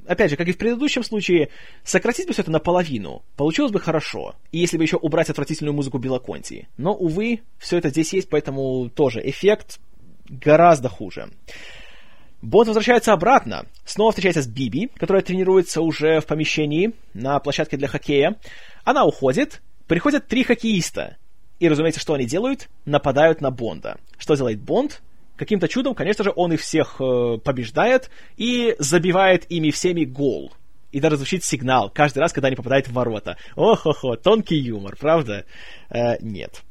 опять 0.07 0.31
же, 0.31 0.35
как 0.35 0.49
и 0.49 0.51
в 0.51 0.57
предыдущем 0.57 1.05
случае, 1.05 1.51
сократить 1.85 2.27
бы 2.27 2.33
все 2.33 2.41
это 2.41 2.51
наполовину, 2.51 3.23
получилось 3.37 3.71
бы 3.71 3.79
хорошо, 3.79 4.35
и 4.51 4.57
если 4.57 4.77
бы 4.77 4.83
еще 4.83 4.97
убрать 4.97 5.29
отвратительную 5.29 5.73
музыку 5.73 5.99
Билла 5.99 6.19
Конти. 6.19 6.67
Но, 6.75 6.93
увы, 6.93 7.43
все 7.59 7.77
это 7.77 7.87
здесь 7.87 8.11
есть, 8.11 8.27
поэтому 8.27 8.89
тоже 8.89 9.21
эффект 9.23 9.79
гораздо 10.29 10.89
хуже. 10.89 11.29
Бонд 12.41 12.67
возвращается 12.67 13.13
обратно, 13.13 13.65
снова 13.85 14.11
встречается 14.11 14.41
с 14.41 14.47
Биби, 14.47 14.91
которая 14.97 15.23
тренируется 15.23 15.81
уже 15.81 16.19
в 16.19 16.25
помещении 16.25 16.93
на 17.13 17.39
площадке 17.39 17.77
для 17.77 17.87
хоккея. 17.87 18.35
Она 18.83 19.03
уходит, 19.05 19.61
Приходят 19.87 20.27
три 20.27 20.43
хоккеиста. 20.43 21.17
И, 21.59 21.69
разумеется, 21.69 22.01
что 22.01 22.15
они 22.15 22.25
делают? 22.25 22.69
Нападают 22.85 23.39
на 23.39 23.51
Бонда. 23.51 23.97
Что 24.17 24.35
делает 24.35 24.59
Бонд? 24.59 25.01
Каким-то 25.37 25.67
чудом, 25.67 25.93
конечно 25.93 26.23
же, 26.23 26.33
он 26.35 26.53
их 26.53 26.61
всех 26.61 26.95
э, 26.99 27.37
побеждает 27.43 28.09
и 28.37 28.75
забивает 28.79 29.45
ими 29.51 29.69
всеми 29.69 30.05
гол. 30.05 30.53
И 30.91 30.99
даже 30.99 31.17
звучит 31.17 31.43
сигнал 31.43 31.89
каждый 31.89 32.19
раз, 32.19 32.33
когда 32.33 32.47
они 32.47 32.55
попадают 32.55 32.87
в 32.87 32.93
ворота. 32.93 33.37
Ох-хо-хо, 33.55 34.15
тонкий 34.15 34.55
юмор, 34.55 34.95
правда? 34.97 35.45
Э, 35.89 36.17
нет. 36.19 36.63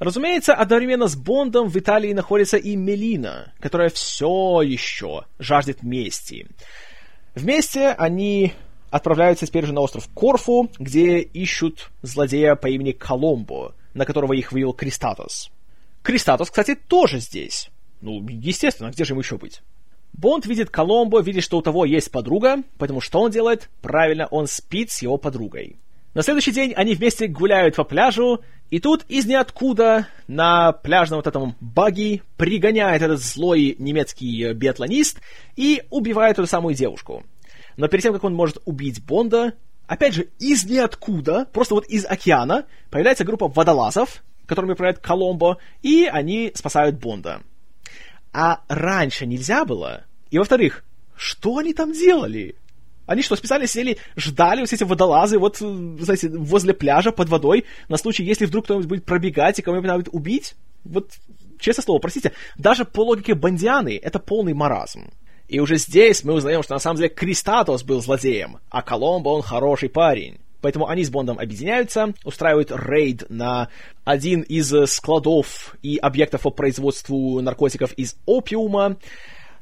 Разумеется, 0.00 0.54
одновременно 0.54 1.08
с 1.08 1.14
Бондом 1.14 1.68
в 1.68 1.76
Италии 1.76 2.14
находится 2.14 2.56
и 2.56 2.74
Мелина, 2.74 3.52
которая 3.60 3.90
все 3.90 4.62
еще 4.62 5.26
жаждет 5.38 5.82
мести. 5.82 6.46
Вместе 7.34 7.90
они 7.90 8.54
отправляются 8.90 9.46
теперь 9.46 9.66
же 9.66 9.74
на 9.74 9.82
остров 9.82 10.08
Корфу, 10.14 10.70
где 10.78 11.18
ищут 11.18 11.90
злодея 12.00 12.54
по 12.54 12.66
имени 12.66 12.92
Коломбо, 12.92 13.74
на 13.92 14.06
которого 14.06 14.32
их 14.32 14.52
вывел 14.52 14.72
Кристатос. 14.72 15.50
Кристатос, 16.02 16.48
кстати, 16.48 16.74
тоже 16.74 17.20
здесь. 17.20 17.68
Ну, 18.00 18.26
естественно, 18.26 18.90
где 18.90 19.04
же 19.04 19.12
ему 19.12 19.20
еще 19.20 19.36
быть? 19.36 19.60
Бонд 20.14 20.46
видит 20.46 20.70
Коломбо, 20.70 21.20
видит, 21.20 21.44
что 21.44 21.58
у 21.58 21.62
того 21.62 21.84
есть 21.84 22.10
подруга, 22.10 22.62
поэтому 22.78 23.02
что 23.02 23.20
он 23.20 23.30
делает? 23.30 23.68
Правильно, 23.82 24.26
он 24.28 24.46
спит 24.46 24.90
с 24.90 25.02
его 25.02 25.18
подругой. 25.18 25.76
На 26.14 26.22
следующий 26.22 26.52
день 26.52 26.72
они 26.74 26.94
вместе 26.94 27.28
гуляют 27.28 27.76
по 27.76 27.84
пляжу, 27.84 28.40
и 28.70 28.78
тут 28.78 29.04
из 29.08 29.26
ниоткуда 29.26 30.06
на 30.28 30.72
пляжном 30.72 31.18
вот 31.18 31.26
этом 31.26 31.56
баги 31.60 32.22
пригоняет 32.36 33.02
этот 33.02 33.20
злой 33.20 33.74
немецкий 33.78 34.52
биатлонист 34.52 35.20
и 35.56 35.82
убивает 35.90 36.38
эту 36.38 36.46
самую 36.46 36.74
девушку. 36.74 37.24
Но 37.76 37.88
перед 37.88 38.02
тем, 38.02 38.12
как 38.12 38.24
он 38.24 38.34
может 38.34 38.58
убить 38.64 39.04
Бонда, 39.04 39.54
опять 39.86 40.14
же, 40.14 40.28
из 40.38 40.64
ниоткуда, 40.64 41.46
просто 41.52 41.74
вот 41.74 41.86
из 41.86 42.04
океана, 42.04 42.66
появляется 42.90 43.24
группа 43.24 43.48
водолазов, 43.48 44.22
которыми 44.46 44.72
управляет 44.72 45.00
Коломбо, 45.00 45.58
и 45.82 46.04
они 46.04 46.52
спасают 46.54 46.96
Бонда. 46.96 47.42
А 48.32 48.60
раньше 48.68 49.26
нельзя 49.26 49.64
было? 49.64 50.04
И 50.30 50.38
во-вторых, 50.38 50.84
что 51.16 51.58
они 51.58 51.74
там 51.74 51.92
делали? 51.92 52.54
Они 53.10 53.22
что, 53.22 53.34
специально 53.34 53.66
сели, 53.66 53.98
ждали 54.14 54.60
вот 54.60 54.72
эти 54.72 54.84
водолазы 54.84 55.36
вот, 55.40 55.56
знаете, 55.56 56.28
возле 56.28 56.72
пляжа 56.72 57.10
под 57.10 57.28
водой, 57.28 57.64
на 57.88 57.96
случай, 57.96 58.22
если 58.22 58.46
вдруг 58.46 58.66
кто-нибудь 58.66 58.86
будет 58.86 59.04
пробегать 59.04 59.58
и 59.58 59.62
кого-нибудь 59.62 59.88
надо 59.88 60.10
убить? 60.12 60.54
Вот, 60.84 61.10
честное 61.58 61.82
слово, 61.82 61.98
простите, 61.98 62.30
даже 62.56 62.84
по 62.84 63.00
логике 63.00 63.34
Бондианы 63.34 63.98
это 64.00 64.20
полный 64.20 64.54
маразм. 64.54 65.10
И 65.48 65.58
уже 65.58 65.76
здесь 65.78 66.22
мы 66.22 66.34
узнаем, 66.34 66.62
что 66.62 66.74
на 66.74 66.78
самом 66.78 66.98
деле 66.98 67.08
Кристатос 67.08 67.82
был 67.82 68.00
злодеем, 68.00 68.58
а 68.70 68.80
Коломбо 68.80 69.30
он 69.30 69.42
хороший 69.42 69.88
парень. 69.88 70.38
Поэтому 70.60 70.86
они 70.86 71.02
с 71.02 71.10
Бондом 71.10 71.40
объединяются, 71.40 72.14
устраивают 72.24 72.70
рейд 72.70 73.28
на 73.28 73.70
один 74.04 74.42
из 74.42 74.72
складов 74.88 75.74
и 75.82 75.96
объектов 75.96 76.42
по 76.42 76.50
производству 76.50 77.40
наркотиков 77.40 77.92
из 77.94 78.14
опиума. 78.24 78.98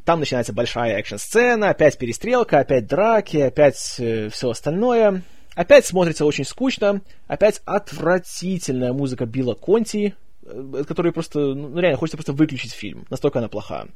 Там 0.08 0.20
начинается 0.20 0.54
большая 0.54 0.96
экшн-сцена, 0.96 1.68
опять 1.68 1.98
перестрелка, 1.98 2.60
опять 2.60 2.86
драки, 2.86 3.36
опять 3.36 3.96
э, 3.98 4.30
все 4.30 4.48
остальное. 4.48 5.20
Опять 5.54 5.84
смотрится 5.84 6.24
очень 6.24 6.46
скучно, 6.46 7.02
опять 7.26 7.60
отвратительная 7.66 8.94
музыка 8.94 9.26
Билла 9.26 9.52
Конти, 9.52 10.14
э, 10.44 10.84
которую 10.88 11.12
просто, 11.12 11.40
ну 11.52 11.78
реально, 11.78 11.98
хочется 11.98 12.16
просто 12.16 12.32
выключить 12.32 12.72
фильм, 12.72 13.04
настолько 13.10 13.40
она 13.40 13.48
плоха. 13.48 13.86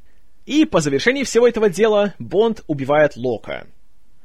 И 0.45 0.65
по 0.65 0.81
завершении 0.81 1.23
всего 1.23 1.47
этого 1.47 1.67
дела 1.67 2.13
Бонд 2.19 2.61
убивает 2.67 3.15
Лока. 3.15 3.65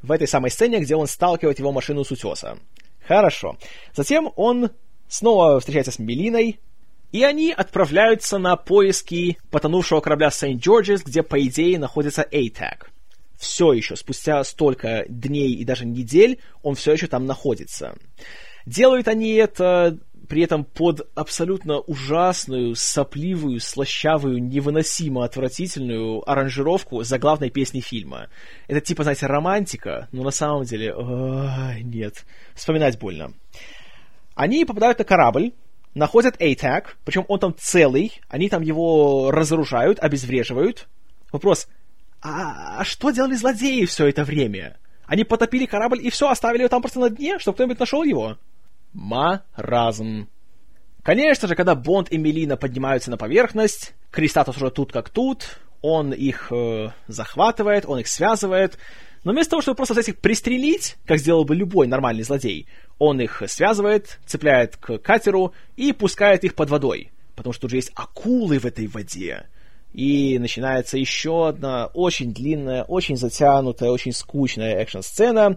В 0.03 0.13
этой 0.13 0.29
самой 0.29 0.51
сцене, 0.51 0.81
где 0.81 0.95
он 0.95 1.07
сталкивает 1.07 1.59
его 1.59 1.73
машину 1.73 2.05
с 2.05 2.11
утеса. 2.11 2.59
Хорошо. 3.07 3.57
Затем 3.95 4.31
он 4.37 4.73
снова 5.09 5.59
встречается 5.59 5.93
с 5.93 5.99
Мелиной, 5.99 6.61
и 7.13 7.23
они 7.23 7.53
отправляются 7.53 8.39
на 8.39 8.57
поиски 8.57 9.39
потонувшего 9.51 10.01
корабля 10.01 10.31
Сент-Джорджес, 10.31 11.03
где, 11.03 11.23
по 11.23 11.41
идее, 11.41 11.79
находится 11.79 12.27
ATAC. 12.31 12.87
Все 13.39 13.73
еще, 13.73 13.97
спустя 13.97 14.43
столько 14.45 15.05
дней 15.09 15.55
и 15.55 15.65
даже 15.65 15.87
недель, 15.87 16.41
он 16.63 16.75
все 16.75 16.93
еще 16.93 17.07
там 17.07 17.25
находится. 17.25 17.95
Делают 18.67 19.09
они 19.09 19.33
это 19.35 19.99
при 20.29 20.43
этом 20.43 20.65
под 20.65 21.09
абсолютно 21.15 21.79
ужасную, 21.79 22.75
сопливую, 22.75 23.61
слащавую, 23.61 24.43
невыносимо 24.43 25.25
отвратительную 25.25 26.29
аранжировку 26.29 27.03
заглавной 27.03 27.51
песни 27.51 27.81
фильма. 27.81 28.29
Это 28.67 28.81
типа, 28.81 29.05
знаете, 29.05 29.27
романтика, 29.27 30.09
но 30.13 30.23
на 30.23 30.31
самом 30.31 30.65
деле... 30.65 30.95
Ой, 30.95 31.83
нет. 31.83 32.27
Вспоминать 32.55 32.99
больно. 32.99 33.33
Они 34.35 34.65
попадают 34.65 34.99
на 34.99 35.05
корабль, 35.05 35.53
находят 35.99 36.41
ATAC, 36.41 36.87
причем 37.05 37.25
он 37.29 37.39
там 37.41 37.55
целый, 37.59 38.21
они 38.29 38.49
там 38.49 38.63
его 38.63 39.31
разоружают, 39.31 39.99
обезвреживают. 39.99 40.89
Вопрос, 41.33 41.69
а, 42.23 42.81
а 42.81 42.85
что 42.85 43.11
делали 43.11 43.35
злодеи 43.35 43.85
все 43.85 44.07
это 44.07 44.25
время? 44.25 44.79
Они 45.07 45.25
потопили 45.25 45.67
корабль 45.67 46.05
и 46.05 46.11
все, 46.11 46.29
оставили 46.29 46.61
его 46.61 46.69
там 46.69 46.83
просто 46.83 47.01
на 47.01 47.11
дне, 47.11 47.39
чтобы 47.39 47.57
кто-нибудь 47.57 47.81
нашел 47.81 48.03
его? 48.03 48.39
Маразм. 48.93 50.29
Конечно 51.03 51.49
же, 51.49 51.55
когда 51.55 51.75
Бонд 51.75 52.11
и 52.13 52.19
Мелина 52.19 52.57
поднимаются 52.57 53.11
на 53.11 53.17
поверхность, 53.17 53.95
Кристатус 54.11 54.57
уже 54.57 54.71
тут 54.71 54.93
как 54.93 55.09
тут, 55.09 55.59
он 55.81 56.13
их 56.13 56.53
э, 56.53 56.89
захватывает, 57.07 57.87
он 57.87 58.01
их 58.01 58.09
связывает, 58.09 58.79
но 59.25 59.33
вместо 59.33 59.53
того, 59.53 59.63
чтобы 59.63 59.77
просто 59.77 59.95
взять 59.95 60.09
их 60.09 60.19
пристрелить, 60.19 60.97
как 61.07 61.19
сделал 61.19 61.45
бы 61.45 61.55
любой 61.55 61.87
нормальный 61.87 62.25
злодей, 62.25 62.67
он 62.99 63.21
их 63.21 63.43
связывает, 63.47 64.19
цепляет 64.27 64.77
к 64.77 64.99
катеру 64.99 65.53
и 65.77 65.93
пускает 65.93 66.45
их 66.45 66.55
под 66.55 66.71
водой, 66.71 67.11
потому 67.37 67.53
что 67.53 67.63
тут 67.63 67.71
же 67.71 67.77
есть 67.77 67.93
акулы 67.95 68.59
в 68.59 68.65
этой 68.65 68.87
воде. 68.87 69.47
И 69.95 70.39
начинается 70.39 70.99
еще 70.99 71.49
одна 71.49 71.87
очень 71.87 72.33
длинная, 72.33 72.85
очень 72.85 73.17
затянутая, 73.17 73.91
очень 73.91 74.13
скучная 74.13 74.77
экшн-сцена, 74.77 75.57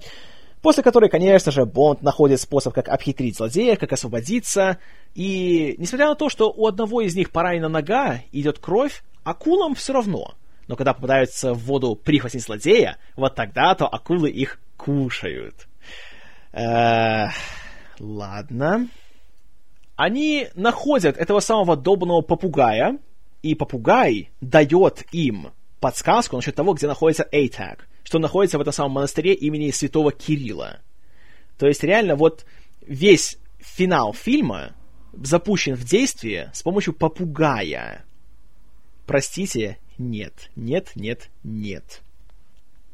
После 0.62 0.84
которой, 0.84 1.10
конечно 1.10 1.52
же, 1.52 1.66
Бонд 1.66 2.04
находит 2.04 2.39
способ, 2.39 2.74
как 2.74 2.88
обхитрить 2.88 3.36
злодея, 3.36 3.76
как 3.78 3.94
освободиться. 3.94 4.78
И 5.16 5.74
несмотря 5.80 6.10
на 6.10 6.16
то, 6.16 6.30
что 6.30 6.52
у 6.52 6.68
одного 6.68 7.02
из 7.02 7.16
них 7.16 7.32
поранена 7.32 7.68
нога, 7.68 8.20
идет 8.32 8.60
кровь, 8.60 9.04
акулам 9.24 9.74
все 9.74 9.94
равно. 9.94 10.36
Но 10.68 10.76
когда 10.76 10.94
попадаются 10.94 11.54
в 11.54 11.64
воду 11.66 11.96
прихвостни 11.96 12.39
злодея, 12.39 12.98
вот 13.16 13.34
тогда-то 13.34 13.88
акулы 13.88 14.30
их 14.30 14.60
кушают. 14.78 15.68
Э, 16.54 17.28
ладно. 17.99 18.89
Они 19.95 20.47
находят 20.56 21.18
этого 21.18 21.39
самого 21.39 21.76
долбанного 21.76 22.22
попугая, 22.22 22.97
и 23.41 23.56
попугай 23.56 24.32
дает 24.39 25.04
им 25.12 25.52
подсказку 25.80 26.36
насчет 26.36 26.56
того, 26.56 26.74
где 26.74 26.88
находится 26.88 27.28
Эйтак, 27.32 27.88
что 28.04 28.20
находится 28.20 28.58
в 28.58 28.62
этом 28.62 28.74
самом 28.74 28.93
монастыре 28.93 29.34
имени 29.34 29.72
святого 29.72 30.12
Кирилла. 30.12 30.80
То 31.58 31.68
есть 31.68 31.84
реально 31.84 32.16
вот 32.16 32.45
весь 32.86 33.38
финал 33.60 34.14
фильма 34.14 34.76
запущен 35.14 35.76
в 35.76 35.84
действие 35.84 36.52
с 36.54 36.62
помощью 36.62 36.93
попугая. 36.93 38.06
Простите, 39.06 39.78
нет, 39.97 40.49
нет, 40.56 40.91
нет, 40.95 41.30
нет. 41.43 42.02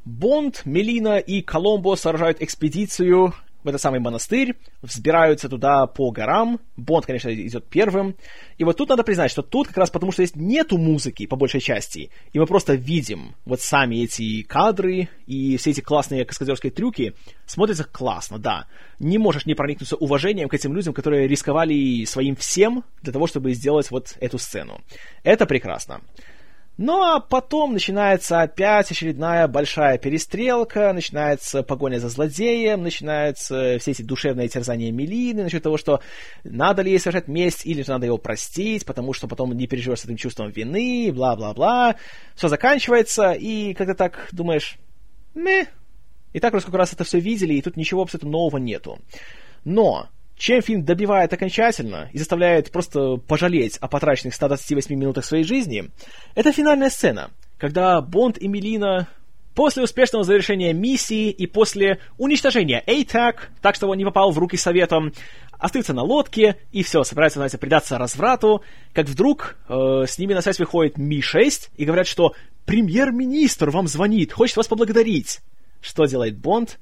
Бонд, 0.05 0.61
Мелина 0.65 1.19
и 1.19 1.41
Коломбо 1.41 1.95
сооружают 1.95 2.41
экспедицию 2.41 3.33
в 3.67 3.69
этот 3.69 3.81
самый 3.81 3.99
монастырь, 3.99 4.55
взбираются 4.81 5.49
туда 5.49 5.85
по 5.87 6.09
горам. 6.11 6.59
Бонд, 6.77 7.05
конечно, 7.05 7.33
идет 7.33 7.67
первым. 7.69 8.15
И 8.57 8.63
вот 8.63 8.77
тут 8.77 8.89
надо 8.89 9.03
признать, 9.03 9.29
что 9.29 9.41
тут 9.41 9.67
как 9.67 9.77
раз 9.77 9.89
потому, 9.89 10.13
что 10.13 10.21
есть 10.21 10.37
нету 10.37 10.77
музыки, 10.77 11.25
по 11.25 11.35
большей 11.35 11.59
части, 11.59 12.09
и 12.31 12.39
мы 12.39 12.45
просто 12.45 12.75
видим 12.75 13.35
вот 13.45 13.59
сами 13.59 14.03
эти 14.03 14.41
кадры 14.43 15.09
и 15.25 15.57
все 15.57 15.71
эти 15.71 15.81
классные 15.81 16.23
каскадерские 16.23 16.71
трюки, 16.71 17.13
смотрится 17.45 17.83
классно, 17.83 18.39
да. 18.39 18.67
Не 18.99 19.17
можешь 19.17 19.45
не 19.45 19.53
проникнуться 19.53 19.97
уважением 19.97 20.47
к 20.47 20.53
этим 20.53 20.73
людям, 20.73 20.93
которые 20.93 21.27
рисковали 21.27 22.05
своим 22.05 22.37
всем 22.37 22.85
для 23.01 23.11
того, 23.11 23.27
чтобы 23.27 23.53
сделать 23.53 23.91
вот 23.91 24.15
эту 24.21 24.37
сцену. 24.37 24.81
Это 25.23 25.45
прекрасно. 25.45 26.01
Ну 26.77 27.01
а 27.01 27.19
потом 27.19 27.73
начинается 27.73 28.41
опять 28.41 28.91
очередная 28.91 29.47
большая 29.47 29.97
перестрелка, 29.97 30.93
начинается 30.93 31.63
погоня 31.63 31.97
за 31.97 32.09
злодеем, 32.09 32.83
начинаются 32.83 33.77
все 33.79 33.91
эти 33.91 34.03
душевные 34.03 34.47
терзания 34.47 34.91
Мелины 34.91 35.41
насчет 35.41 35.63
того, 35.63 35.77
что 35.77 36.01
надо 36.43 36.83
ли 36.83 36.91
ей 36.91 36.99
совершать 36.99 37.27
месть 37.27 37.65
или 37.65 37.81
же 37.81 37.89
надо 37.89 38.05
его 38.05 38.19
простить, 38.19 38.85
потому 38.85 39.13
что 39.13 39.27
потом 39.27 39.53
не 39.53 39.65
переживешь 39.65 40.01
с 40.01 40.05
этим 40.05 40.17
чувством 40.17 40.51
вины, 40.51 41.11
бла-бла-бла. 41.11 41.95
Все 42.35 42.47
заканчивается, 42.47 43.31
и 43.31 43.73
когда 43.73 43.95
так 43.95 44.29
думаешь, 44.31 44.77
мeh, 45.33 45.67
и 46.33 46.39
так 46.39 46.53
уже 46.53 46.61
сколько 46.61 46.77
раз 46.77 46.93
это 46.93 47.03
все 47.03 47.19
видели, 47.19 47.55
и 47.55 47.61
тут 47.63 47.75
ничего 47.75 48.03
абсолютно 48.03 48.29
нового 48.29 48.57
нету. 48.57 48.99
Но 49.65 50.09
чем 50.37 50.61
фильм 50.61 50.85
добивает 50.85 51.33
окончательно 51.33 52.09
и 52.13 52.17
заставляет 52.17 52.71
просто 52.71 53.17
пожалеть 53.17 53.77
о 53.77 53.87
потраченных 53.87 54.35
128 54.35 54.95
минутах 54.95 55.25
своей 55.25 55.43
жизни, 55.43 55.89
это 56.35 56.51
финальная 56.51 56.89
сцена, 56.89 57.31
когда 57.57 58.01
Бонд 58.01 58.37
и 58.37 58.47
Мелина 58.47 59.07
после 59.55 59.81
успешного 59.81 60.23
завершения 60.23 60.71
миссии 60.71 61.31
и 61.31 61.47
после 61.47 61.99
уничтожения 62.19 62.83
ATAC, 62.85 63.37
так 63.61 63.73
что 63.73 63.87
он 63.87 63.97
не 63.97 64.05
попал 64.05 64.29
в 64.29 64.37
руки 64.37 64.55
Советам, 64.55 65.11
остаются 65.57 65.95
на 65.95 66.03
лодке 66.03 66.57
и 66.71 66.83
все, 66.83 67.03
собираются, 67.03 67.39
знаете, 67.39 67.57
предаться 67.57 67.97
разврату, 67.97 68.61
как 68.93 69.07
вдруг 69.07 69.57
э, 69.67 70.03
с 70.07 70.19
ними 70.19 70.35
на 70.35 70.41
связь 70.41 70.59
выходит 70.59 70.99
Ми-6 70.99 71.69
и 71.75 71.85
говорят, 71.85 72.05
что 72.05 72.35
премьер-министр 72.67 73.71
вам 73.71 73.87
звонит, 73.87 74.31
хочет 74.31 74.57
вас 74.57 74.67
поблагодарить. 74.67 75.39
Что 75.81 76.05
делает 76.05 76.37
Бонд? 76.37 76.77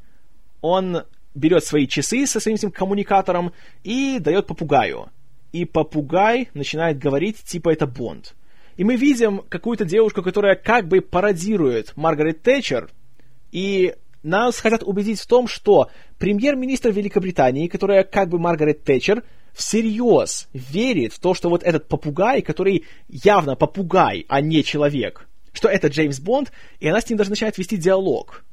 Он 0.60 1.04
берет 1.36 1.64
свои 1.64 1.88
часы 1.88 2.26
со 2.26 2.40
своим 2.40 2.56
этим 2.56 2.72
коммуникатором 2.72 3.52
и 3.84 4.18
дает 4.20 4.48
попугаю. 4.48 5.10
И 5.52 5.66
попугай 5.66 6.50
начинает 6.54 6.98
говорить, 6.98 7.44
типа 7.44 7.72
это 7.72 7.86
Бонд. 7.86 8.34
И 8.78 8.84
мы 8.84 8.96
видим 8.96 9.44
какую-то 9.48 9.86
девушку, 9.86 10.22
которая 10.22 10.56
как 10.56 10.88
бы 10.88 11.02
пародирует 11.02 11.96
Маргарет 11.96 12.42
Тэтчер, 12.42 12.90
и 13.52 13.94
нас 14.24 14.60
хотят 14.60 14.84
убедить 14.84 15.22
в 15.22 15.28
том, 15.28 15.48
что 15.48 15.90
премьер-министр 16.18 16.90
Великобритании, 16.90 17.68
которая 17.68 18.04
как 18.04 18.30
бы 18.30 18.40
Маргарет 18.40 18.84
Тэтчер, 18.84 19.24
всерьез 19.54 20.50
верит 20.52 21.14
в 21.14 21.20
то, 21.20 21.34
что 21.34 21.50
вот 21.50 21.64
этот 21.64 21.88
попугай, 21.88 22.42
который 22.42 22.86
явно 23.08 23.56
попугай, 23.56 24.26
а 24.28 24.42
не 24.42 24.64
человек, 24.64 25.30
что 25.54 25.70
это 25.70 25.88
Джеймс 25.88 26.20
Бонд, 26.20 26.52
и 26.80 26.90
она 26.90 27.00
с 27.00 27.10
ним 27.10 27.18
даже 27.18 27.30
начинает 27.30 27.58
вести 27.58 27.78
диалог. 27.78 28.44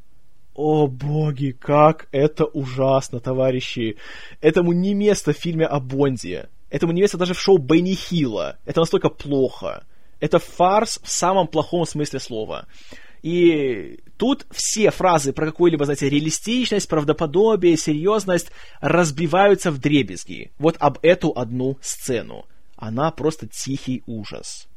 О 0.55 0.87
боги, 0.87 1.57
как 1.59 2.09
это 2.13 2.45
ужасно, 2.45 3.21
товарищи. 3.21 3.97
Этому 4.41 4.73
не 4.73 4.95
место 4.95 5.33
в 5.33 5.37
фильме 5.37 5.67
о 5.67 5.81
Бонде. 5.81 6.49
Этому 6.71 6.93
не 6.93 7.01
место 7.01 7.19
даже 7.19 7.35
в 7.35 7.41
шоу 7.41 7.59
Бенни 7.59 7.95
Хилла. 7.95 8.59
Это 8.65 8.81
настолько 8.81 9.09
плохо. 9.09 9.85
Это 10.21 10.39
фарс 10.39 11.01
в 11.03 11.11
самом 11.11 11.49
плохом 11.49 11.87
смысле 11.87 12.21
слова. 12.21 12.67
И 13.23 14.01
тут 14.17 14.47
все 14.51 14.91
фразы 14.91 15.33
про 15.33 15.47
какую-либо, 15.47 15.85
знаете, 15.85 16.09
реалистичность, 16.09 16.89
правдоподобие, 16.89 17.77
серьезность 17.77 18.51
разбиваются 18.81 19.71
в 19.71 19.79
дребезги. 19.79 20.51
Вот 20.59 20.77
об 20.81 20.99
эту 21.03 21.33
одну 21.35 21.79
сцену. 21.81 22.47
Она 22.77 23.11
просто 23.11 23.47
тихий 23.47 24.03
ужас. 24.07 24.69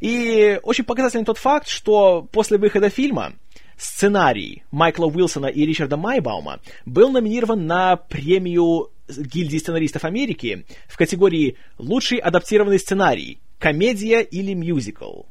И 0.00 0.60
очень 0.62 0.84
показательный 0.84 1.24
тот 1.24 1.38
факт, 1.38 1.68
что 1.68 2.22
после 2.22 2.56
выхода 2.58 2.88
фильма 2.88 3.34
Сценарий 3.78 4.64
Майкла 4.72 5.06
Уилсона 5.06 5.46
и 5.46 5.64
Ричарда 5.64 5.96
Майбаума 5.96 6.60
был 6.84 7.12
номинирован 7.12 7.66
на 7.66 7.94
премию 7.96 8.90
Гильдии 9.08 9.58
сценаристов 9.58 10.04
Америки 10.04 10.66
в 10.88 10.96
категории 10.96 11.56
«Лучший 11.78 12.18
адаптированный 12.18 12.80
сценарий. 12.80 13.38
Комедия 13.60 14.20
или 14.20 14.52
мюзикл». 14.52 15.22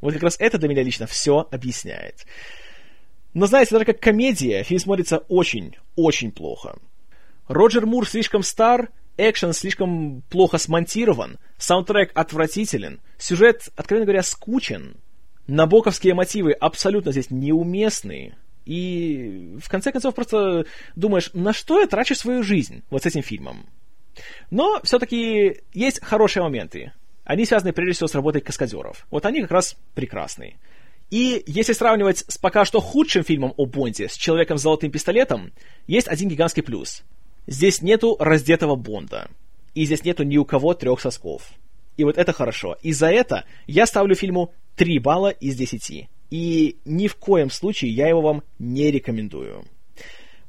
Вот 0.00 0.14
как 0.14 0.22
раз 0.22 0.36
это 0.38 0.56
для 0.58 0.68
меня 0.68 0.84
лично 0.84 1.08
все 1.08 1.48
объясняет. 1.50 2.26
Но 3.34 3.46
знаете, 3.46 3.72
даже 3.72 3.84
как 3.84 4.00
комедия, 4.00 4.62
фильм 4.62 4.80
смотрится 4.80 5.18
очень, 5.28 5.76
очень 5.96 6.30
плохо. 6.30 6.78
Роджер 7.48 7.86
Мур 7.86 8.08
слишком 8.08 8.44
стар, 8.44 8.90
экшен 9.16 9.52
слишком 9.52 10.22
плохо 10.30 10.58
смонтирован, 10.58 11.38
саундтрек 11.58 12.12
отвратителен, 12.14 13.00
сюжет, 13.18 13.68
откровенно 13.74 14.06
говоря, 14.06 14.22
скучен— 14.22 14.96
Набоковские 15.50 16.14
мотивы 16.14 16.52
абсолютно 16.52 17.10
здесь 17.10 17.30
неуместные. 17.30 18.36
И 18.66 19.56
в 19.60 19.68
конце 19.68 19.90
концов 19.90 20.14
просто 20.14 20.64
думаешь, 20.94 21.30
на 21.32 21.52
что 21.52 21.80
я 21.80 21.88
трачу 21.88 22.14
свою 22.14 22.44
жизнь 22.44 22.84
вот 22.88 23.02
с 23.02 23.06
этим 23.06 23.22
фильмом. 23.22 23.66
Но 24.52 24.80
все-таки 24.84 25.62
есть 25.72 26.00
хорошие 26.04 26.44
моменты. 26.44 26.92
Они 27.24 27.44
связаны 27.46 27.72
прежде 27.72 27.94
всего 27.94 28.06
с 28.06 28.14
работой 28.14 28.42
каскадеров. 28.42 29.08
Вот 29.10 29.26
они 29.26 29.42
как 29.42 29.50
раз 29.50 29.76
прекрасные. 29.94 30.56
И 31.10 31.42
если 31.48 31.72
сравнивать 31.72 32.24
с 32.28 32.38
пока 32.38 32.64
что 32.64 32.80
худшим 32.80 33.24
фильмом 33.24 33.52
о 33.56 33.66
Бонде, 33.66 34.08
с 34.08 34.14
«Человеком 34.14 34.56
с 34.56 34.62
золотым 34.62 34.92
пистолетом», 34.92 35.52
есть 35.88 36.06
один 36.06 36.28
гигантский 36.28 36.62
плюс. 36.62 37.02
Здесь 37.48 37.82
нету 37.82 38.16
раздетого 38.20 38.76
Бонда. 38.76 39.28
И 39.74 39.84
здесь 39.84 40.04
нету 40.04 40.22
ни 40.22 40.36
у 40.36 40.44
кого 40.44 40.74
трех 40.74 41.00
сосков. 41.00 41.50
И 41.96 42.04
вот 42.04 42.16
это 42.16 42.32
хорошо. 42.32 42.78
И 42.82 42.92
за 42.92 43.10
это 43.10 43.44
я 43.66 43.84
ставлю 43.86 44.14
фильму 44.14 44.54
3 44.80 44.98
балла 44.98 45.28
из 45.28 45.56
10. 45.56 46.08
И 46.30 46.76
ни 46.86 47.06
в 47.06 47.16
коем 47.16 47.50
случае 47.50 47.90
я 47.90 48.08
его 48.08 48.22
вам 48.22 48.42
не 48.58 48.90
рекомендую. 48.90 49.66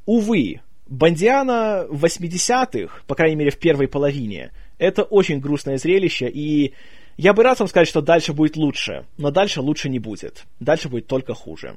Увы, 0.05 0.61
Бандиана 0.87 1.85
80-х, 1.89 3.01
по 3.07 3.15
крайней 3.15 3.35
мере 3.35 3.51
в 3.51 3.57
первой 3.57 3.89
половине, 3.89 4.53
это 4.77 5.03
очень 5.03 5.41
грустное 5.41 5.77
зрелище, 5.77 6.29
и 6.29 6.73
я 7.17 7.33
бы 7.33 7.43
рад 7.43 7.59
вам 7.59 7.67
сказать, 7.67 7.89
что 7.89 7.99
дальше 7.99 8.31
будет 8.31 8.55
лучше, 8.55 9.05
но 9.17 9.31
дальше 9.31 9.59
лучше 9.59 9.89
не 9.89 9.99
будет. 9.99 10.45
Дальше 10.61 10.87
будет 10.87 11.07
только 11.07 11.33
хуже. 11.33 11.75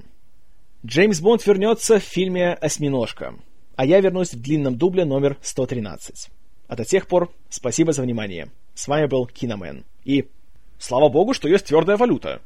Джеймс 0.86 1.18
Бонд 1.18 1.44
вернется 1.44 1.98
в 1.98 2.04
фильме 2.04 2.54
«Осьминожка», 2.54 3.34
а 3.74 3.84
я 3.84 4.00
вернусь 4.00 4.32
в 4.32 4.40
длинном 4.40 4.78
дубле 4.78 5.04
номер 5.04 5.38
113. 5.42 6.28
А 6.68 6.76
до 6.76 6.84
тех 6.84 7.08
пор 7.08 7.32
спасибо 7.48 7.92
за 7.92 8.02
внимание. 8.02 8.46
С 8.74 8.86
вами 8.86 9.06
был 9.06 9.26
Киномен. 9.26 9.84
И 10.04 10.28
слава 10.78 11.08
богу, 11.08 11.34
что 11.34 11.48
есть 11.48 11.66
твердая 11.66 11.96
валюта. 11.96 12.40